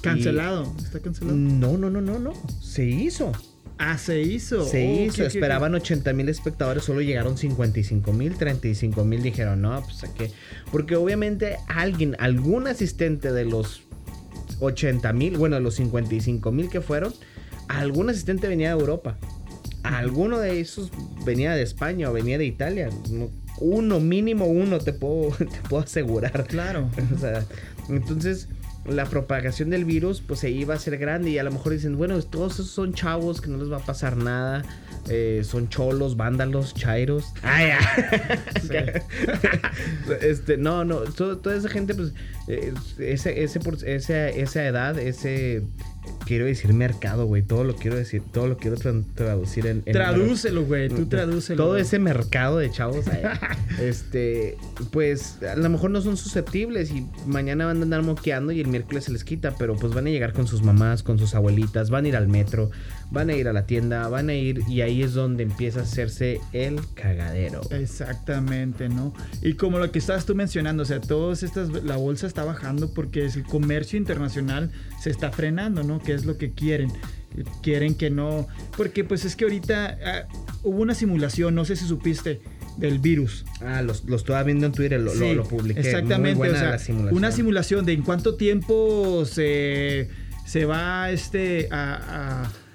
Cancelado, 0.00 0.72
¿está 0.78 1.00
cancelado? 1.00 1.36
No, 1.36 1.76
no, 1.76 1.90
no, 1.90 2.00
no, 2.00 2.18
no. 2.18 2.32
Se 2.60 2.84
hizo. 2.84 3.32
Ah, 3.78 3.96
se 3.96 4.20
hizo. 4.20 4.64
Se 4.64 4.84
hizo. 4.84 5.24
Esperaban 5.24 5.74
80 5.74 6.12
mil 6.12 6.28
espectadores, 6.28 6.84
solo 6.84 7.00
llegaron 7.00 7.38
55 7.38 8.12
mil, 8.12 8.36
35 8.36 9.04
mil. 9.04 9.22
Dijeron, 9.22 9.62
no, 9.62 9.82
pues 9.82 10.04
a 10.04 10.12
qué. 10.12 10.32
Porque 10.72 10.96
obviamente 10.96 11.56
alguien, 11.68 12.16
algún 12.18 12.66
asistente 12.66 13.32
de 13.32 13.44
los 13.44 13.82
80 14.60 15.12
mil, 15.12 15.36
bueno, 15.36 15.56
de 15.56 15.62
los 15.62 15.74
55 15.74 16.52
mil 16.52 16.68
que 16.68 16.80
fueron, 16.80 17.12
algún 17.68 18.10
asistente 18.10 18.48
venía 18.48 18.74
de 18.74 18.80
Europa. 18.80 19.16
Alguno 19.82 20.38
de 20.38 20.60
esos 20.60 20.90
venía 21.24 21.52
de 21.52 21.62
España 21.62 22.10
o 22.10 22.12
venía 22.12 22.38
de 22.38 22.44
Italia. 22.44 22.90
Uno, 23.60 24.00
mínimo 24.00 24.46
uno, 24.46 24.78
te 24.78 24.92
puedo, 24.92 25.30
te 25.38 25.60
puedo 25.68 25.82
asegurar. 25.82 26.46
Claro. 26.46 26.90
o 27.14 27.18
sea, 27.18 27.44
entonces 27.88 28.48
la 28.88 29.06
propagación 29.06 29.70
del 29.70 29.84
virus 29.84 30.20
pues 30.20 30.40
se 30.40 30.50
iba 30.50 30.74
a 30.74 30.78
ser 30.78 30.98
grande 30.98 31.30
y 31.30 31.38
a 31.38 31.42
lo 31.42 31.50
mejor 31.50 31.72
dicen, 31.72 31.96
bueno, 31.96 32.20
todos 32.22 32.54
esos 32.54 32.70
son 32.70 32.92
chavos 32.94 33.40
que 33.40 33.48
no 33.48 33.58
les 33.58 33.70
va 33.70 33.78
a 33.78 33.84
pasar 33.84 34.16
nada, 34.16 34.64
eh, 35.08 35.42
son 35.44 35.68
cholos, 35.68 36.16
vándalos, 36.16 36.74
chairos. 36.74 37.32
Ah, 37.42 37.78
este, 40.20 40.56
no, 40.56 40.84
no, 40.84 41.00
toda 41.00 41.56
esa 41.56 41.68
gente 41.68 41.94
pues 41.94 42.12
eh, 42.48 42.72
ese, 42.98 43.42
ese, 43.42 43.60
esa, 43.86 44.28
esa 44.28 44.66
edad, 44.66 44.98
ese 44.98 45.62
quiero 46.24 46.44
decir 46.46 46.72
mercado, 46.72 47.26
güey. 47.26 47.42
Todo 47.42 47.64
lo 47.64 47.74
quiero 47.74 47.96
decir, 47.96 48.22
todo 48.32 48.46
lo 48.46 48.56
quiero 48.56 48.76
traducir 48.76 49.66
en. 49.66 49.82
Tradúcelo, 49.82 50.64
güey. 50.64 50.88
Tú 50.88 51.06
tradúcelo. 51.06 51.62
Todo 51.62 51.76
ese 51.76 51.98
mercado 51.98 52.58
de 52.58 52.70
chavos, 52.70 53.06
este, 53.80 54.56
pues 54.90 55.42
a 55.42 55.56
lo 55.56 55.68
mejor 55.68 55.90
no 55.90 56.00
son 56.00 56.16
susceptibles 56.16 56.90
y 56.90 57.06
mañana 57.26 57.66
van 57.66 57.78
a 57.78 57.82
andar 57.82 58.02
moqueando 58.02 58.52
y 58.52 58.60
el 58.60 58.68
miércoles 58.68 59.04
se 59.04 59.12
les 59.12 59.24
quita, 59.24 59.54
pero 59.58 59.76
pues 59.76 59.94
van 59.94 60.06
a 60.06 60.10
llegar 60.10 60.32
con 60.32 60.46
sus 60.46 60.62
mamás, 60.62 61.02
con 61.02 61.18
sus 61.18 61.34
abuelitas, 61.34 61.90
van 61.90 62.04
a 62.04 62.08
ir 62.08 62.16
al 62.16 62.28
metro, 62.28 62.70
van 63.10 63.30
a 63.30 63.34
ir 63.34 63.48
a 63.48 63.52
la 63.52 63.66
tienda, 63.66 64.06
van 64.08 64.28
a 64.28 64.34
ir 64.34 64.62
y 64.68 64.82
ahí 64.82 65.02
es 65.02 65.14
donde 65.14 65.42
empieza 65.42 65.80
a 65.80 65.82
hacerse 65.84 66.40
el 66.52 66.80
cagadero. 66.94 67.62
Exactamente, 67.70 68.88
¿no? 68.88 69.14
Y 69.42 69.54
como 69.54 69.78
lo 69.78 69.90
que 69.90 69.98
estabas 69.98 70.26
tú 70.26 70.34
mencionando, 70.34 70.82
o 70.82 70.86
sea, 70.86 71.00
todas 71.00 71.42
estas, 71.42 71.70
la 71.84 71.96
bolsa 71.96 72.26
está 72.26 72.44
bajando 72.44 72.92
porque 72.92 73.24
el 73.24 73.44
comercio 73.44 73.98
internacional 73.98 74.70
se 75.00 75.10
está 75.10 75.30
frenando, 75.30 75.82
¿no? 75.82 76.00
Que 76.00 76.12
es 76.12 76.26
lo 76.26 76.36
que 76.36 76.52
quieren. 76.52 76.92
Quieren 77.62 77.94
que 77.94 78.10
no. 78.10 78.46
Porque 78.76 79.04
pues 79.04 79.24
es 79.24 79.36
que 79.36 79.44
ahorita 79.44 79.98
ah, 80.04 80.28
hubo 80.62 80.80
una 80.80 80.94
simulación, 80.94 81.54
no 81.54 81.64
sé 81.64 81.76
si 81.76 81.86
supiste, 81.86 82.40
del 82.76 82.98
virus. 82.98 83.44
Ah, 83.60 83.82
lo, 83.82 83.92
estaba 84.16 84.42
viendo 84.42 84.66
en 84.66 84.72
Twitter, 84.72 85.00
lo, 85.00 85.14
lo, 85.14 85.44
publiqué. 85.44 85.80
Exactamente, 85.80 86.50
o 86.50 86.54
sea, 86.54 86.78
una 87.10 87.32
simulación 87.32 87.84
de 87.86 87.92
en 87.92 88.02
cuánto 88.02 88.34
tiempo 88.36 89.24
se, 89.24 90.08
se 90.46 90.64
va 90.64 91.10
este 91.10 91.68
a 91.70 92.44
a 92.44 92.67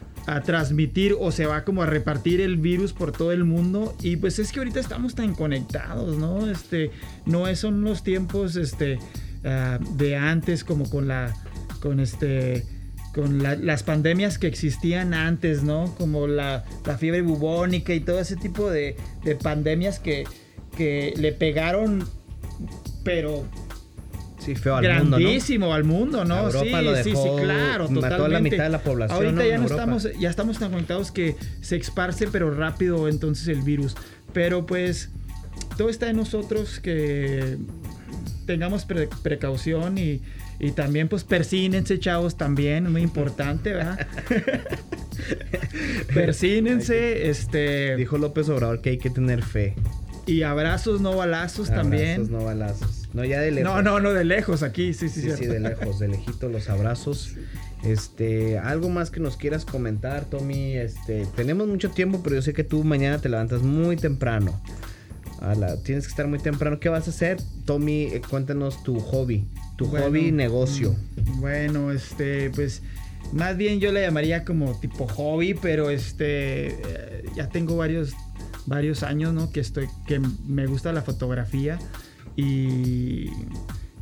transmitir 0.44 1.16
o 1.20 1.32
se 1.32 1.46
va 1.46 1.64
como 1.66 1.84
a 1.84 1.86
repartir 1.86 2.40
el 2.42 2.58
virus 2.58 2.94
por 2.94 3.12
todo 3.12 3.32
el 3.32 3.44
mundo 3.44 3.96
y 4.02 4.16
pues 4.16 4.40
es 4.40 4.52
que 4.52 4.60
ahorita 4.60 4.80
estamos 4.80 5.16
tan 5.16 5.36
conectados, 5.36 6.18
¿no? 6.18 6.50
Este, 6.50 6.92
no 7.26 7.54
son 7.56 7.84
los 7.84 8.04
tiempos 8.04 8.56
este, 8.56 9.00
ah, 9.44 9.80
de 9.98 10.16
antes 10.16 10.64
como 10.64 10.90
con 10.90 11.08
la, 11.08 11.34
con 11.82 12.00
este, 12.00 12.66
con 13.14 13.44
las 13.44 13.84
pandemias 13.84 14.38
que 14.38 14.48
existían 14.48 15.14
antes, 15.14 15.64
¿no? 15.64 15.94
Como 15.98 16.26
la, 16.28 16.64
fiebre 16.98 17.22
bubónica 17.22 17.94
y 17.94 18.00
todo 18.00 18.20
ese 18.20 18.38
tipo 18.38 18.72
de, 18.72 18.96
de 19.24 19.36
pandemias 19.36 20.00
que, 20.00 20.24
que 20.76 21.14
le 21.18 21.32
pegaron, 21.34 22.08
pero 23.04 23.46
Sí, 24.44 24.56
feo 24.56 24.76
al 24.76 24.84
grandísimo 24.84 25.68
mundo, 25.68 25.76
al 25.76 25.84
mundo, 25.84 26.26
¿no? 26.26 26.52
sí, 26.52 26.72
sí, 27.04 27.16
sí, 27.16 27.30
claro, 27.42 27.90
mató 27.90 28.26
a 28.26 28.30
la 28.30 28.40
mitad 28.40 28.64
de 28.64 28.70
la 28.70 28.80
población. 28.80 29.26
Ahorita 29.26 29.46
ya 29.46 29.58
no 29.58 29.66
estamos, 29.68 30.10
ya 30.20 30.30
estamos 30.30 30.60
tan 30.60 30.72
conectados 30.72 31.12
que 31.12 31.36
se 31.62 31.78
esparce, 31.78 32.28
pero 32.28 32.54
rápido 32.54 33.08
entonces 33.08 33.48
el 33.48 33.62
virus. 33.62 33.96
Pero 34.34 34.66
pues 34.66 35.10
todo 35.78 35.90
está 35.90 36.10
en 36.10 36.18
nosotros 36.18 36.80
que 36.80 37.58
tengamos 38.46 38.86
precaución 39.24 39.98
y, 39.98 40.22
y, 40.60 40.72
también 40.72 41.08
pues 41.08 41.24
persínense, 41.24 42.00
chavos, 42.00 42.38
también, 42.38 42.92
muy 42.92 43.02
importante, 43.02 43.72
¿verdad? 43.72 44.06
persínense, 46.14 47.30
este... 47.30 47.96
Dijo 47.96 48.18
López 48.18 48.50
Obrador 48.50 48.82
que 48.82 48.92
hay 48.92 48.98
que 48.98 49.10
tener 49.10 49.42
fe. 49.44 49.76
Y 50.26 50.44
abrazos, 50.44 51.02
no 51.02 51.16
balazos 51.16 51.70
también. 51.70 52.22
Abrazos, 52.22 52.30
no 52.30 52.46
balazos. 52.46 53.10
No, 53.14 53.26
ya 53.26 53.42
de 53.42 53.52
lejos. 53.52 53.74
No, 53.74 53.82
no, 53.82 54.00
no, 54.00 54.14
de 54.14 54.24
lejos 54.24 54.64
aquí, 54.64 54.94
sí, 54.94 55.10
sí, 55.10 55.22
sí. 55.22 55.32
Sí, 55.38 55.46
de 55.46 55.60
lejos, 55.60 56.00
de 56.00 56.08
lejito 56.08 56.50
los 56.50 56.70
abrazos. 56.70 57.36
Este, 57.84 58.58
algo 58.58 58.90
más 58.90 59.12
que 59.12 59.20
nos 59.20 59.36
quieras 59.36 59.66
comentar, 59.66 60.26
Tommy. 60.26 60.78
Este, 60.78 61.28
tenemos 61.36 61.68
mucho 61.68 61.92
tiempo, 61.92 62.22
pero 62.24 62.38
yo 62.38 62.42
sé 62.42 62.54
que 62.54 62.64
tú 62.64 62.84
mañana 62.84 63.20
te 63.20 63.28
levantas 63.28 63.62
muy 63.62 63.98
temprano. 63.98 64.62
tienes 65.84 66.06
que 66.06 66.10
estar 66.10 66.28
muy 66.28 66.40
temprano. 66.40 66.80
¿Qué 66.80 66.88
vas 66.88 67.08
a 67.08 67.10
hacer? 67.12 67.38
Tommy, 67.66 68.04
eh, 68.04 68.22
cuéntanos 68.28 68.82
tu 68.84 69.00
hobby, 69.02 69.46
tu 69.76 69.88
hobby 69.88 70.32
negocio. 70.32 70.96
Mm, 71.18 71.42
bueno, 71.42 71.92
este, 71.92 72.50
pues 72.52 72.82
más 73.34 73.58
bien 73.58 73.82
yo 73.82 73.92
le 73.92 74.02
llamaría 74.02 74.46
como 74.46 74.80
tipo 74.80 75.06
hobby, 75.08 75.54
pero 75.54 75.90
este, 75.90 76.68
eh, 76.68 77.26
ya 77.36 77.50
tengo 77.50 77.76
varios 77.76 78.14
varios 78.66 79.04
años, 79.04 79.34
¿no? 79.34 79.52
Que 79.52 79.60
estoy, 79.60 79.88
que 80.08 80.20
me 80.20 80.68
gusta 80.68 80.94
la 80.94 81.02
fotografía 81.02 81.80
y 82.36 83.30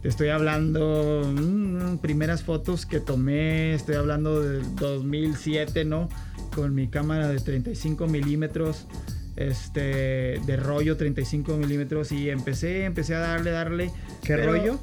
te 0.02 0.08
estoy 0.08 0.30
hablando, 0.30 1.22
mm, 1.26 1.98
primeras 1.98 2.44
fotos 2.44 2.86
que 2.86 3.00
tomé, 3.00 3.74
estoy 3.74 3.96
hablando 3.96 4.42
del 4.42 4.76
2007, 4.76 5.86
¿no? 5.86 6.10
Con 6.56 6.74
mi 6.74 6.88
cámara 6.88 7.28
de 7.28 7.40
35 7.40 8.08
milímetros, 8.08 8.88
este, 9.36 10.40
de 10.46 10.58
rollo 10.58 10.98
35 10.98 11.56
milímetros 11.58 12.12
y 12.12 12.30
empecé, 12.30 12.86
empecé 12.86 13.16
a 13.16 13.20
darle, 13.20 13.52
darle. 13.52 13.92
¿Qué 14.24 14.38
rollo? 14.38 14.80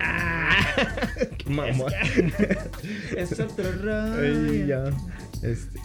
Ah, 0.00 0.66
Qué 1.38 1.50
mamón. 1.50 1.92
Es, 3.16 3.38
otro 3.38 3.72
rollo. 3.72 4.66
ya. 4.66 4.84
Este, 5.42 5.78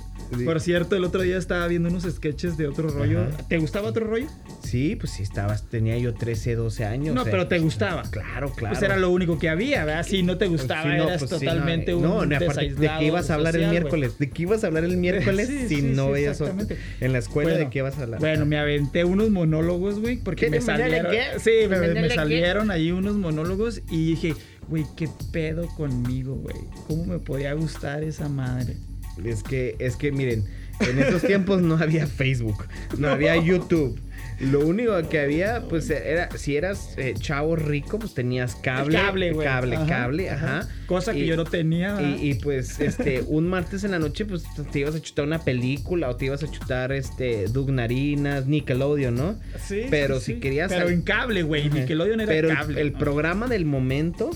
por 0.45 0.59
cierto, 0.61 0.95
el 0.95 1.03
otro 1.03 1.21
día 1.21 1.37
estaba 1.37 1.67
viendo 1.67 1.89
unos 1.89 2.03
sketches 2.03 2.57
de 2.57 2.67
otro 2.67 2.89
rollo. 2.89 3.27
¿Te 3.49 3.57
gustaba 3.57 3.89
otro 3.89 4.05
rollo? 4.05 4.27
Sí, 4.63 4.95
pues 4.95 5.11
sí, 5.13 5.23
estabas, 5.23 5.69
tenía 5.69 5.97
yo 5.97 6.13
13, 6.13 6.55
12 6.55 6.85
años. 6.85 7.15
No, 7.15 7.23
pero 7.25 7.47
te 7.47 7.55
pues, 7.55 7.63
gustaba. 7.63 8.03
Claro, 8.09 8.51
claro. 8.51 8.73
Pues 8.73 8.83
era 8.83 8.97
lo 8.97 9.09
único 9.09 9.37
que 9.37 9.49
había, 9.49 9.85
¿verdad? 9.85 10.05
Si 10.05 10.23
no 10.23 10.37
te 10.37 10.47
pues 10.47 10.61
gustaba, 10.61 10.95
eras 10.95 11.19
pues 11.19 11.29
totalmente 11.29 11.93
un 11.93 12.03
No, 12.03 12.25
no 12.25 12.35
aparte, 12.35 12.73
¿de 12.73 12.89
qué 12.99 13.05
ibas 13.05 13.29
a 13.29 13.35
hablar 13.35 13.55
el 13.55 13.67
miércoles? 13.69 14.17
¿De 14.17 14.29
qué 14.29 14.43
ibas 14.43 14.63
a 14.63 14.67
hablar 14.67 14.83
el 14.83 14.97
miércoles 14.97 15.49
si 15.67 15.81
no 15.81 16.11
veías 16.11 16.39
otro? 16.41 16.55
En 16.99 17.13
la 17.13 17.19
escuela, 17.19 17.51
¿de 17.51 17.69
qué 17.69 17.79
ibas 17.79 17.97
a 17.97 18.03
hablar? 18.03 18.19
Bueno, 18.19 18.45
me 18.45 18.57
aventé 18.57 19.03
unos 19.03 19.29
monólogos, 19.29 19.99
güey, 19.99 20.17
porque 20.17 20.49
me 20.49 20.61
salieron. 20.61 21.11
Qué? 21.11 21.39
Sí, 21.39 21.67
me, 21.67 21.79
me 21.79 22.09
salieron 22.09 22.71
ahí 22.71 22.91
unos 22.91 23.15
monólogos 23.15 23.81
y 23.89 24.11
dije, 24.11 24.35
güey, 24.67 24.85
¿qué 24.95 25.09
pedo 25.31 25.67
conmigo, 25.75 26.35
güey? 26.35 26.55
¿Cómo 26.87 27.05
me 27.05 27.19
podía 27.19 27.53
gustar 27.53 28.03
esa 28.03 28.29
madre? 28.29 28.77
Es 29.23 29.43
que, 29.43 29.75
es 29.79 29.95
que, 29.95 30.11
miren, 30.11 30.45
en 30.79 30.99
esos 30.99 31.21
tiempos 31.21 31.61
no 31.61 31.75
había 31.75 32.07
Facebook, 32.07 32.65
no, 32.97 33.09
había 33.09 33.35
YouTube. 33.37 33.99
Lo 34.39 34.65
único 34.65 34.97
que 35.07 35.19
había, 35.19 35.67
pues 35.69 35.87
era, 35.91 36.35
si 36.35 36.57
eras 36.57 36.95
eh, 36.97 37.13
chavo 37.19 37.55
rico, 37.55 37.99
pues 37.99 38.15
tenías 38.15 38.55
cable. 38.55 38.97
cable, 38.97 39.33
güey. 39.33 39.45
Cable, 39.45 39.77
cable, 39.87 40.29
ajá. 40.31 40.67
Cosa 40.87 41.13
que 41.13 41.27
yo 41.27 41.35
no 41.35 41.43
tenía. 41.43 42.01
Y, 42.01 42.35
pues, 42.35 42.79
este, 42.79 43.21
un 43.27 43.47
martes 43.47 43.83
en 43.83 43.91
la 43.91 43.99
noche, 43.99 44.25
pues 44.25 44.43
te 44.71 44.79
ibas 44.79 44.95
a 44.95 44.99
chutar 44.99 45.25
una 45.25 45.39
película 45.43 46.09
o 46.09 46.15
te 46.15 46.25
ibas 46.25 46.41
a 46.41 46.49
chutar, 46.49 46.91
este, 46.91 47.45
Dugnarinas, 47.49 48.47
Nickelodeon, 48.47 49.13
¿no? 49.13 49.39
Sí. 49.63 49.83
Pero 49.91 50.19
si 50.19 50.39
querías. 50.39 50.71
Pero 50.71 50.89
en 50.89 51.03
cable, 51.03 51.43
güey. 51.43 51.69
Nickelodeon 51.69 52.21
era 52.21 52.31
Pero 52.31 52.49
cable. 52.49 52.81
el 52.81 52.93
programa 52.93 53.47
del 53.47 53.65
momento 53.65 54.31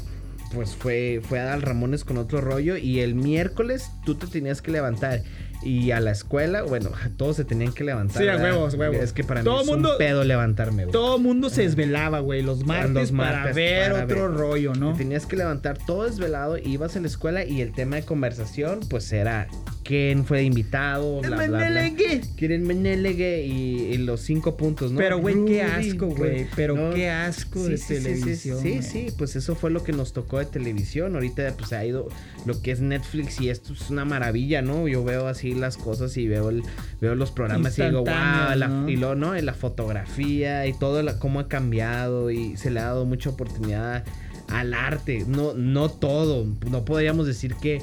pues 0.53 0.75
fue, 0.75 1.21
fue 1.23 1.39
a 1.39 1.45
Dal 1.45 1.61
Ramones 1.61 2.03
con 2.03 2.17
otro 2.17 2.41
rollo 2.41 2.77
y 2.77 2.99
el 2.99 3.15
miércoles 3.15 3.91
tú 4.05 4.15
te 4.15 4.27
tenías 4.27 4.61
que 4.61 4.71
levantar 4.71 5.23
y 5.65 5.91
a 5.91 5.99
la 5.99 6.11
escuela, 6.11 6.61
bueno, 6.61 6.91
todos 7.17 7.35
se 7.35 7.43
tenían 7.43 7.73
que 7.73 7.83
levantar. 7.83 8.21
Sí, 8.21 8.29
a 8.29 8.37
huevos, 8.37 8.75
huevos. 8.75 8.97
Es 8.97 9.11
que 9.11 9.23
para 9.23 9.43
mí 9.43 9.49
es 9.61 9.67
un 9.67 9.87
pedo 9.97 10.23
levantarme, 10.23 10.83
güey. 10.85 10.93
Todo 10.93 11.17
mundo 11.17 11.49
se 11.49 11.63
desvelaba, 11.63 12.19
güey, 12.19 12.43
los 12.43 12.65
martes, 12.65 13.11
para 13.11 13.51
ver 13.51 13.91
otro 13.91 14.29
rollo, 14.29 14.73
¿no? 14.75 14.93
tenías 14.95 15.25
que 15.25 15.35
levantar 15.35 15.77
todo 15.85 16.03
desvelado, 16.03 16.57
ibas 16.57 16.95
a 16.95 16.99
la 16.99 17.07
escuela 17.07 17.43
y 17.43 17.61
el 17.61 17.73
tema 17.73 17.97
de 17.97 18.03
conversación, 18.03 18.79
pues 18.89 19.11
era 19.11 19.47
quién 19.83 20.25
fue 20.25 20.43
invitado, 20.43 21.21
bla, 21.21 21.47
bla, 21.47 21.69
bla. 21.69 21.91
Quieren 22.35 22.65
Menelegue 22.65 23.45
y, 23.45 23.93
y, 23.93 23.97
los 23.97 24.21
cinco 24.21 24.57
puntos, 24.57 24.91
¿no? 24.91 24.97
Pero, 24.97 25.19
güey, 25.19 25.45
qué 25.45 25.61
asco, 25.61 26.07
güey. 26.07 26.47
Pero 26.55 26.93
qué 26.93 27.09
asco 27.09 27.63
de 27.63 27.77
televisión. 27.77 28.59
Sí, 28.61 28.81
sí, 28.81 29.07
pues 29.17 29.35
eso 29.35 29.55
fue 29.55 29.69
lo 29.69 29.83
que 29.83 29.91
nos 29.91 30.13
tocó 30.13 30.39
de 30.39 30.45
televisión. 30.45 31.13
Ahorita, 31.15 31.53
pues 31.57 31.71
ha 31.73 31.85
ido 31.85 32.09
lo 32.45 32.61
que 32.61 32.71
es 32.71 32.81
Netflix 32.81 33.39
y 33.39 33.49
esto 33.49 33.73
es 33.73 33.89
una 33.89 34.05
maravilla, 34.05 34.61
¿no? 34.61 34.87
Yo 34.87 35.03
veo 35.03 35.27
así 35.27 35.53
las 35.55 35.77
cosas 35.77 36.15
y 36.17 36.27
veo, 36.27 36.49
el, 36.49 36.63
veo 37.01 37.15
los 37.15 37.31
programas 37.31 37.77
y 37.79 37.83
digo, 37.83 37.99
wow, 37.99 38.55
la, 38.55 38.85
y 38.87 38.95
luego, 38.95 39.15
¿no? 39.15 39.35
La 39.35 39.53
fotografía 39.53 40.65
y 40.67 40.73
todo, 40.73 41.01
la, 41.01 41.19
cómo 41.19 41.39
ha 41.39 41.47
cambiado 41.47 42.31
y 42.31 42.57
se 42.57 42.71
le 42.71 42.79
ha 42.79 42.85
dado 42.85 43.05
mucha 43.05 43.29
oportunidad 43.29 44.03
al 44.47 44.73
arte. 44.73 45.25
No, 45.27 45.53
no 45.53 45.89
todo. 45.89 46.45
No 46.69 46.85
podríamos 46.85 47.27
decir 47.27 47.55
que 47.55 47.81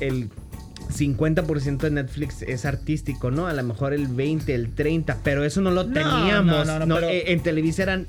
el 0.00 0.30
50% 0.88 1.78
de 1.78 1.90
Netflix 1.90 2.42
es 2.42 2.64
artístico, 2.64 3.30
¿no? 3.30 3.46
A 3.46 3.52
lo 3.52 3.62
mejor 3.62 3.92
el 3.92 4.08
20, 4.08 4.54
el 4.54 4.74
30, 4.74 5.18
pero 5.22 5.44
eso 5.44 5.60
no 5.60 5.70
lo 5.70 5.86
teníamos. 5.86 6.66
No, 6.86 6.98
eh, 7.00 7.32
En 7.32 7.40
Televisa 7.40 7.82
eran 7.82 8.06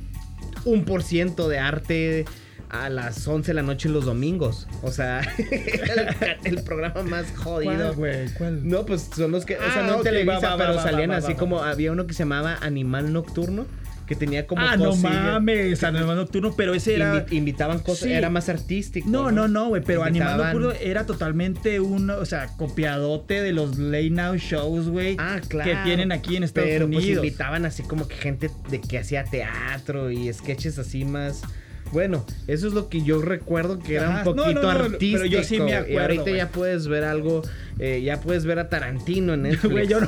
un 0.66 0.84
por 0.86 1.04
ciento 1.04 1.50
de 1.50 1.60
arte 1.60 2.26
a 2.70 2.90
las 2.90 3.28
11 3.28 3.48
de 3.48 3.54
la 3.54 3.62
noche 3.62 3.90
los 3.90 4.06
domingos. 4.06 4.68
O 4.82 4.92
sea, 4.92 5.22
el, 6.44 6.64
programa 6.64 7.04
más 7.04 7.32
jodido. 7.36 7.94
¿Cuál, 7.96 8.32
¿Cuál? 8.38 8.68
No, 8.68 8.86
pues 8.86 9.10
son 9.16 9.32
los 9.32 9.46
que. 9.46 9.58
o 9.58 9.72
sea, 9.72 9.84
no 9.84 9.94
en 9.96 10.00
ah, 10.00 10.04
Televisa, 10.04 10.56
pero 10.58 10.82
salían 10.82 11.12
así 11.12 11.36
como. 11.36 11.62
Había 11.64 11.92
uno 11.92 12.08
que 12.08 12.14
se 12.14 12.20
llamaba 12.20 12.58
Animal 12.62 13.14
Nocturno 13.14 13.66
que 14.08 14.16
tenía 14.16 14.48
como 14.48 14.62
Ah, 14.62 14.78
no 14.78 14.96
mames, 14.96 15.84
Animal 15.84 16.16
Nocturno, 16.16 16.56
pero 16.56 16.74
ese 16.74 16.96
era 16.96 17.26
invitaban 17.30 17.80
cosas, 17.80 18.08
era 18.08 18.30
más 18.30 18.50
artístico. 18.50 19.08
No, 19.08 19.32
no, 19.32 19.48
no, 19.48 19.68
güey, 19.68 19.84
pero 19.84 20.04
Animal 20.04 20.38
Nocturno 20.38 20.72
era 20.72 21.06
totalmente 21.06 21.80
un, 21.80 22.10
o 22.10 22.26
sea, 22.26 22.48
copiadote 22.56 23.44
de 23.44 23.52
los 23.52 23.78
late 23.78 24.10
now 24.10 24.36
shows, 24.36 24.88
güey, 24.88 25.18
ah, 25.20 25.42
claro, 25.48 25.70
que 25.70 25.78
tienen 25.84 26.12
aquí 26.12 26.38
en 26.38 26.44
Estados 26.44 26.70
pero, 26.70 26.86
Unidos. 26.86 27.04
Pues 27.04 27.18
invitaban 27.18 27.66
así 27.66 27.84
como 27.84 28.08
que 28.08 28.16
gente 28.16 28.50
de 28.70 28.82
que 28.82 28.98
hacía 28.98 29.26
teatro 29.26 30.10
y 30.10 30.32
sketches 30.34 30.80
así 30.80 31.04
más 31.04 31.44
bueno, 31.92 32.26
eso 32.48 32.68
es 32.68 32.74
lo 32.74 32.90
que 32.90 33.04
yo 33.04 33.22
recuerdo 33.22 33.80
que 33.80 33.96
era 33.96 34.10
un 34.10 34.24
poquito 34.24 34.70
artístico. 34.70 35.18
Pero 35.18 35.26
yo 35.26 35.44
sí 35.44 35.60
me 35.60 35.76
acuerdo. 35.76 35.94
Y 35.94 35.98
ahorita 35.98 36.32
ya 36.32 36.50
puedes 36.50 36.88
ver 36.88 37.04
algo, 37.04 37.42
eh, 37.80 38.02
ya 38.04 38.22
puedes 38.22 38.46
ver 38.46 38.60
a 38.60 38.70
Tarantino 38.70 39.34
en 39.34 39.44
Netflix. 39.44 39.72
Güey, 39.72 39.88
yo, 39.88 40.00
no 40.00 40.08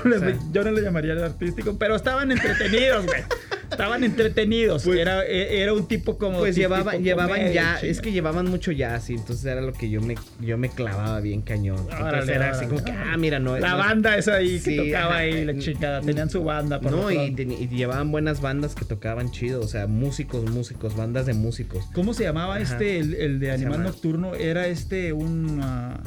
yo 0.52 0.64
no 0.64 0.72
le 0.72 0.82
llamaría 0.82 1.14
artístico, 1.14 1.78
pero 1.78 1.96
estaban 1.96 2.32
entretenidos, 2.32 3.06
güey. 3.06 3.22
estaban 3.70 4.04
entretenidos. 4.04 4.84
Pues, 4.84 5.00
era, 5.00 5.26
e, 5.26 5.62
era 5.62 5.74
un 5.74 5.88
tipo 5.88 6.18
como. 6.18 6.40
Pues 6.40 6.56
llevaban 6.56 7.04
ya, 7.04 7.80
es 7.82 8.02
que 8.02 8.12
llevaban 8.12 8.48
mucho 8.50 8.72
jazz 8.72 9.10
y 9.10 9.14
entonces 9.16 9.46
era 9.46 9.62
lo 9.62 9.74
que 9.74 9.90
yo 9.90 10.02
me, 10.02 10.16
yo 10.40 10.58
me 10.58 10.70
clavaba 10.70 11.20
bien 11.20 11.42
cañón. 11.42 11.88
entonces 11.92 12.30
era 12.30 12.52
así 12.52 12.66
como 12.66 12.84
que, 12.84 12.92
ah, 12.92 13.16
mira, 13.18 13.40
no. 13.40 13.58
La 13.58 13.76
banda 13.76 14.18
esa 14.18 14.36
ahí 14.36 14.60
que 14.60 14.78
tocaba 14.78 15.18
ahí, 15.18 15.46
la 15.46 15.58
chica, 15.58 16.02
tenían 16.02 16.30
su 16.30 16.44
banda. 16.44 16.80
Por 16.80 16.92
no, 16.92 17.12
y, 17.12 17.36
y, 17.38 17.68
llevaban 17.68 18.12
buenas 18.12 18.42
bandas 18.42 18.76
que 18.76 18.86
tocaban 18.86 19.32
chido, 19.32 19.62
o 19.62 19.68
sea, 19.68 19.88
músicos, 19.88 20.50
músicos, 20.50 20.96
bandas 20.96 21.26
de 21.26 21.34
músicos. 21.34 21.86
¿Cómo 21.94 22.14
se 22.14 22.24
llamaba 22.24 22.60
este, 22.60 23.00
el, 23.00 23.40
de 23.40 23.52
Animal 23.52 23.84
Nocturno? 23.84 24.36
Era 24.36 24.68
este 24.68 25.14
un. 25.14 25.60
Ah, 25.62 26.02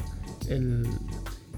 el 0.49 0.85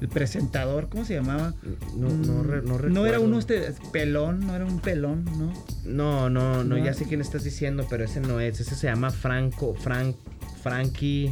el 0.02 0.10
presentador, 0.10 0.89
¿cómo 0.89 1.06
se 1.06 1.14
llamaba? 1.14 1.54
No, 1.96 2.10
no, 2.10 2.43
no, 2.43 2.43
recuerdo. 2.43 2.89
No 2.89 3.06
era 3.06 3.20
uno 3.20 3.39
este 3.39 3.74
pelón, 3.91 4.46
no 4.46 4.56
era 4.56 4.66
un 4.66 4.80
pelón, 4.80 5.26
¿no? 5.38 5.54
No, 5.86 6.30
no, 6.30 6.64
no, 6.64 6.78
ya 6.78 6.93
sé 6.93 7.06
quién 7.06 7.22
estás 7.22 7.43
diciendo, 7.43 7.86
pero 7.89 8.04
ese 8.04 8.20
no 8.20 8.39
es. 8.39 8.60
Ese 8.60 8.76
se 8.76 8.88
llama 8.88 9.12
Franco, 9.12 9.74
Frank, 9.74 10.16
Frankie, 10.62 11.32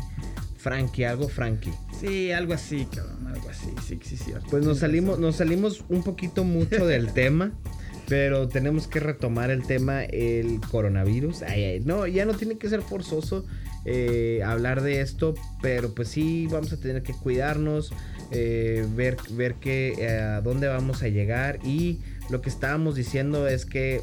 Frankie, 0.57 1.03
algo 1.03 1.27
Frankie. 1.27 1.73
Sí, 1.99 2.31
algo 2.31 2.53
así, 2.53 2.85
cabrón, 2.85 3.27
algo 3.27 3.49
así, 3.49 3.69
sí, 3.85 3.99
sí, 4.01 4.17
cierto. 4.17 4.47
Pues 4.49 4.65
nos 4.65 4.79
salimos, 4.79 5.19
nos 5.19 5.35
salimos 5.35 5.83
un 5.89 6.03
poquito 6.03 6.43
mucho 6.43 6.85
del 6.85 7.13
tema. 7.13 7.51
Pero 8.05 8.49
tenemos 8.49 8.87
que 8.87 8.99
retomar 8.99 9.49
el 9.49 9.63
tema, 9.63 10.03
el 10.03 10.59
coronavirus. 10.69 11.43
Ay, 11.43 11.63
ay, 11.63 11.79
no, 11.79 12.05
ya 12.05 12.25
no 12.25 12.33
tiene 12.33 12.57
que 12.57 12.67
ser 12.67 12.81
forzoso 12.81 13.45
eh, 13.85 14.41
hablar 14.45 14.81
de 14.81 15.01
esto, 15.01 15.33
pero 15.61 15.93
pues 15.93 16.07
sí 16.09 16.47
vamos 16.51 16.71
a 16.73 16.77
tener 16.77 17.03
que 17.03 17.13
cuidarnos, 17.13 17.91
eh, 18.31 18.85
ver, 18.95 19.17
ver 19.31 19.55
que, 19.55 19.93
eh, 19.97 20.19
a 20.19 20.41
dónde 20.41 20.67
vamos 20.67 21.03
a 21.03 21.07
llegar. 21.07 21.59
Y 21.63 21.99
lo 22.29 22.41
que 22.41 22.49
estábamos 22.49 22.95
diciendo 22.95 23.47
es 23.47 23.65
que 23.65 24.01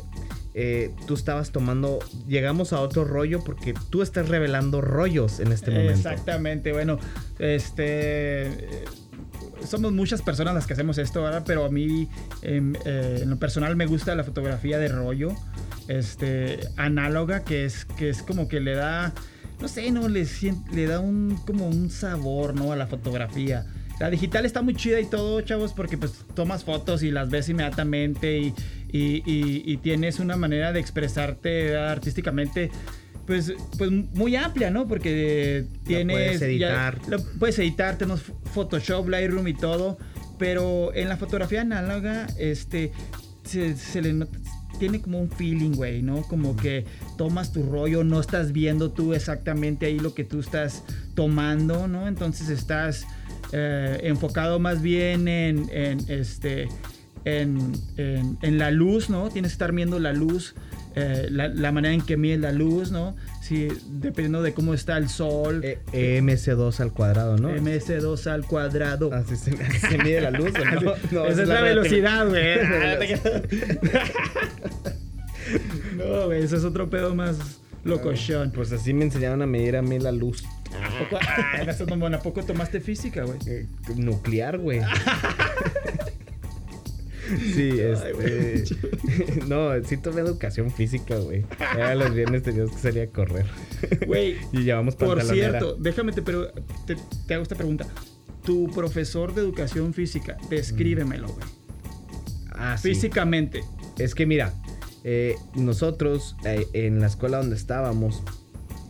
tú 1.06 1.14
estabas 1.14 1.52
tomando, 1.52 2.00
llegamos 2.26 2.72
a 2.72 2.80
otro 2.80 3.04
rollo 3.04 3.42
porque 3.44 3.72
tú 3.88 4.02
estás 4.02 4.28
revelando 4.28 4.80
rollos 4.80 5.40
en 5.40 5.52
este 5.52 5.70
momento. 5.70 5.92
Exactamente, 5.92 6.72
bueno, 6.72 6.98
este... 7.38 8.84
Somos 9.66 9.92
muchas 9.92 10.22
personas 10.22 10.54
las 10.54 10.66
que 10.66 10.72
hacemos 10.72 10.98
esto, 10.98 11.22
¿verdad? 11.22 11.42
Pero 11.46 11.64
a 11.64 11.70
mí, 11.70 12.08
em, 12.42 12.74
eh, 12.84 13.20
en 13.22 13.30
lo 13.30 13.38
personal, 13.38 13.76
me 13.76 13.86
gusta 13.86 14.14
la 14.14 14.24
fotografía 14.24 14.78
de 14.78 14.88
rollo, 14.88 15.34
este, 15.88 16.60
análoga, 16.76 17.44
que 17.44 17.64
es, 17.64 17.84
que 17.84 18.08
es 18.08 18.22
como 18.22 18.48
que 18.48 18.60
le 18.60 18.74
da, 18.74 19.12
no 19.60 19.68
sé, 19.68 19.90
no, 19.90 20.08
le, 20.08 20.26
le 20.72 20.86
da 20.86 21.00
un, 21.00 21.36
como 21.46 21.68
un 21.68 21.90
sabor, 21.90 22.54
¿no? 22.54 22.72
A 22.72 22.76
la 22.76 22.86
fotografía. 22.86 23.66
La 23.98 24.08
digital 24.08 24.46
está 24.46 24.62
muy 24.62 24.74
chida 24.74 24.98
y 25.00 25.04
todo, 25.06 25.40
chavos, 25.42 25.74
porque 25.74 25.98
pues 25.98 26.24
tomas 26.34 26.64
fotos 26.64 27.02
y 27.02 27.10
las 27.10 27.28
ves 27.28 27.48
inmediatamente 27.50 28.38
y, 28.38 28.54
y- 28.90 29.22
y- 29.26 29.62
y 29.66 29.76
tienes 29.76 30.18
una 30.20 30.36
manera 30.36 30.72
de 30.72 30.80
expresarte 30.80 31.76
artísticamente 31.76 32.70
pues, 33.26 33.52
pues 33.78 33.90
muy 33.92 34.34
amplia, 34.36 34.70
¿no? 34.70 34.88
Porque 34.88 35.66
tienes... 35.84 36.16
puedes 36.16 36.42
editar. 36.42 36.98
lo 37.08 37.22
puedes 37.38 37.58
editar, 37.58 37.96
tenemos 37.98 38.22
Photoshop, 38.54 39.06
Lightroom 39.08 39.46
y 39.48 39.54
todo, 39.54 39.98
pero 40.38 40.92
en 40.94 41.08
la 41.10 41.16
fotografía 41.18 41.60
análoga, 41.60 42.26
este, 42.38 42.90
se, 43.44 43.76
se 43.76 44.00
le 44.02 44.14
nota- 44.14 44.38
tiene 44.80 45.00
como 45.00 45.20
un 45.20 45.30
feeling, 45.30 45.72
güey, 45.76 46.02
¿no? 46.02 46.22
Como 46.22 46.56
que 46.56 46.84
tomas 47.16 47.52
tu 47.52 47.62
rollo, 47.62 48.02
no 48.02 48.18
estás 48.20 48.50
viendo 48.52 48.90
tú 48.90 49.14
exactamente 49.14 49.86
ahí 49.86 50.00
lo 50.00 50.12
que 50.14 50.24
tú 50.24 50.40
estás 50.40 50.82
tomando, 51.14 51.86
¿no? 51.86 52.08
Entonces 52.08 52.48
estás 52.48 53.06
eh, 53.52 54.00
enfocado 54.02 54.58
más 54.58 54.82
bien 54.82 55.28
en, 55.28 55.68
en, 55.72 55.98
este, 56.08 56.68
en, 57.24 57.72
en- 57.96 58.38
en 58.42 58.58
la 58.58 58.70
luz, 58.72 59.08
¿no? 59.10 59.28
Tienes 59.30 59.52
que 59.52 59.54
estar 59.54 59.72
viendo 59.72 59.98
la 60.00 60.12
luz, 60.12 60.54
eh, 60.96 61.28
la, 61.30 61.46
la 61.48 61.70
manera 61.70 61.94
en 61.94 62.00
que 62.00 62.16
mides 62.16 62.40
la 62.40 62.52
luz, 62.52 62.90
¿no? 62.90 63.14
Sí, 63.50 63.66
dependiendo 63.88 64.42
de 64.42 64.54
cómo 64.54 64.74
está 64.74 64.96
el 64.96 65.08
sol. 65.08 65.60
Eh, 65.64 65.80
EMC2 65.92 66.78
al 66.78 66.92
cuadrado, 66.92 67.36
¿no? 67.36 67.50
MS2 67.50 68.28
al 68.28 68.46
cuadrado. 68.46 69.12
Así 69.12 69.34
se, 69.34 69.50
así 69.60 69.78
se 69.88 69.98
mide 69.98 70.20
la 70.20 70.30
luz, 70.30 70.52
¿o 70.54 70.64
no? 70.64 70.92
No, 71.10 71.26
Esa 71.26 71.42
es 71.42 71.48
la 71.48 71.60
velocidad, 71.60 72.28
güey. 72.28 72.58
relativa- 72.58 73.42
no, 75.96 76.26
güey, 76.26 76.44
ese 76.44 76.58
es 76.58 76.64
otro 76.64 76.88
pedo 76.88 77.12
más 77.16 77.38
locochón. 77.82 78.52
Pues 78.52 78.70
así 78.70 78.94
me 78.94 79.04
enseñaron 79.06 79.42
a 79.42 79.46
medir 79.46 79.76
a 79.76 79.82
mí 79.82 79.98
la 79.98 80.12
luz 80.12 80.44
¿A 80.72 80.98
poco, 81.00 81.18
ah, 81.20 82.14
¿a 82.14 82.20
poco 82.22 82.44
tomaste 82.44 82.78
física, 82.80 83.24
güey? 83.24 83.38
eh, 83.48 83.66
nuclear, 83.96 84.58
güey. 84.58 84.80
Sí, 87.54 87.78
este. 87.78 88.64
No, 89.48 89.70
sí 89.84 89.96
tomé 89.96 90.20
educación 90.20 90.70
física, 90.70 91.16
güey. 91.16 91.44
Ya 91.76 91.94
los 91.94 92.14
viernes 92.14 92.42
teníamos 92.42 92.72
que 92.72 92.78
salir 92.78 93.02
a 93.02 93.06
correr. 93.08 93.46
Güey, 94.06 94.36
Y 94.52 94.62
llevamos 94.62 94.96
por 94.96 95.22
cierto, 95.22 95.76
déjame 95.78 96.12
te, 96.12 96.22
pero, 96.22 96.52
te, 96.86 96.96
te 97.26 97.34
hago 97.34 97.42
esta 97.42 97.54
pregunta. 97.54 97.86
Tu 98.44 98.70
profesor 98.70 99.34
de 99.34 99.42
educación 99.42 99.92
física, 99.94 100.36
descríbemelo, 100.48 101.28
güey. 101.28 101.46
Ah, 102.52 102.76
sí. 102.76 102.94
Físicamente. 102.94 103.62
Es 103.98 104.14
que 104.14 104.26
mira, 104.26 104.54
eh, 105.04 105.36
nosotros 105.54 106.36
eh, 106.44 106.66
en 106.72 107.00
la 107.00 107.06
escuela 107.06 107.38
donde 107.38 107.56
estábamos, 107.56 108.22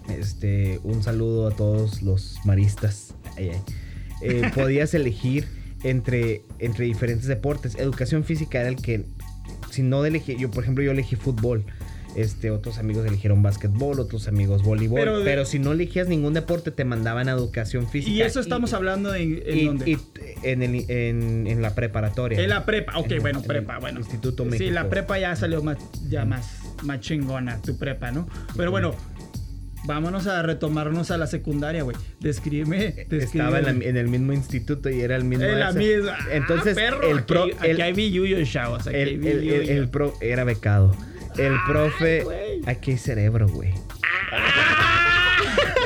este, 0.09 0.81
un 0.83 1.03
saludo 1.03 1.49
a 1.49 1.51
todos 1.53 2.03
los 2.03 2.39
maristas. 2.45 3.15
Eh, 3.37 3.61
podías 4.55 4.93
elegir 4.95 5.47
entre, 5.83 6.43
entre 6.59 6.85
diferentes 6.85 7.27
deportes. 7.27 7.75
Educación 7.77 8.25
física 8.25 8.61
era 8.61 8.69
el 8.69 8.77
que, 8.77 9.05
si 9.71 9.83
no 9.83 10.05
elegí, 10.05 10.37
yo 10.37 10.51
por 10.51 10.63
ejemplo 10.65 10.85
yo 10.85 10.91
elegí 10.93 11.17
fútbol. 11.17 11.65
Este, 12.17 12.51
otros 12.51 12.79
amigos 12.79 13.07
eligieron 13.07 13.41
básquetbol, 13.41 14.01
otros 14.01 14.27
amigos 14.27 14.65
voleibol. 14.65 14.99
Pero 14.99 15.21
Pero, 15.23 15.45
si 15.45 15.61
no 15.61 15.71
elegías 15.71 16.09
ningún 16.09 16.35
deporte, 16.35 16.73
te 16.73 16.85
mandaban 16.85 17.29
a 17.29 17.33
educación 17.33 17.89
física. 17.89 18.11
Y 18.11 18.21
eso 18.23 18.41
estamos 18.41 18.73
hablando 18.73 19.15
en, 19.15 19.41
en 19.47 19.59
y- 19.59 19.65
dónde? 19.67 19.91
y 19.93 19.99
en, 20.43 20.63
el- 20.65 20.91
en- 20.91 21.47
en 21.47 21.63
la 21.63 21.73
preparatoria. 21.77 22.41
en 22.43 22.51
la 22.51 22.67
prepa. 22.67 22.99
Ok, 22.99 23.13
En- 23.13 23.23
bueno, 23.23 23.43
prepa, 23.43 23.79
bueno. 23.79 24.01
Instituto 24.01 24.43
Sí, 24.43 24.51
México. 24.51 24.71
la 24.73 24.89
prepa 24.91 25.21
ya 25.21 25.37
salió 25.37 25.63
más, 25.63 25.79
ya 26.09 26.25
más, 26.25 26.61
más 26.83 26.99
chingona, 26.99 27.63
tu 27.63 27.79
prepa, 27.79 28.11
¿no? 28.11 28.29
Pero 28.57 28.73
bueno, 28.73 28.93
vámonos 29.91 30.27
a 30.29 30.41
retomarnos 30.43 31.11
a 31.11 31.19
la 31.19 31.27
secundaria, 31.27 31.83
güey. 31.83 31.97
Descríbeme, 32.21 33.07
Estaba 33.11 33.59
en, 33.59 33.65
la- 33.81 33.85
en 33.85 33.97
el 33.97 34.07
mismo 34.09 34.33
instituto 34.33 34.89
y 34.89 35.01
era 35.01 35.17
el 35.17 35.25
mismo. 35.25 35.45
En 35.45 35.59
la 35.59 35.73
misma. 35.73 36.17
Entonces, 36.31 36.77
Ah, 36.79 36.81
perro, 36.81 37.03
el 37.11 37.25
pro. 37.25 37.43
Aquí, 37.45 37.53
aquí 37.59 37.71
el- 37.71 37.81
hay 37.83 37.93
chavos. 38.47 38.87
Aquí 38.87 38.97
hay 38.97 39.15
el, 39.15 39.25
el- 39.27 39.69
el- 39.69 39.89
pro 39.89 40.15
era 40.21 40.45
becado. 40.45 40.97
El 41.37 41.55
profe. 41.69 42.25
Aquí 42.67 42.93
hay 42.93 42.99
cerebro, 42.99 43.49
güey. 43.49 43.73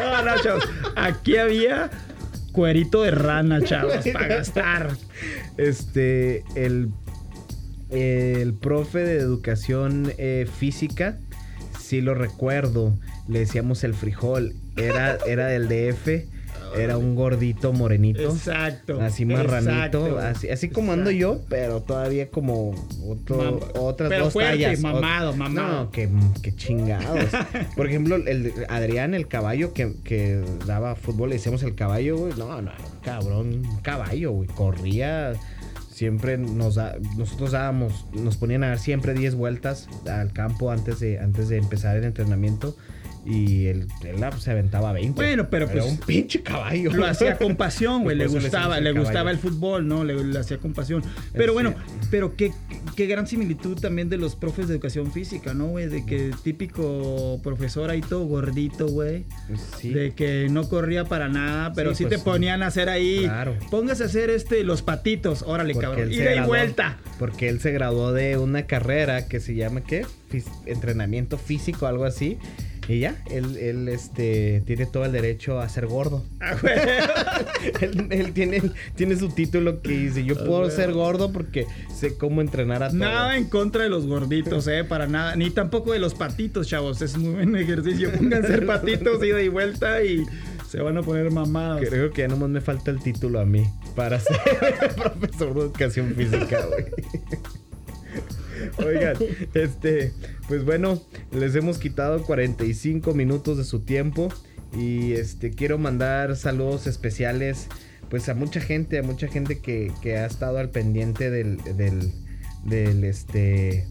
No, 0.01 0.23
no, 0.23 0.43
chavos. 0.43 0.69
Aquí 0.97 1.37
había 1.39 1.91
cuerito 2.53 3.03
de 3.03 3.11
rana, 3.11 3.63
chavos, 3.63 3.95
para 4.13 4.27
gastar. 4.29 4.91
Este. 5.57 6.45
El. 6.55 6.91
El 7.91 8.55
profe 8.55 8.99
de 8.99 9.17
educación 9.19 10.13
eh, 10.19 10.47
física. 10.59 11.17
Sí 11.81 12.01
lo 12.01 12.15
recuerdo. 12.15 12.99
Le 13.29 13.41
decíamos 13.41 13.85
el 13.85 13.95
frijol. 13.95 14.55
Era, 14.77 15.19
era 15.27 15.47
del 15.47 15.69
DF. 15.69 16.09
Era 16.77 16.99
un 16.99 17.15
gordito 17.15 17.73
morenito. 17.73 18.21
Exacto. 18.23 19.01
Así 19.01 19.25
marranito, 19.25 19.71
exacto, 20.09 20.19
así, 20.19 20.49
así 20.51 20.71
como 20.71 20.91
ando 20.93 21.13
yo, 21.13 21.41
pero 21.49 21.83
todavía 21.83 22.31
como 22.31 22.71
otro, 23.07 23.61
Mam- 23.61 23.71
otras 23.79 24.09
pero 24.09 24.25
dos 24.25 24.33
fuerte, 24.33 24.65
tallas. 24.65 24.81
mamado, 24.81 25.37
mamado. 25.37 25.85
No, 25.85 25.91
que, 25.93 26.09
que 26.43 26.53
chingados. 26.57 27.27
Por 27.77 27.87
ejemplo, 27.87 28.17
el 28.17 28.53
Adrián, 28.69 29.15
el 29.15 29.29
caballo 29.29 29.73
que, 29.73 29.95
que 30.03 30.43
daba 30.67 30.97
fútbol, 30.97 31.29
le 31.29 31.37
decíamos 31.37 31.63
el 31.63 31.77
caballo, 31.77 32.17
güey. 32.17 32.33
No, 32.37 32.61
no, 32.61 32.73
cabrón, 33.05 33.63
caballo, 33.83 34.33
güey. 34.33 34.49
Corría, 34.49 35.35
siempre 35.93 36.39
nos 36.39 36.75
da, 36.75 36.97
nosotros 37.17 37.53
dábamos, 37.53 38.07
nos 38.15 38.37
ponían 38.37 38.65
a 38.65 38.69
dar 38.71 38.79
siempre 38.81 39.15
10 39.15 39.37
vueltas 39.37 39.89
al 40.11 40.33
campo 40.33 40.73
antes 40.73 40.99
de, 40.99 41.21
antes 41.21 41.49
de 41.49 41.59
empezar 41.59 41.97
el 41.97 42.03
entrenamiento. 42.03 42.77
Y 43.27 43.67
él, 43.67 43.89
él 44.05 44.17
se 44.39 44.51
aventaba 44.51 44.93
20. 44.93 45.15
Bueno, 45.15 45.49
pero 45.51 45.65
Era 45.65 45.73
pues- 45.73 45.85
un 45.93 45.99
pinche 45.99 46.43
caballo. 46.43 46.93
Lo 46.93 47.07
hacía 47.07 47.37
con 47.39 47.57
pasión, 47.57 48.03
güey. 48.03 48.17
Le 48.19 48.25
le 48.25 48.31
gustaba, 48.31 48.79
le 48.81 48.91
el 48.91 48.99
gustaba 48.99 49.31
el 49.31 49.39
fútbol, 49.39 49.87
¿no? 49.89 50.05
Le, 50.05 50.23
le 50.23 50.39
hacía 50.39 50.59
con 50.59 50.73
pasión. 50.75 51.03
Pero 51.33 51.53
Sí. 51.53 51.55
bueno, 51.55 51.75
pero 52.11 52.37
qué, 52.37 52.53
qué 52.97 53.07
gran 53.07 53.27
similitud 53.27 53.79
también 53.81 54.09
de 54.09 54.19
los 54.19 54.37
profes 54.37 54.69
de 54.69 54.75
educación 54.75 55.11
física, 55.13 55.55
¿no, 55.55 55.67
güey? 55.69 55.89
De 55.89 56.05
que 56.05 56.31
típico 56.43 57.41
profesor 57.43 57.91
ahí 57.91 58.01
todo 58.01 58.25
gordito, 58.27 58.89
güey. 58.89 59.25
Sí. 59.79 59.91
De 59.91 60.13
que 60.13 60.49
no 60.51 60.69
corría 60.69 61.05
para 61.05 61.29
nada, 61.29 61.73
pero 61.75 61.91
sí, 61.95 62.05
Sí, 62.05 62.05
te 62.05 62.17
pues, 62.17 62.23
ponían 62.23 62.63
a 62.63 62.67
hacer 62.67 62.89
ahí. 62.89 63.21
claro. 63.25 63.57
Póngase 63.71 64.03
a 64.03 64.07
hacer 64.07 64.31
este, 64.31 64.65
los 64.65 64.83
patitos. 64.83 65.43
Órale, 65.47 65.73
Porque 65.75 65.87
cabrón. 65.87 66.13
y 66.13 66.17
graduó- 66.17 66.47
vuelta. 66.47 66.99
Porque 67.19 67.49
él 67.49 67.61
se 67.61 67.71
graduó 67.73 68.13
de 68.13 68.37
una 68.37 68.67
carrera 68.67 69.27
que 69.29 69.41
se 69.41 69.55
llama, 69.55 69.83
¿qué? 69.83 70.05
Fis- 70.31 70.51
entrenamiento 70.67 71.39
físico, 71.39 71.87
algo 71.87 72.05
así. 72.05 72.39
Y 72.89 73.01
ya, 73.01 73.17
él, 73.31 73.57
él 73.57 73.89
este, 73.89 74.63
tiene 74.67 74.87
todo 74.87 75.05
el 75.05 75.13
derecho 75.13 75.59
a 75.61 75.69
ser 75.69 75.87
gordo. 75.87 76.23
Ah, 76.41 76.55
güey. 76.61 76.75
él 77.81 78.09
él 78.11 78.33
tiene, 78.33 78.63
tiene 78.95 79.17
su 79.17 79.31
título 79.31 79.81
que 79.81 79.91
dice, 79.91 80.25
yo 80.25 80.37
puedo 80.37 80.65
güey. 80.65 80.71
ser 80.71 80.93
gordo 80.93 81.33
porque 81.33 81.67
sé 81.95 82.17
cómo 82.17 82.41
entrenar 82.41 82.83
a 82.83 82.89
todos. 82.89 83.01
Nada 83.01 83.37
en 83.37 83.45
contra 83.49 83.85
de 83.85 83.89
los 83.89 84.07
gorditos, 84.07 84.67
eh, 84.69 84.85
para 84.85 85.07
nada. 85.07 85.35
Ni 85.37 85.51
tampoco 85.51 85.93
de 85.93 85.99
los 85.99 86.15
patitos, 86.15 86.69
chavos. 86.69 87.01
Es 87.01 87.17
muy 87.17 87.35
buen 87.35 87.57
ejercicio. 87.57 88.13
Pónganse 88.13 88.49
hacer 88.49 88.67
patitos 88.67 89.25
ida 89.25 89.41
y 89.41 89.49
vuelta 89.49 90.03
y 90.03 90.25
se 90.69 90.81
van 90.81 90.99
a 90.99 91.03
poner 91.03 91.31
mamados. 91.31 91.89
Creo 91.89 92.11
que 92.11 92.23
ya 92.23 92.29
nomás 92.29 92.51
me 92.51 92.61
falta 92.61 92.91
el 92.91 93.01
título 93.01 93.41
a 93.41 93.47
mí 93.47 93.65
para 93.97 94.21
ser 94.21 94.37
profesor 94.97 95.55
de 95.55 95.61
educación 95.61 96.15
física, 96.15 96.67
güey. 96.67 96.85
Oigan, 98.85 99.17
este, 99.55 100.13
pues 100.49 100.65
bueno, 100.65 101.01
les 101.33 101.55
hemos 101.55 101.79
quitado 101.79 102.23
45 102.23 103.15
minutos 103.15 103.59
de 103.59 103.65
su 103.65 103.81
tiempo 103.81 104.29
y 104.77 105.13
este 105.13 105.51
quiero 105.51 105.79
mandar 105.79 106.37
saludos 106.37 106.87
especiales 106.87 107.69
pues 108.11 108.29
a 108.29 108.35
mucha 108.35 108.61
gente, 108.61 108.99
a 108.99 109.03
mucha 109.03 109.29
gente 109.29 109.59
que, 109.61 109.91
que 110.03 110.19
ha 110.19 110.27
estado 110.27 110.59
al 110.59 110.71
pendiente 110.71 111.31
del, 111.31 111.59
del, 112.65 113.05
este 113.05 113.87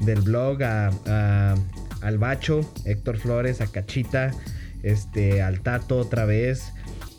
del 0.00 0.20
blog, 0.22 0.62
a, 0.62 0.88
a- 1.06 1.54
al 2.02 2.18
Bacho, 2.18 2.60
Héctor 2.84 3.16
Flores, 3.18 3.60
a 3.62 3.66
Cachita, 3.68 4.32
este, 4.82 5.40
al 5.40 5.60
Tato 5.60 5.96
otra 5.98 6.24
vez, 6.26 6.72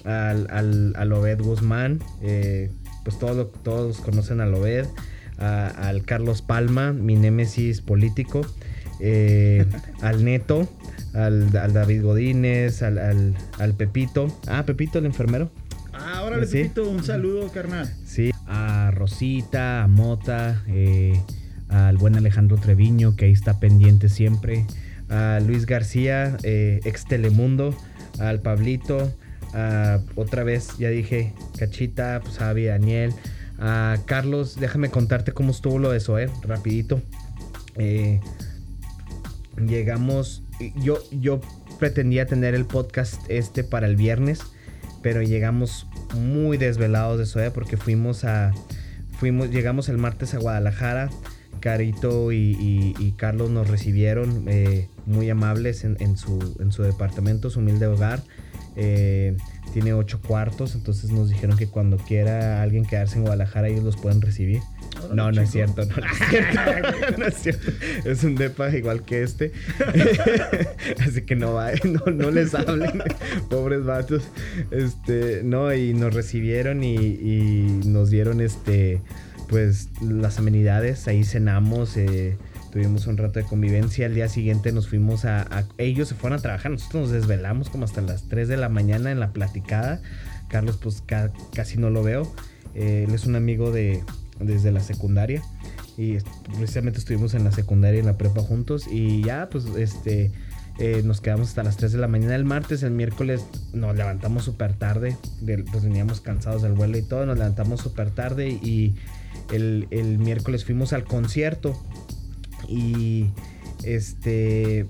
al, 0.04 0.48
al, 0.52 0.94
al 0.96 1.12
Obed 1.14 1.42
Guzmán, 1.42 2.00
eh, 2.22 2.70
pues 3.04 3.18
todos, 3.18 3.52
todos 3.64 3.98
conocen 4.02 4.42
al 4.42 4.54
Obed, 4.54 4.86
al 5.38 6.04
Carlos 6.04 6.42
Palma, 6.42 6.94
mi 6.94 7.16
némesis 7.16 7.82
político, 7.82 8.42
eh, 9.00 9.66
al 10.02 10.24
Neto, 10.24 10.68
al, 11.14 11.52
David 11.52 12.04
Godínez, 12.04 12.82
al, 12.82 13.74
Pepito. 13.78 14.28
Ah, 14.48 14.64
Pepito, 14.66 15.00
el 15.00 15.06
enfermero. 15.06 15.50
Ah, 15.94 16.24
órale, 16.24 16.48
Pepito, 16.48 16.88
un 16.90 17.04
saludo, 17.04 17.50
carnal. 17.50 17.92
Sí, 18.06 18.32
a 18.48 18.92
Rosita, 18.92 19.84
a 19.84 19.88
Mota, 19.88 20.64
eh, 20.68 21.20
al 21.70 21.98
buen 21.98 22.16
Alejandro 22.16 22.58
Treviño, 22.58 23.16
que 23.16 23.26
ahí 23.26 23.32
está 23.32 23.60
pendiente 23.60 24.10
siempre, 24.10 24.66
a 25.10 25.40
Luis 25.46 25.66
García, 25.66 26.38
eh, 26.44 26.80
ex 26.84 27.06
Telemundo, 27.06 27.76
al 28.20 28.42
Pablito, 28.42 29.12
a, 29.54 30.00
otra 30.16 30.44
vez, 30.44 30.78
ya 30.78 30.90
dije, 30.90 31.34
Cachita, 31.58 32.22
pues, 32.24 32.38
Javi, 32.38 32.66
Daniel, 32.66 33.14
Carlos, 33.58 34.58
déjame 34.60 34.90
contarte 34.90 35.32
cómo 35.32 35.52
estuvo 35.52 35.80
lo 35.80 35.92
de 35.92 36.00
eh, 36.00 36.30
rapidito. 36.44 37.02
Eh, 37.78 38.20
llegamos, 39.66 40.44
yo, 40.76 41.00
yo 41.12 41.40
pretendía 41.80 42.26
tener 42.26 42.56
el 42.56 42.66
podcast 42.66 43.22
este 43.30 43.64
para 43.64 43.88
el 43.88 43.96
viernes, 43.96 44.42
pero 45.02 45.22
llegamos 45.22 45.88
muy 46.16 46.58
desvelados 46.58 47.34
de 47.34 47.46
¿eh? 47.46 47.52
porque 47.52 47.78
fuimos 47.78 48.24
a, 48.24 48.54
fuimos, 49.18 49.50
llegamos 49.50 49.90
el 49.90 49.98
martes 49.98 50.34
a 50.34 50.40
Guadalajara, 50.40 51.10
Carito 51.60 52.32
y, 52.32 53.14
Carlos 53.18 53.50
nos 53.50 53.70
recibieron 53.70 54.46
eh, 54.48 54.88
muy 55.06 55.30
amables 55.30 55.84
en, 55.84 56.18
su, 56.18 56.56
en 56.60 56.72
su 56.72 56.84
departamento, 56.84 57.50
su 57.50 57.60
humilde 57.60 57.88
hogar. 57.88 58.22
Eh, 58.76 59.38
tiene 59.74 59.94
ocho 59.94 60.22
cuartos, 60.22 60.76
entonces 60.76 61.12
nos 61.12 61.30
dijeron 61.30 61.58
que 61.58 61.68
cuando 61.68 61.98
quiera 61.98 62.62
alguien 62.62 62.86
quedarse 62.86 63.18
en 63.18 63.24
Guadalajara 63.24 63.68
ellos 63.68 63.84
los 63.84 63.98
pueden 63.98 64.22
recibir. 64.22 64.62
No, 65.14 65.32
no 65.32 65.42
es 65.42 65.52
cierto, 65.52 65.86
no, 65.86 65.96
es 65.96 66.30
cierto, 66.30 67.18
no 67.18 67.26
es 67.26 67.36
cierto. 67.36 67.72
Es 68.06 68.24
un 68.24 68.36
depa 68.36 68.70
igual 68.70 69.04
que 69.04 69.24
este. 69.24 69.52
Así 71.06 71.22
que 71.24 71.36
no 71.36 71.54
va, 71.54 71.72
no, 71.84 72.32
les 72.32 72.56
hablen, 72.56 73.04
pobres 73.50 73.84
vatos. 73.84 74.24
Este, 74.72 75.42
no, 75.44 75.74
y 75.74 75.94
nos 75.94 76.14
recibieron 76.14 76.84
y, 76.84 76.96
y 76.96 77.82
nos 77.86 78.10
dieron 78.10 78.42
este, 78.42 79.02
pues 79.50 79.90
las 80.02 80.40
amenidades. 80.40 81.08
Ahí 81.08 81.24
cenamos. 81.24 81.98
Eh, 81.98 82.38
tuvimos 82.76 83.08
un 83.08 83.16
rato 83.16 83.40
de 83.40 83.46
convivencia. 83.46 84.06
Al 84.06 84.16
día 84.16 84.28
siguiente 84.28 84.74
nos 84.74 84.90
fuimos 84.90 85.24
a, 85.24 85.66
Ellos 85.78 86.10
se 86.10 86.16
fueron 86.16 86.40
a 86.40 86.42
trabajar, 86.42 86.74
nosotros 86.74 87.04
nos 87.04 87.12
desvelamos 87.12 87.70
como 87.70 87.86
hasta 87.86 88.02
las 88.02 88.28
3 88.28 88.50
de 88.50 88.58
la 88.58 88.68
mañana 88.68 89.14
en 89.14 89.22
la 89.22 89.32
platicada. 89.32 90.02
Carlos 90.50 90.78
pues 90.84 91.02
casi 91.54 91.78
no 91.78 91.90
lo 91.90 92.04
veo. 92.04 92.30
Eh, 92.74 93.06
él 93.08 93.16
es 93.16 93.28
un 93.28 93.38
amigo 93.38 93.72
de 93.72 94.04
desde 94.42 94.74
la 94.74 94.82
secundaria. 94.82 95.42
Y 95.96 96.18
precisamente 96.58 97.00
estuvimos 97.00 97.34
en 97.34 97.46
la 97.46 97.54
secundaria 97.54 97.96
y 97.96 98.00
en 98.02 98.08
la 98.08 98.18
prepa 98.18 98.42
juntos. 98.42 98.88
Y 98.92 99.24
ya 99.24 99.48
pues 99.50 99.68
este... 99.78 100.34
Eh, 100.78 101.04
nos 101.06 101.22
quedamos 101.22 101.48
hasta 101.48 101.64
las 101.64 101.78
3 101.78 101.94
de 101.94 102.00
la 102.00 102.10
mañana 102.10 102.36
el 102.36 102.44
martes, 102.44 102.84
el 102.84 102.92
miércoles 102.92 103.46
nos 103.72 103.96
levantamos 103.96 104.44
súper 104.44 104.74
tarde, 104.74 105.16
pues 105.72 105.86
veníamos 105.86 106.20
cansados 106.20 106.64
del 106.64 106.74
vuelo 106.74 106.98
y 106.98 107.02
todo, 107.02 107.26
nos 107.26 107.38
levantamos 107.38 107.80
súper 107.80 108.12
tarde 108.12 108.50
y 108.50 108.94
el, 109.54 109.88
el, 109.92 110.18
miércoles 110.18 110.66
fuimos 110.66 110.92
al 110.92 111.06
concierto 111.06 111.82
y 112.68 113.30
este, 113.84 114.88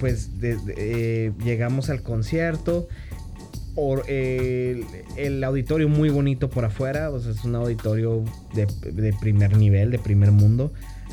pues 0.00 0.30
eh, 0.42 1.32
llegamos 1.42 1.90
al 1.90 2.02
concierto. 2.02 2.88
el, 4.06 5.44
auditorio 5.44 5.88
muy 5.88 6.10
bonito 6.10 6.50
por 6.50 6.64
afuera, 6.64 7.10
o 7.10 7.20
sea, 7.20 7.32
es 7.32 7.44
un 7.44 7.54
auditorio 7.54 8.24
de, 8.54 9.12
primer 9.20 9.56
nivel, 9.56 9.90
de 9.90 9.98
primer 9.98 10.30
mundo, 10.30 10.72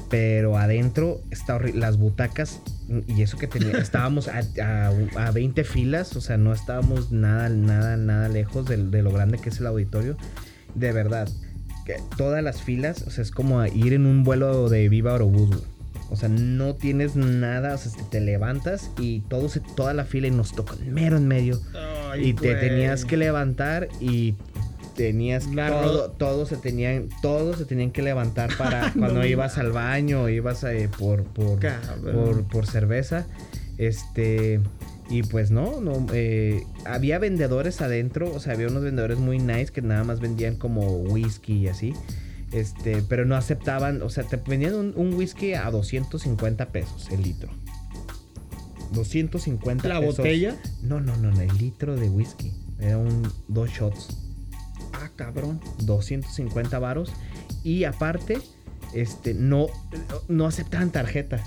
pero 0.10 0.58
adentro 0.58 1.22
está 1.32 1.60
las 1.60 1.98
butacas 1.98 2.60
y 3.08 3.22
eso 3.22 3.38
que 3.38 3.48
tenía, 3.48 3.78
estábamos 3.78 4.28
a, 4.28 4.42
a, 5.16 5.32
20 5.32 5.64
filas, 5.64 6.16
o 6.16 6.22
sea, 6.22 6.38
no 6.38 6.54
estábamos 6.54 7.12
nada, 7.12 7.50
nada, 7.50 7.98
nada 7.98 8.30
lejos 8.30 8.68
de, 8.68 8.78
de, 8.78 9.02
lo 9.02 9.12
grande 9.12 9.38
que 9.38 9.50
es 9.50 9.60
el 9.60 9.68
auditorio, 9.68 10.18
de 10.76 10.92
verdad, 10.92 11.30
que 11.86 11.96
todas 12.18 12.44
las 12.44 12.62
filas, 12.62 13.04
o 13.08 13.10
sea, 13.12 13.24
es 13.24 13.32
como 13.32 13.64
ir 13.66 13.94
en 13.94 14.06
un 14.06 14.24
vuelo 14.24 14.70
de 14.70 14.88
Viva 14.90 15.14
Aerobús, 15.14 15.64
o 16.12 16.16
sea, 16.18 16.28
no 16.28 16.76
tienes 16.76 17.16
nada, 17.16 17.74
o 17.74 17.78
sea, 17.78 17.92
te 18.10 18.20
levantas 18.20 18.92
y 19.00 19.22
todo 19.22 19.48
se, 19.48 19.62
toda 19.62 19.94
la 19.94 20.04
fila 20.04 20.28
y 20.28 20.32
nos 20.32 20.52
toca 20.52 20.76
mero 20.86 21.16
en 21.16 21.28
medio. 21.28 21.60
y 22.20 22.34
te 22.34 22.54
tenías 22.56 23.06
que 23.06 23.16
levantar 23.16 23.88
y 24.02 24.36
tenías 24.96 25.48
todo, 25.50 26.12
todos 26.12 26.50
se 26.50 26.58
tenían, 26.58 27.08
todos 27.22 27.58
se 27.58 27.66
tenían 27.66 27.92
que 27.92 28.02
levantar 28.02 28.50
para 28.58 28.92
cuando 28.92 29.26
ibas 29.26 29.58
al 29.58 29.72
baño, 29.72 30.28
ibas 30.28 30.66
eh, 30.66 30.90
por, 31.00 31.24
por, 31.24 31.60
por, 32.52 32.68
cerveza. 32.68 33.26
Este, 33.78 34.60
y 35.10 35.24
pues 35.24 35.50
no, 35.50 35.80
no, 35.80 36.06
eh, 36.14 36.66
había 36.86 37.20
vendedores 37.20 37.82
adentro, 37.82 38.34
o 38.34 38.40
sea, 38.42 38.54
había 38.54 38.68
unos 38.68 38.84
vendedores 38.84 39.18
muy 39.18 39.40
nice 39.40 39.72
que 39.72 39.82
nada 39.82 40.04
más 40.04 40.20
vendían 40.20 40.58
como 40.58 40.98
whisky 40.98 41.54
y 41.54 41.68
así. 41.70 41.94
Este, 42.52 43.02
pero 43.08 43.26
no 43.26 43.36
aceptaban, 43.36 44.02
o 44.02 44.10
sea, 44.10 44.26
te 44.26 44.36
vendían 44.36 44.76
un, 44.76 45.14
whisky 45.14 45.54
a 45.54 45.72
250 45.72 46.68
pesos 46.68 47.10
el 47.10 47.24
litro. 47.24 47.50
250 48.92 49.88
¿La 49.88 50.00
botella? 50.00 50.58
No, 50.84 51.00
no, 51.00 51.16
no, 51.16 51.40
el 51.40 51.58
litro 51.58 51.96
de 51.96 52.10
whisky. 52.10 52.52
Era 52.80 52.98
un 52.98 53.32
dos 53.48 53.70
shots. 53.70 54.18
Ah, 54.92 55.10
cabrón. 55.16 55.62
250 55.84 56.78
varos. 56.80 57.14
Y 57.64 57.86
aparte, 57.86 58.40
este, 58.94 59.34
no, 59.34 59.68
no 60.28 60.46
aceptaban 60.46 60.92
tarjeta. 60.92 61.42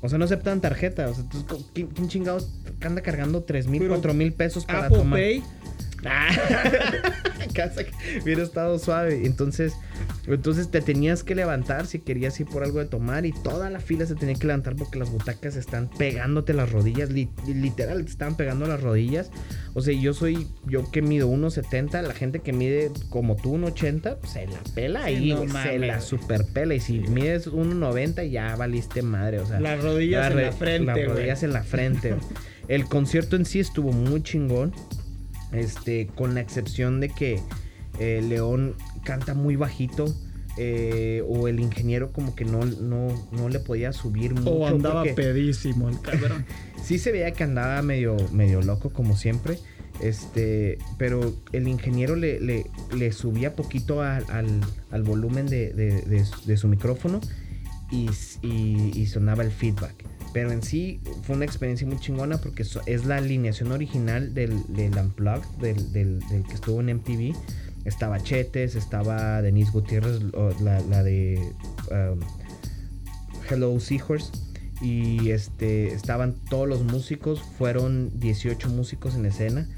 O 0.00 0.08
sea, 0.08 0.18
no 0.18 0.24
aceptaban 0.24 0.62
tarjeta. 0.62 1.08
O 1.08 1.14
sea, 1.14 1.24
¿quién, 1.74 2.08
chingados 2.08 2.50
anda 2.80 3.02
cargando 3.02 3.42
3 3.42 3.66
mil, 3.66 3.88
4 3.88 4.14
mil 4.14 4.32
pesos 4.32 4.64
para 4.64 4.86
Apple 4.86 4.96
tomar? 4.96 5.18
Pay 5.18 5.42
Casa 7.54 7.84
que 7.84 8.20
hubiera 8.22 8.42
estado 8.42 8.78
suave. 8.78 9.26
Entonces, 9.26 9.74
entonces 10.26 10.70
te 10.70 10.80
tenías 10.80 11.22
que 11.24 11.34
levantar 11.34 11.86
si 11.86 11.98
querías 11.98 12.38
ir 12.40 12.46
por 12.46 12.62
algo 12.62 12.78
de 12.78 12.86
tomar 12.86 13.26
y 13.26 13.32
toda 13.32 13.70
la 13.70 13.80
fila 13.80 14.06
se 14.06 14.14
tenía 14.14 14.34
que 14.34 14.46
levantar 14.46 14.76
porque 14.76 14.98
las 14.98 15.10
butacas 15.10 15.56
están 15.56 15.88
pegándote 15.88 16.52
las 16.54 16.70
rodillas, 16.70 17.10
literal 17.10 18.04
te 18.04 18.10
estaban 18.10 18.36
pegando 18.36 18.66
las 18.66 18.80
rodillas. 18.82 19.30
O 19.74 19.82
sea, 19.82 19.94
yo 19.94 20.14
soy, 20.14 20.46
yo 20.66 20.90
que 20.90 21.02
mido 21.02 21.28
1.70, 21.30 22.02
la 22.02 22.14
gente 22.14 22.40
que 22.40 22.52
mide 22.52 22.90
como 23.08 23.36
tú 23.36 23.56
1.80, 23.56 24.16
pues, 24.16 24.32
se 24.32 24.46
la 24.46 24.60
pela 24.74 25.04
ahí, 25.04 25.36
se 25.62 25.78
la 25.78 26.00
super 26.00 26.44
pela. 26.52 26.74
Y 26.74 26.80
si 26.80 27.00
mides 27.00 27.50
1.90 27.50 28.28
ya 28.30 28.56
valiste 28.56 29.02
madre, 29.02 29.40
o 29.40 29.46
sea. 29.46 29.60
Las 29.60 29.82
rodillas 29.82 30.30
en 30.30 30.42
la 30.42 30.52
frente. 30.52 30.86
Las 30.86 31.08
rodillas 31.08 31.42
en 31.42 31.52
la 31.52 31.62
frente. 31.62 32.14
El 32.68 32.84
concierto 32.84 33.34
en 33.34 33.44
sí 33.44 33.58
estuvo 33.58 33.92
muy 33.92 34.22
chingón. 34.22 34.72
Este, 35.52 36.06
con 36.08 36.34
la 36.34 36.40
excepción 36.40 37.00
de 37.00 37.08
que 37.08 37.40
eh, 37.98 38.22
León 38.26 38.76
canta 39.04 39.34
muy 39.34 39.56
bajito. 39.56 40.14
Eh, 40.56 41.22
o 41.28 41.46
el 41.46 41.60
ingeniero 41.60 42.12
como 42.12 42.34
que 42.34 42.44
no, 42.44 42.64
no, 42.64 43.48
le 43.48 43.60
podía 43.60 43.92
subir 43.92 44.34
mucho. 44.34 44.50
O 44.50 44.66
andaba 44.66 45.04
pedísimo 45.04 45.88
el 45.88 46.00
cabrón. 46.00 46.44
sí 46.82 46.98
se 46.98 47.12
veía 47.12 47.30
que 47.32 47.44
andaba 47.44 47.80
medio, 47.82 48.16
medio 48.32 48.60
loco 48.60 48.90
como 48.90 49.16
siempre. 49.16 49.58
Este, 50.00 50.78
pero 50.96 51.34
el 51.52 51.68
ingeniero 51.68 52.16
le, 52.16 52.40
le, 52.40 53.12
subía 53.12 53.54
poquito 53.54 54.00
al, 54.02 54.62
volumen 55.04 55.46
de, 55.46 55.72
de, 55.72 56.56
su 56.56 56.68
micrófono 56.68 57.20
y, 57.90 58.08
y, 58.42 59.06
sonaba 59.06 59.42
el 59.42 59.50
feedback. 59.50 60.04
Pero 60.32 60.52
en 60.52 60.62
sí 60.62 61.00
fue 61.22 61.36
una 61.36 61.44
experiencia 61.44 61.86
muy 61.86 61.98
chingona 61.98 62.38
porque 62.38 62.62
es 62.62 63.04
la 63.04 63.16
alineación 63.16 63.72
original 63.72 64.32
del, 64.32 64.62
del 64.68 64.96
Unplugged, 64.96 65.48
del, 65.60 65.92
del, 65.92 66.22
que 66.46 66.54
estuvo 66.54 66.80
en 66.80 66.96
MTV. 66.96 67.34
Estaba 67.84 68.20
Chetes, 68.22 68.76
estaba 68.76 69.42
Denise 69.42 69.72
Gutiérrez, 69.72 70.20
la, 70.60 71.02
de 71.02 71.52
um, 71.90 72.20
Hello 73.48 73.78
Seahorse. 73.80 74.30
Y 74.80 75.30
este, 75.30 75.92
estaban 75.92 76.34
todos 76.48 76.66
los 76.66 76.82
músicos, 76.84 77.42
fueron 77.58 78.10
18 78.20 78.68
músicos 78.70 79.14
en 79.14 79.26
escena. 79.26 79.68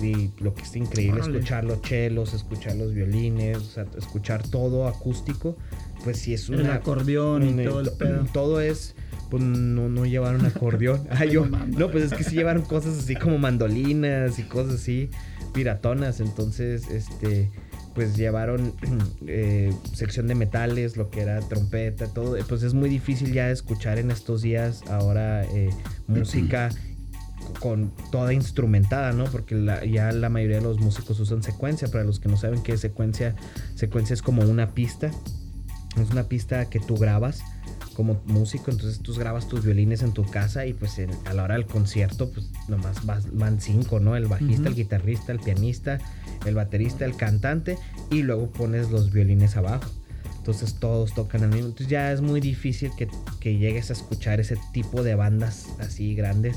Y 0.00 0.30
lo 0.38 0.54
que 0.54 0.62
es 0.62 0.76
increíble, 0.76 1.20
escuchar 1.20 1.64
los 1.64 1.82
chelos, 1.82 2.32
escuchar 2.32 2.76
los 2.76 2.94
violines, 2.94 3.76
escuchar 3.96 4.46
todo 4.46 4.86
acústico. 4.86 5.56
Pues 6.04 6.18
sí, 6.18 6.34
es 6.34 6.48
un 6.48 6.66
acordeón 6.66 7.60
y 7.60 7.64
todo 7.64 7.80
el 7.80 7.90
pedo. 7.92 8.24
Todo 8.32 8.60
es 8.60 8.94
pues 9.30 9.42
no, 9.42 9.88
no 9.88 10.04
llevaron 10.06 10.44
acordeón. 10.44 11.06
Ah, 11.10 11.24
yo, 11.24 11.46
no, 11.46 11.90
pues 11.90 12.04
es 12.04 12.12
que 12.12 12.24
sí 12.24 12.34
llevaron 12.34 12.62
cosas 12.62 12.98
así 12.98 13.14
como 13.16 13.38
mandolinas 13.38 14.38
y 14.38 14.42
cosas 14.42 14.74
así, 14.74 15.10
piratonas. 15.54 16.20
Entonces, 16.20 16.88
este, 16.90 17.50
pues 17.94 18.16
llevaron 18.16 18.74
eh, 19.26 19.72
sección 19.94 20.26
de 20.26 20.34
metales, 20.34 20.96
lo 20.96 21.10
que 21.10 21.20
era 21.22 21.40
trompeta, 21.40 22.06
todo. 22.08 22.36
Pues 22.48 22.62
es 22.62 22.74
muy 22.74 22.88
difícil 22.88 23.32
ya 23.32 23.50
escuchar 23.50 23.98
en 23.98 24.10
estos 24.10 24.42
días 24.42 24.82
ahora 24.88 25.44
eh, 25.44 25.70
música 26.08 26.70
con 27.60 27.92
toda 28.12 28.32
instrumentada, 28.32 29.12
¿no? 29.12 29.24
Porque 29.24 29.54
la- 29.54 29.84
ya 29.84 30.12
la 30.12 30.28
mayoría 30.28 30.56
de 30.56 30.62
los 30.62 30.78
músicos 30.80 31.18
usan 31.20 31.42
secuencia. 31.42 31.88
Para 31.88 32.04
los 32.04 32.20
que 32.20 32.28
no 32.28 32.36
saben 32.36 32.62
qué 32.62 32.72
es 32.72 32.80
secuencia, 32.80 33.34
secuencia 33.74 34.14
es 34.14 34.22
como 34.22 34.42
una 34.42 34.72
pista. 34.74 35.10
Es 36.00 36.10
una 36.10 36.24
pista 36.24 36.68
que 36.70 36.78
tú 36.78 36.96
grabas 36.96 37.42
como 38.00 38.18
músico, 38.24 38.70
entonces 38.70 39.00
tú 39.00 39.12
grabas 39.14 39.46
tus 39.46 39.62
violines 39.62 40.00
en 40.00 40.12
tu 40.12 40.24
casa 40.24 40.64
y 40.64 40.72
pues 40.72 40.98
en- 40.98 41.10
a 41.26 41.34
la 41.34 41.42
hora 41.44 41.54
del 41.56 41.66
concierto 41.66 42.30
pues 42.30 42.46
nomás 42.66 43.04
vas- 43.04 43.26
van 43.36 43.60
cinco, 43.60 44.00
¿no? 44.00 44.16
El 44.16 44.24
bajista, 44.26 44.68
el 44.68 44.74
guitarrista, 44.74 45.32
el 45.32 45.38
pianista, 45.40 45.98
el 46.46 46.54
baterista, 46.54 47.04
el 47.04 47.14
cantante 47.14 47.76
y 48.10 48.22
luego 48.22 48.48
pones 48.50 48.90
los 48.90 49.12
violines 49.12 49.56
abajo. 49.58 49.84
Entonces 50.38 50.76
todos 50.76 51.12
tocan 51.14 51.42
al 51.42 51.50
mismo. 51.50 51.66
Entonces 51.68 51.88
ya 51.88 52.10
es 52.10 52.22
muy 52.22 52.40
difícil 52.40 52.90
que, 52.96 53.06
que 53.38 53.58
llegues 53.58 53.90
a 53.90 53.92
escuchar 53.92 54.40
ese 54.40 54.56
tipo 54.72 55.02
de 55.02 55.14
bandas 55.14 55.66
así 55.78 56.14
grandes. 56.14 56.56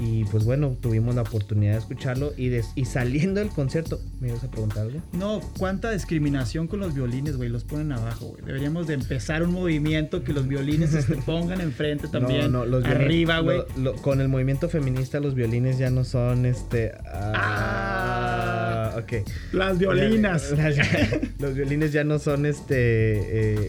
Y 0.00 0.24
pues 0.26 0.44
bueno, 0.44 0.76
tuvimos 0.80 1.16
la 1.16 1.22
oportunidad 1.22 1.72
de 1.72 1.78
escucharlo 1.78 2.32
y, 2.36 2.50
des- 2.50 2.70
y 2.76 2.84
saliendo 2.84 3.40
del 3.40 3.48
concierto, 3.48 4.00
¿me 4.20 4.28
ibas 4.28 4.44
a 4.44 4.50
preguntar 4.50 4.84
algo? 4.84 5.00
No, 5.12 5.40
cuánta 5.58 5.90
discriminación 5.90 6.68
con 6.68 6.78
los 6.78 6.94
violines, 6.94 7.36
güey. 7.36 7.48
Los 7.48 7.64
ponen 7.64 7.90
abajo, 7.90 8.26
güey. 8.26 8.44
Deberíamos 8.44 8.86
de 8.86 8.94
empezar 8.94 9.42
un 9.42 9.50
movimiento 9.52 10.22
que 10.22 10.32
los 10.32 10.46
violines 10.46 10.90
se 10.90 11.02
pongan 11.26 11.60
enfrente 11.60 12.06
también. 12.06 12.52
No, 12.52 12.58
no, 12.60 12.66
los 12.66 12.84
arriba, 12.84 13.40
güey. 13.40 13.62
con 14.02 14.20
el 14.20 14.28
movimiento 14.28 14.68
feminista, 14.68 15.18
los 15.18 15.34
violines 15.34 15.78
ya 15.78 15.90
no 15.90 16.04
son 16.04 16.46
este. 16.46 16.92
Ah, 17.12 18.94
ok. 18.98 19.12
Las 19.52 19.78
violinas. 19.78 20.50
Las- 20.56 20.76
los 21.40 21.54
violines 21.54 21.92
ya 21.92 22.04
no 22.04 22.18
son 22.18 22.46
este. 22.46 22.76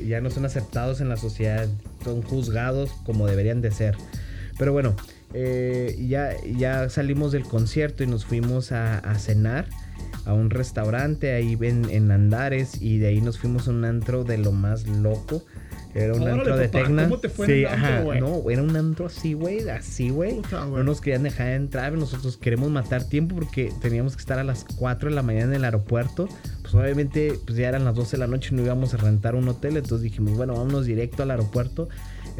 eh, 0.02 0.06
ya 0.08 0.22
no 0.22 0.30
son 0.30 0.46
aceptados 0.46 1.02
en 1.02 1.10
la 1.10 1.18
sociedad. 1.18 1.68
Son 2.04 2.22
juzgados 2.22 2.92
como 3.06 3.28
deberían 3.28 3.62
de 3.62 3.72
ser. 3.72 3.96
Pero 4.58 4.74
bueno, 4.74 4.96
eh, 5.34 5.96
ya, 6.08 6.36
ya 6.44 6.90
salimos 6.90 7.32
del 7.32 7.44
concierto 7.44 8.04
y 8.04 8.08
nos 8.08 8.26
fuimos 8.26 8.72
a, 8.72 9.00
a 9.00 9.18
cenar 9.20 9.68
a 10.26 10.34
un 10.34 10.50
restaurante 10.50 11.34
ahí 11.34 11.58
en, 11.62 11.90
en 11.90 12.12
Andares 12.12 12.82
y 12.82 13.00
de 13.00 13.08
ahí 13.08 13.22
nos 13.22 13.40
fuimos 13.40 13.68
a 13.68 13.72
un 13.72 13.86
antro 13.86 14.24
de 14.24 14.38
lo 14.38 14.52
más 14.52 14.88
loco. 14.88 15.44
Era 15.96 16.14
un 16.14 16.22
Órale, 16.22 16.40
antro 16.40 16.58
de 16.58 16.70
papá, 16.70 16.84
Tecna. 16.84 17.04
¿cómo 17.06 17.18
te 17.18 17.30
fue 17.30 17.46
en 17.48 17.52
sí, 17.52 17.60
el 17.62 17.66
antro, 17.68 18.12
ajá, 18.12 18.20
no, 18.20 18.50
era 18.52 18.62
un 18.62 18.76
antro 18.76 19.08
así, 19.08 19.34
güey, 19.34 19.68
así, 19.70 20.12
güey. 20.12 20.40
No 20.52 20.84
nos 20.84 21.02
querían 21.02 21.24
dejar 21.24 21.50
entrar, 21.50 21.94
nosotros 21.94 22.38
queremos 22.38 22.70
matar 22.70 23.04
tiempo 23.06 23.36
porque 23.36 23.74
teníamos 23.82 24.16
que 24.16 24.20
estar 24.20 24.38
a 24.38 24.44
las 24.44 24.66
4 24.76 25.10
de 25.10 25.16
la 25.16 25.24
mañana 25.24 25.46
en 25.46 25.54
el 25.56 25.66
aeropuerto. 25.66 26.30
Pues 26.62 26.76
obviamente 26.76 27.40
pues 27.44 27.58
ya 27.58 27.70
eran 27.70 27.86
las 27.86 27.96
12 27.96 28.12
de 28.12 28.18
la 28.20 28.28
noche 28.28 28.50
y 28.52 28.56
no 28.56 28.64
íbamos 28.64 28.94
a 28.94 28.98
rentar 28.98 29.34
un 29.34 29.48
hotel, 29.48 29.78
entonces 29.78 30.04
dijimos, 30.04 30.38
bueno, 30.38 30.54
vámonos 30.54 30.86
directo 30.86 31.24
al 31.24 31.32
aeropuerto. 31.32 31.90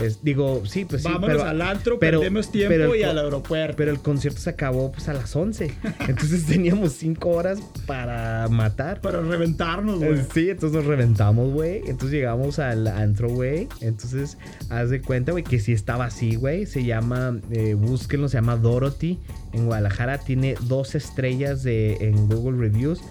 Es- 0.02 0.24
digo, 0.24 0.64
sí, 0.66 0.86
pues 0.86 1.02
sí, 1.04 1.08
Vámonos 1.08 1.38
pero, 1.38 1.50
al 1.50 1.62
antro, 1.62 2.00
pero- 2.00 2.20
perdemos 2.20 2.52
tiempo 2.52 2.70
pero 2.74 2.94
el 2.94 3.00
y 3.00 3.04
al 3.04 3.18
aeropuerto. 3.18 3.76
pero 3.78 3.92
el 3.92 4.00
concierto 4.00 4.40
se 4.40 4.50
acabó 4.50 4.92
pues 4.92 5.08
a 5.10 5.14
las 5.14 5.36
11. 5.36 5.74
Entonces 6.08 6.46
teníamos 6.48 6.94
5 6.94 7.30
horas 7.30 7.60
para 7.86 8.48
matar. 8.50 9.02
Para 9.02 9.22
reventarnos, 9.22 10.00
güey. 10.00 10.20
Eh, 10.20 10.26
Sí, 10.34 10.50
entonces 10.50 10.76
nos 10.78 10.86
reventamos, 10.86 11.52
güey. 11.52 11.78
Entonces 11.88 12.12
llegamos 12.12 12.60
al 12.60 12.88
antro, 12.88 13.30
güey. 13.30 13.68
Entonces, 13.82 14.38
haz 14.70 14.90
de 14.90 15.02
cuenta, 15.02 15.32
güey, 15.32 15.44
que 15.44 15.60
sí 15.60 15.72
estaba 15.74 16.06
así, 16.06 16.36
güey. 16.36 16.66
Se 16.66 16.84
llama, 16.84 17.38
eh, 17.52 17.74
búsquenlo, 17.74 18.28
se 18.30 18.38
llama 18.38 18.56
Dorothy. 18.56 19.20
En 19.54 19.66
Guadalajara 19.66 20.20
tiene 20.20 20.56
dos 20.68 20.96
estrellas 20.96 21.64
de, 21.64 21.96
en 22.02 22.28
Google 22.28 22.58
Reviews, 22.60 23.02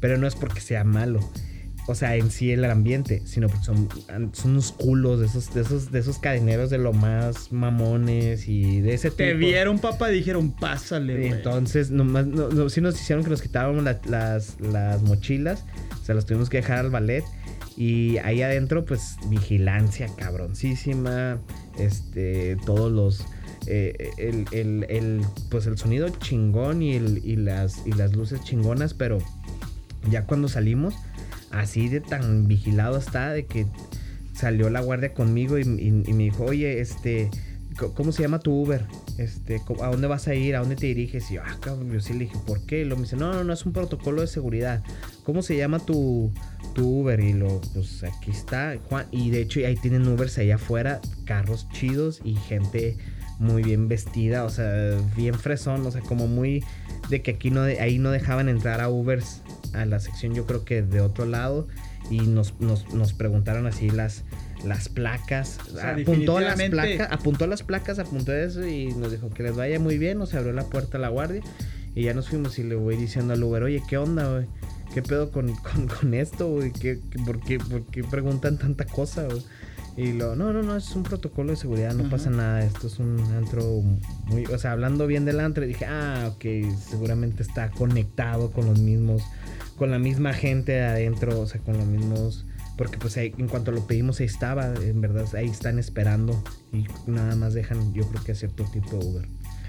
pero 0.00 0.16
no 0.18 0.26
es 0.26 0.34
porque 0.36 0.60
sea 0.60 0.84
malo. 0.84 1.20
O 1.90 1.94
sea, 1.94 2.16
en 2.16 2.30
sí 2.30 2.52
el 2.52 2.62
ambiente, 2.66 3.22
sino 3.24 3.48
porque 3.48 3.64
son, 3.64 3.88
son 4.34 4.50
unos 4.50 4.72
culos 4.72 5.20
de 5.20 5.26
esos, 5.26 5.54
de 5.54 5.62
esos, 5.62 5.90
de 5.90 5.98
esos 6.00 6.18
cadeneros 6.18 6.68
de 6.68 6.76
lo 6.76 6.92
más 6.92 7.50
mamones 7.50 8.46
y 8.46 8.82
de 8.82 8.92
ese 8.92 9.10
Te 9.10 9.28
tipo. 9.28 9.38
vieron, 9.38 9.78
papá, 9.78 10.08
dijeron, 10.08 10.52
pásale, 10.52 11.16
güey. 11.16 11.28
Entonces, 11.28 11.90
nomás, 11.90 12.26
no, 12.26 12.50
no, 12.50 12.68
sí 12.68 12.82
nos 12.82 13.00
hicieron 13.00 13.24
que 13.24 13.30
nos 13.30 13.40
quitáramos 13.40 13.82
la- 13.82 13.98
las, 14.06 14.60
las 14.60 15.00
mochilas. 15.02 15.64
Se 16.04 16.12
las 16.12 16.26
tuvimos 16.26 16.50
que 16.50 16.58
dejar 16.58 16.76
al 16.78 16.90
ballet. 16.90 17.24
Y 17.74 18.18
ahí 18.18 18.42
adentro, 18.42 18.84
pues, 18.84 19.16
vigilancia 19.30 20.08
cabroncísima. 20.16 21.38
Este, 21.78 22.56
todos 22.66 22.92
los. 22.92 23.24
eh, 23.66 24.10
el, 24.18 24.44
el- 24.52 24.86
el, 24.90 25.20
pues 25.50 25.66
el 25.66 25.78
sonido 25.78 26.08
chingón 26.10 26.82
y, 26.82 26.96
el, 26.96 27.22
y, 27.24 27.36
las, 27.36 27.86
y 27.86 27.92
las 27.92 28.14
luces 28.14 28.42
chingonas, 28.42 28.92
pero 28.94 29.18
ya 30.10 30.24
cuando 30.26 30.48
salimos, 30.48 30.94
así 31.50 31.88
de 31.88 32.00
tan 32.00 32.46
vigilado 32.48 32.98
está 32.98 33.32
de 33.32 33.46
que 33.46 33.66
salió 34.34 34.70
la 34.70 34.80
guardia 34.80 35.14
conmigo 35.14 35.58
y, 35.58 35.62
y- 35.62 36.02
y 36.06 36.12
me 36.12 36.24
dijo, 36.24 36.44
oye, 36.44 36.80
este, 36.80 37.28
¿cómo 37.94 38.12
se 38.12 38.22
llama 38.22 38.38
tu 38.38 38.52
Uber? 38.52 38.84
Este, 39.18 39.60
¿a 39.82 39.86
dónde 39.88 40.06
vas 40.06 40.28
a 40.28 40.34
ir? 40.34 40.54
¿A 40.56 40.60
dónde 40.60 40.76
te 40.76 40.86
diriges? 40.86 41.30
Y 41.30 41.34
yo, 41.34 41.42
ah, 41.44 41.56
cabrón, 41.60 41.90
yo 41.92 42.00
sí 42.00 42.12
le 42.12 42.20
dije, 42.20 42.36
¿por 42.46 42.64
qué? 42.66 42.82
Y 42.82 42.84
lo 42.84 42.96
me 42.96 43.02
dice, 43.02 43.16
no, 43.16 43.32
no, 43.32 43.42
no, 43.44 43.52
es 43.52 43.66
un 43.66 43.72
protocolo 43.72 44.20
de 44.20 44.26
seguridad. 44.28 44.82
¿Cómo 45.24 45.42
se 45.42 45.56
llama 45.56 45.80
tu, 45.80 46.30
tu 46.74 47.00
Uber? 47.00 47.18
Y 47.20 47.32
lo, 47.32 47.60
pues 47.74 48.04
aquí 48.04 48.30
está, 48.30 48.76
Juan. 48.88 49.06
Y 49.10 49.30
de 49.30 49.42
hecho 49.42 49.60
ahí 49.66 49.74
tienen 49.76 50.06
Ubers 50.06 50.38
allá 50.38 50.54
afuera, 50.54 51.00
carros 51.24 51.68
chidos 51.70 52.20
y 52.24 52.34
gente 52.34 52.96
muy 53.38 53.62
bien 53.62 53.88
vestida, 53.88 54.44
o 54.44 54.50
sea, 54.50 54.96
bien 55.16 55.34
fresón, 55.34 55.86
o 55.86 55.90
sea, 55.90 56.00
como 56.02 56.26
muy 56.26 56.64
de 57.08 57.22
que 57.22 57.32
aquí 57.32 57.50
no, 57.50 57.62
de- 57.62 57.80
ahí 57.80 57.98
no 57.98 58.10
dejaban 58.10 58.48
entrar 58.48 58.80
a 58.80 58.88
Ubers 58.88 59.42
a 59.74 59.84
la 59.84 60.00
sección, 60.00 60.34
yo 60.34 60.44
creo 60.46 60.64
que 60.64 60.82
de 60.82 61.00
otro 61.00 61.24
lado, 61.26 61.68
y 62.10 62.20
nos, 62.20 62.58
nos, 62.60 62.92
nos 62.94 63.12
preguntaron 63.12 63.66
así 63.66 63.90
las, 63.90 64.24
las 64.64 64.88
placas, 64.88 65.58
O 65.68 65.76
sea, 65.76 65.90
apuntó 66.02 66.32
las 66.40 66.56
placas, 66.98 67.08
apuntó 67.12 67.46
las 67.46 67.62
placas, 67.62 67.98
apuntó 67.98 68.32
eso 68.34 68.66
y 68.66 68.86
nos 68.94 69.12
dijo 69.12 69.30
que 69.30 69.42
les 69.44 69.54
vaya 69.54 69.78
muy 69.78 69.98
bien, 69.98 70.18
nos 70.18 70.34
abrió 70.34 70.52
la 70.52 70.64
puerta 70.64 70.96
a 70.98 71.00
la 71.00 71.08
guardia 71.08 71.42
y 71.94 72.02
ya 72.04 72.14
nos 72.14 72.28
fuimos 72.28 72.58
y 72.58 72.64
le 72.64 72.74
voy 72.76 72.96
diciendo 72.96 73.34
al 73.34 73.42
Uber, 73.42 73.62
oye, 73.62 73.82
¿qué 73.88 73.98
onda, 73.98 74.28
güey? 74.30 74.46
¿Qué 74.94 75.02
pedo 75.02 75.30
con, 75.30 75.54
con, 75.56 75.86
con 75.86 76.14
esto, 76.14 76.48
güey? 76.48 76.72
¿Qué, 76.72 76.98
qué- 77.10 77.18
por, 77.24 77.40
qué, 77.40 77.58
por 77.58 77.84
qué 77.86 78.02
preguntan 78.04 78.58
tanta 78.58 78.84
cosa, 78.86 79.24
güey? 79.24 79.42
Y 79.98 80.12
lo, 80.12 80.36
no, 80.36 80.52
no, 80.52 80.62
no, 80.62 80.76
es 80.76 80.94
un 80.94 81.02
protocolo 81.02 81.50
de 81.50 81.56
seguridad, 81.56 81.92
no 81.92 82.02
Ajá. 82.02 82.10
pasa 82.10 82.30
nada, 82.30 82.62
esto 82.62 82.86
es 82.86 83.00
un 83.00 83.18
antro 83.36 83.82
muy, 84.26 84.46
o 84.46 84.56
sea, 84.56 84.70
hablando 84.70 85.08
bien 85.08 85.24
del 85.24 85.40
antro, 85.40 85.66
dije, 85.66 85.86
ah, 85.86 86.30
ok, 86.36 86.44
seguramente 86.78 87.42
está 87.42 87.72
conectado 87.72 88.52
con 88.52 88.66
los 88.66 88.78
mismos, 88.78 89.24
con 89.76 89.90
la 89.90 89.98
misma 89.98 90.34
gente 90.34 90.70
de 90.70 90.84
adentro, 90.84 91.40
o 91.40 91.46
sea, 91.48 91.60
con 91.62 91.76
los 91.78 91.86
mismos, 91.86 92.44
porque 92.76 92.96
pues 92.96 93.16
ahí, 93.16 93.34
en 93.38 93.48
cuanto 93.48 93.72
lo 93.72 93.88
pedimos 93.88 94.20
ahí 94.20 94.26
estaba, 94.26 94.72
en 94.72 95.00
verdad, 95.00 95.26
ahí 95.34 95.48
están 95.48 95.80
esperando 95.80 96.44
y 96.72 96.86
nada 97.10 97.34
más 97.34 97.54
dejan, 97.54 97.92
yo 97.92 98.06
creo 98.06 98.22
que 98.22 98.30
a 98.30 98.34
cierto 98.36 98.62
tipo 98.72 98.98
de 98.98 99.04
Uber. 99.04 99.28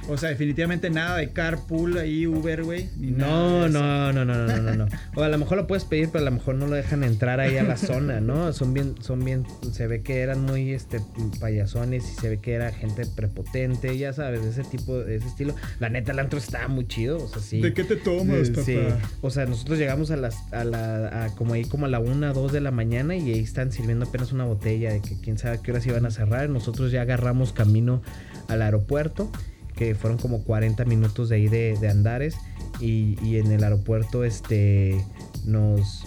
O 0.09 0.17
sea, 0.17 0.29
definitivamente 0.29 0.89
nada 0.89 1.17
de 1.17 1.29
carpool 1.29 1.97
ahí, 1.97 2.25
Uber, 2.25 2.63
güey. 2.63 2.89
No, 2.97 3.69
no, 3.69 4.11
no, 4.11 4.25
no, 4.25 4.47
no, 4.47 4.57
no, 4.57 4.75
no. 4.75 4.87
O 5.15 5.21
a 5.21 5.29
lo 5.29 5.37
mejor 5.37 5.57
lo 5.57 5.67
puedes 5.67 5.85
pedir, 5.85 6.09
pero 6.11 6.23
a 6.23 6.29
lo 6.29 6.31
mejor 6.31 6.55
no 6.55 6.65
lo 6.65 6.75
dejan 6.75 7.03
entrar 7.03 7.39
ahí 7.39 7.57
a 7.57 7.63
la 7.63 7.77
zona, 7.77 8.19
¿no? 8.19 8.51
Son 8.51 8.73
bien, 8.73 8.95
son 9.01 9.23
bien, 9.23 9.45
se 9.71 9.87
ve 9.87 10.01
que 10.01 10.21
eran 10.21 10.43
muy, 10.43 10.73
este, 10.73 10.99
payasones 11.39 12.03
y 12.11 12.15
se 12.19 12.29
ve 12.29 12.37
que 12.39 12.53
era 12.53 12.71
gente 12.71 13.05
prepotente, 13.05 13.97
ya 13.97 14.11
sabes, 14.11 14.43
ese 14.43 14.63
tipo, 14.63 14.97
de 14.97 15.17
ese 15.17 15.27
estilo. 15.27 15.55
La 15.79 15.89
neta, 15.89 16.11
el 16.11 16.19
antro 16.19 16.39
estaba 16.39 16.67
muy 16.67 16.87
chido, 16.87 17.23
o 17.23 17.27
sea, 17.27 17.41
sí. 17.41 17.61
¿De 17.61 17.73
qué 17.73 17.83
te 17.83 17.95
tomas, 17.95 18.49
papá? 18.49 18.63
sí. 18.63 18.79
O 19.21 19.29
sea, 19.29 19.45
nosotros 19.45 19.77
llegamos 19.77 20.09
a 20.11 20.17
las, 20.17 20.51
a 20.51 20.63
la, 20.63 21.25
a 21.25 21.35
como 21.35 21.53
ahí 21.53 21.65
como 21.65 21.85
a 21.85 21.89
la 21.89 21.99
una, 21.99 22.33
dos 22.33 22.51
de 22.51 22.61
la 22.61 22.71
mañana 22.71 23.15
y 23.15 23.31
ahí 23.31 23.39
están 23.39 23.71
sirviendo 23.71 24.05
apenas 24.05 24.31
una 24.31 24.45
botella 24.45 24.91
de 24.91 25.01
que 25.01 25.19
quién 25.21 25.37
sabe 25.37 25.57
a 25.57 25.61
qué 25.61 25.71
horas 25.71 25.85
iban 25.85 26.05
a 26.05 26.11
cerrar. 26.11 26.49
Nosotros 26.49 26.91
ya 26.91 27.03
agarramos 27.03 27.53
camino 27.53 28.01
al 28.47 28.61
aeropuerto, 28.61 29.31
que 29.79 29.95
fueron 29.95 30.19
como 30.19 30.43
40 30.43 30.85
minutos 30.85 31.29
de 31.29 31.37
ahí 31.37 31.47
de, 31.47 31.75
de 31.81 31.89
Andares 31.89 32.35
y, 32.79 33.17
y 33.25 33.37
en 33.37 33.51
el 33.51 33.63
aeropuerto, 33.63 34.23
este, 34.23 35.03
nos... 35.45 36.05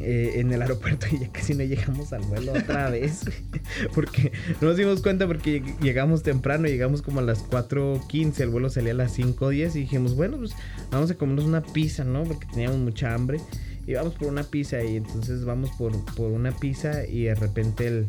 eh, 0.00 0.32
en 0.40 0.52
el 0.52 0.60
aeropuerto 0.62 1.06
y 1.12 1.18
ya 1.20 1.28
casi 1.30 1.54
no 1.54 1.62
llegamos 1.64 2.12
al 2.12 2.22
vuelo 2.22 2.52
otra 2.52 2.90
vez. 2.96 3.20
porque 3.94 4.32
no 4.60 4.68
nos 4.68 4.76
dimos 4.76 5.02
cuenta 5.02 5.26
porque 5.26 5.62
lleg- 5.62 5.78
llegamos 5.80 6.22
temprano, 6.22 6.66
llegamos 6.66 7.02
como 7.02 7.20
a 7.20 7.22
las 7.22 7.44
4.15, 7.48 8.40
el 8.40 8.48
vuelo 8.48 8.68
salía 8.70 8.92
a 8.92 8.96
las 8.96 9.18
5.10 9.18 9.76
y 9.76 9.80
dijimos, 9.80 10.16
bueno, 10.16 10.38
pues 10.38 10.52
vamos 10.90 11.10
a 11.10 11.14
comernos 11.14 11.44
una 11.44 11.62
pizza, 11.62 12.04
¿no? 12.04 12.24
Porque 12.24 12.46
teníamos 12.46 12.78
mucha 12.78 13.14
hambre. 13.14 13.38
Y 13.86 13.92
vamos 13.94 14.14
por 14.14 14.26
una 14.28 14.42
pizza 14.42 14.82
y 14.82 14.96
entonces 14.96 15.44
vamos 15.44 15.70
por, 15.78 15.92
por 16.16 16.32
una 16.32 16.50
pizza 16.50 17.06
y 17.06 17.24
de 17.24 17.34
repente 17.36 17.86
el... 17.86 18.06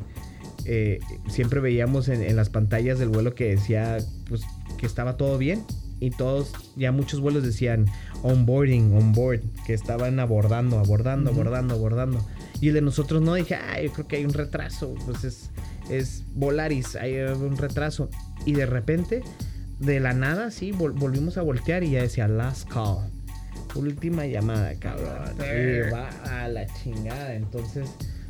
eh, 0.67 0.99
siempre 1.29 1.59
veíamos 1.59 2.09
en, 2.09 2.21
en 2.21 2.35
las 2.35 2.49
pantallas 2.49 2.99
del 2.99 3.09
vuelo 3.09 3.33
que 3.33 3.49
decía 3.55 3.97
pues 4.29 4.41
que 4.77 4.85
estaba 4.85 5.17
todo 5.17 5.37
bien 5.37 5.63
y 5.99 6.11
todos 6.11 6.51
ya 6.75 6.91
muchos 6.91 7.19
vuelos 7.21 7.43
decían 7.43 7.87
onboarding, 8.21 8.93
onboard, 8.95 9.39
que 9.65 9.73
estaban 9.73 10.19
abordando, 10.19 10.77
abordando, 10.77 11.31
abordando, 11.31 11.73
abordando. 11.73 12.23
Y 12.61 12.67
el 12.67 12.75
de 12.75 12.81
nosotros 12.81 13.21
no 13.21 13.33
dije, 13.33 13.55
ah, 13.55 13.81
yo 13.81 13.91
creo 13.91 14.07
que 14.07 14.17
hay 14.17 14.25
un 14.25 14.33
retraso, 14.33 14.93
pues 15.05 15.23
es 15.23 15.49
es 15.89 16.23
Volaris, 16.35 16.95
hay 16.97 17.15
un 17.17 17.55
retraso 17.57 18.09
y 18.45 18.51
de 18.53 18.65
repente 18.65 19.23
de 19.79 19.99
la 20.01 20.11
nada 20.13 20.51
sí 20.51 20.71
vol- 20.73 20.93
volvimos 20.93 21.37
a 21.37 21.41
voltear 21.43 21.83
y 21.83 21.91
ya 21.91 22.01
decía 22.01 22.27
last 22.27 22.67
call. 22.69 23.09
Última 23.75 24.25
llamada, 24.25 24.73
cabrón. 24.75 25.07
Y 25.39 25.91
va 25.91 26.09
a 26.43 26.47
la 26.47 26.65
chingada. 26.65 27.35
Entonces 27.35 27.87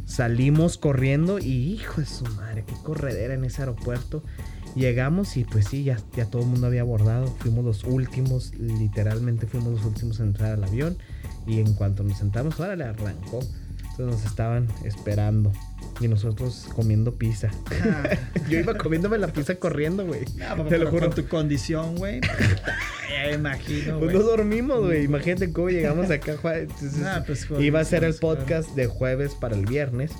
salimos 0.08 0.78
corriendo 0.78 1.38
y 1.38 1.74
hijo 1.74 2.02
de 2.02 2.08
su 2.08 2.26
madre, 2.36 2.64
qué 2.66 2.74
corredera 2.82 3.36
en 3.36 3.44
ese 3.44 3.62
aeropuerto. 3.62 4.24
Llegamos 4.74 5.38
y 5.38 5.44
pues 5.44 5.68
sí, 5.68 5.84
ya, 5.84 6.00
ya 6.16 6.26
todo 6.26 6.44
el 6.44 6.48
mundo 6.48 6.68
había 6.68 6.82
abordado. 6.82 7.28
Fuimos 7.40 7.66
los 7.66 7.84
últimos, 7.84 8.54
literalmente 8.56 9.48
fuimos 9.48 9.74
los 9.74 9.86
últimos 9.86 10.20
en 10.20 10.28
entrar 10.28 10.54
al 10.54 10.64
avión. 10.64 10.98
Y 11.46 11.60
en 11.60 11.74
cuanto 11.74 12.04
nos 12.04 12.18
sentamos, 12.18 12.60
ahora 12.60 12.76
le 12.76 12.86
arrancó. 12.86 13.40
Entonces 13.98 14.22
nos 14.22 14.26
estaban 14.32 14.68
esperando. 14.84 15.52
Y 16.00 16.08
nosotros 16.08 16.68
comiendo 16.76 17.16
pizza. 17.16 17.50
Ah. 17.84 18.10
Yo 18.50 18.60
iba 18.60 18.76
comiéndome 18.78 19.18
la 19.18 19.28
pizza 19.30 19.56
corriendo, 19.56 20.06
güey. 20.06 20.26
No, 20.36 20.66
Te 20.66 20.78
lo 20.78 20.92
juro. 20.92 21.08
Con 21.08 21.16
tu 21.16 21.28
condición, 21.28 21.96
güey. 21.96 22.22
ya 23.10 23.32
imagino, 23.34 23.98
Pues 23.98 24.12
güey. 24.14 24.18
no 24.18 24.24
dormimos, 24.24 24.80
güey. 24.86 25.06
Imagínate 25.06 25.52
cómo 25.52 25.70
llegamos 25.70 26.12
acá. 26.12 26.34
Entonces, 26.56 26.98
Nah, 26.98 27.24
pues, 27.26 27.48
joder, 27.48 27.64
iba 27.64 27.80
a 27.80 27.84
ser 27.86 28.04
el 28.04 28.14
pues, 28.14 28.20
podcast 28.38 28.76
de 28.76 28.86
jueves 28.86 29.34
para 29.34 29.56
el 29.56 29.66
viernes. 29.66 30.12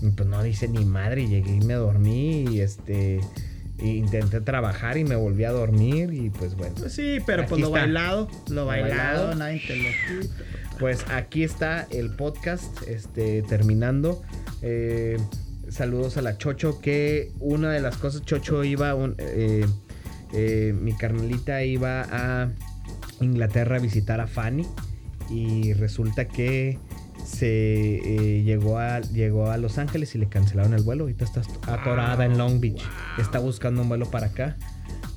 Y 0.00 0.08
pues 0.10 0.26
no 0.28 0.42
dice 0.42 0.68
ni 0.68 0.86
madre. 0.86 1.26
Llegué 1.28 1.56
y 1.56 1.60
me 1.60 1.74
dormí. 1.74 2.44
Y 2.50 2.60
este. 2.60 3.20
e 3.78 3.86
intenté 3.86 4.40
trabajar 4.40 4.96
y 4.96 5.04
me 5.04 5.16
volví 5.16 5.44
a 5.44 5.50
dormir. 5.52 6.14
Y 6.14 6.30
pues 6.30 6.54
bueno. 6.54 6.74
Pues 6.78 6.94
sí, 6.94 7.18
pero 7.26 7.44
pues 7.46 7.60
lo 7.60 7.66
está. 7.68 7.80
bailado, 7.80 8.28
lo 8.48 8.54
Lo 8.54 8.66
bailado, 8.66 8.94
bailado. 9.28 9.34
nadie 9.34 9.62
te 9.66 9.76
lo 9.76 10.20
quita. 10.22 10.34
Pues 10.78 11.04
aquí 11.10 11.42
está 11.42 11.86
el 11.90 12.10
podcast. 12.10 12.82
Este. 12.86 13.42
Terminando. 13.42 14.22
Eh, 14.62 15.16
saludos 15.68 16.16
a 16.16 16.22
la 16.22 16.36
Chocho. 16.38 16.80
Que 16.80 17.32
una 17.40 17.70
de 17.72 17.80
las 17.80 17.96
cosas. 17.96 18.22
Chocho 18.22 18.62
iba. 18.64 18.94
un- 18.94 19.14
eh, 19.18 19.66
eh, 20.32 20.74
mi 20.78 20.92
carnalita 20.92 21.62
iba 21.64 22.02
a 22.10 22.50
Inglaterra 23.20 23.76
a 23.76 23.78
visitar 23.78 24.20
a 24.20 24.26
Fanny. 24.26 24.66
Y 25.30 25.72
resulta 25.72 26.28
que 26.28 26.78
se 27.24 27.46
eh, 28.38 28.42
llegó, 28.44 28.78
a, 28.78 29.00
llegó 29.00 29.50
a 29.50 29.56
Los 29.56 29.78
Ángeles 29.78 30.14
y 30.14 30.18
le 30.18 30.28
cancelaron 30.28 30.74
el 30.74 30.82
vuelo. 30.82 31.04
Ahorita 31.04 31.24
está 31.24 31.42
atorada 31.66 32.24
en 32.24 32.38
Long 32.38 32.60
Beach. 32.60 32.82
Está 33.18 33.38
buscando 33.40 33.82
un 33.82 33.88
vuelo 33.88 34.08
para 34.10 34.26
acá. 34.28 34.56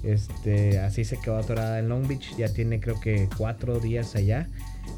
Este, 0.01 0.79
así 0.79 1.03
se 1.03 1.17
quedó 1.19 1.37
atorada 1.37 1.77
en 1.79 1.89
Long 1.89 2.07
Beach. 2.07 2.35
Ya 2.37 2.51
tiene 2.51 2.79
creo 2.79 2.99
que 2.99 3.27
cuatro 3.37 3.79
días 3.79 4.15
allá. 4.15 4.47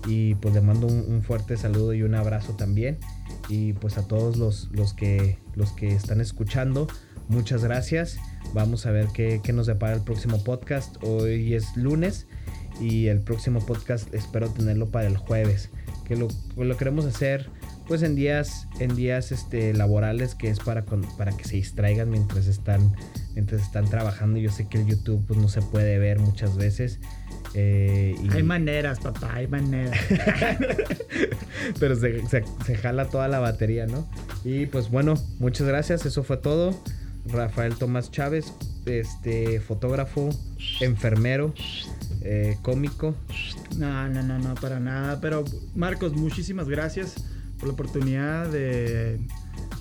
Y 0.08 0.36
pues 0.36 0.54
le 0.54 0.62
mando 0.62 0.88
un, 0.88 1.22
fuerte 1.22 1.58
saludo 1.58 1.94
y 1.94 2.04
un 2.04 2.16
abrazo 2.16 2.54
también. 2.54 2.98
Y 3.50 3.74
pues 3.74 3.98
a 3.98 4.08
todos 4.08 4.38
los, 4.38 4.70
los, 4.72 4.94
que, 4.94 5.38
los 5.56 5.72
que 5.72 5.94
están 5.94 6.22
escuchando, 6.22 6.88
muchas 7.28 7.64
gracias. 7.64 8.18
Vamos 8.54 8.86
a 8.86 8.92
ver 8.92 9.08
qué, 9.14 9.42
qué 9.44 9.54
nos 9.54 9.68
depara 9.68 9.94
el 9.94 10.02
próximo 10.02 10.44
podcast. 10.44 10.96
Hoy 11.04 11.54
es 11.54 11.76
lunes 11.76 12.28
y 12.80 13.08
el 13.08 13.20
próximo 13.20 13.60
podcast 13.66 14.14
espero 14.14 14.50
tenerlo 14.50 14.90
para 14.90 15.08
el 15.08 15.18
jueves. 15.18 15.70
Que 16.06 16.16
lo, 16.16 16.28
pues 16.56 16.68
lo 16.68 16.78
queremos 16.78 17.06
hacer 17.06 17.50
pues 17.88 18.04
en 18.04 18.16
días, 18.16 18.68
en 18.80 18.96
días 18.96 19.32
este, 19.34 19.74
laborales 19.74 20.34
que 20.36 20.50
es 20.50 20.60
para, 20.60 20.84
con- 20.84 21.06
para 21.18 21.36
que 21.36 21.44
se 21.44 21.58
distraigan 21.58 22.10
mientras 22.10 22.48
están, 22.48 22.96
mientras 23.34 23.62
están 23.62 23.86
trabajando. 23.90 24.40
Yo 24.40 24.50
sé 24.52 24.68
que 24.68 24.80
el 24.80 24.86
YouTube 24.88 25.26
pues, 25.28 25.38
no 25.40 25.50
se 25.50 25.62
puede 25.62 26.00
ver 26.00 26.20
muchas 26.20 26.56
veces. 26.56 27.00
Eh, 27.54 28.16
y- 28.22 28.30
Hay 28.36 28.44
maneras, 28.44 29.00
papá, 29.00 29.34
hay 29.36 29.48
maneras. 29.48 29.98
pero 31.80 31.96
se, 31.96 32.26
se- 32.28 32.44
se 32.66 32.76
jala 32.76 33.06
toda 33.10 33.28
la 33.28 33.40
batería, 33.40 33.86
¿no? 33.88 34.08
Y 34.44 34.66
pues 34.68 34.90
bueno, 34.90 35.16
muchas 35.40 35.68
gracias. 35.68 36.06
Eso 36.06 36.24
fue 36.24 36.38
todo. 36.38 36.74
Rafael 37.26 37.76
Tomás 37.76 38.10
Chávez, 38.10 38.52
este 38.86 39.60
fotógrafo, 39.60 40.32
enfermero, 40.80 41.54
eh, 42.24 42.58
cómico. 42.64 43.16
No, 43.78 44.08
no, 44.10 44.24
no, 44.24 44.40
no, 44.40 44.56
para 44.56 44.80
nada. 44.80 45.22
Pero 45.22 45.46
Marcos, 45.76 46.14
muchísimas 46.14 46.68
gracias 46.68 47.16
por 47.60 47.68
la 47.68 47.74
oportunidad 47.74 48.48
de, 48.50 49.20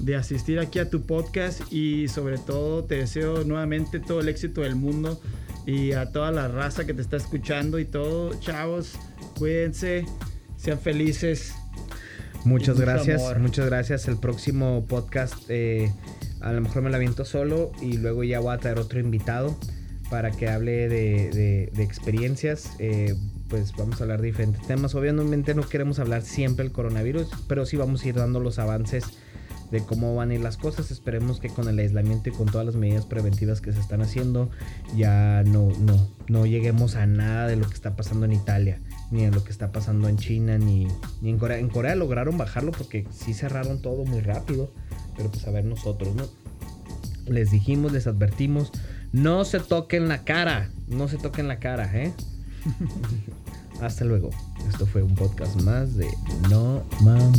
de 0.01 0.17
asistir 0.17 0.59
aquí 0.61 0.79
a 0.81 0.91
tu 0.91 1.07
podcast 1.07 1.63
y 1.73 2.09
sobre 2.09 2.37
todo 2.37 2.85
te 2.85 2.97
deseo 2.97 3.43
nuevamente 3.45 4.01
todo 4.01 4.21
el 4.21 4.29
éxito 4.29 4.61
del 4.61 4.77
mundo 4.77 5.19
y 5.71 5.93
a 5.93 6.11
toda 6.11 6.33
la 6.33 6.49
raza 6.49 6.85
que 6.87 6.95
te 6.95 7.03
está 7.03 7.17
escuchando 7.17 7.79
y 7.79 7.85
todo. 7.85 8.35
Chavos, 8.41 8.95
cuídense, 9.39 10.05
sean 10.57 10.79
felices. 10.81 11.55
Muchas 12.45 12.81
gracias, 12.81 13.39
muchas 13.39 13.67
gracias. 13.67 14.09
El 14.09 14.17
próximo 14.19 14.85
podcast 14.89 15.35
eh, 15.49 15.93
a 16.41 16.53
lo 16.53 16.61
mejor 16.63 16.83
me 16.83 16.91
lo 16.91 16.97
aviento 16.97 17.25
solo 17.25 17.71
y 17.83 17.99
luego 17.99 18.25
ya 18.25 18.41
voy 18.41 18.55
a 18.55 18.59
traer 18.59 18.79
otro 18.79 18.99
invitado 18.99 19.57
para 20.11 20.31
que 20.31 20.49
hable 20.49 20.89
de, 20.89 21.31
de- 21.31 21.71
de 21.75 21.83
experiencias. 21.83 22.71
Eh, 22.79 23.15
pues 23.49 23.73
vamos 23.77 24.01
a 24.01 24.05
hablar 24.05 24.21
de 24.21 24.29
diferentes 24.29 24.67
temas. 24.67 24.95
Obviamente 24.95 25.55
no 25.55 25.69
queremos 25.69 25.99
hablar 25.99 26.23
siempre 26.23 26.65
del 26.65 26.73
coronavirus, 26.73 27.29
pero 27.49 27.67
sí 27.67 27.77
vamos 27.77 28.05
a 28.05 28.09
ir 28.09 28.15
dando 28.15 28.41
los 28.41 28.59
avances 28.59 29.05
de 29.71 29.81
cómo 29.83 30.15
van 30.15 30.31
a 30.31 30.35
ir 30.35 30.41
las 30.41 30.57
cosas. 30.57 30.91
Esperemos 30.91 31.41
que 31.41 31.49
con 31.49 31.69
el 31.69 31.79
aislamiento 31.79 32.29
y 32.29 32.33
con 32.33 32.47
todas 32.47 32.67
las 32.67 32.77
medidas 32.77 33.07
preventivas 33.07 33.61
que 33.61 33.73
se 33.73 33.81
están 33.81 34.03
haciendo 34.03 34.51
ya 34.97 35.43
no, 35.47 35.69
no, 35.81 36.09
no 36.29 36.47
lleguemos 36.47 36.97
a 36.97 37.07
nada 37.07 37.47
de 37.47 37.57
lo 37.57 37.67
que 37.69 37.75
está 37.75 37.97
pasando 37.97 38.27
en 38.27 38.33
Italia, 38.33 38.81
ni 39.11 39.25
de 39.25 39.31
lo 39.31 39.45
que 39.45 39.51
está 39.51 39.73
pasando 39.73 40.09
en 40.09 40.17
China, 40.17 40.59
ni, 40.59 40.89
ni 41.21 41.31
en 41.31 41.39
Corea. 41.39 41.59
En 41.59 41.69
Corea 41.69 41.95
lograron 41.95 42.39
bajarlo 42.39 42.73
porque 42.73 43.07
sí 43.13 43.35
cerraron 43.35 43.83
todo 43.83 44.05
muy 44.05 44.21
rápido, 44.21 44.73
pero 45.17 45.31
pues 45.31 45.47
a 45.47 45.51
ver 45.51 45.65
nosotros, 45.65 46.15
¿no? 46.15 46.25
Les 47.27 47.51
dijimos, 47.51 47.93
les 47.93 48.07
advertimos, 48.07 48.73
no 49.13 49.45
se 49.45 49.61
toquen 49.61 50.09
la 50.09 50.25
cara, 50.25 50.71
no 50.89 51.09
se 51.09 51.19
toquen 51.19 51.49
la 51.49 51.59
cara, 51.59 51.91
¿eh? 51.95 52.13
Hasta 53.81 54.05
luego. 54.05 54.31
Esto 54.69 54.87
fue 54.87 55.03
un 55.03 55.15
podcast 55.15 55.61
más 55.63 55.97
de 55.97 56.09
No 56.51 56.83
Mamá. 57.01 57.33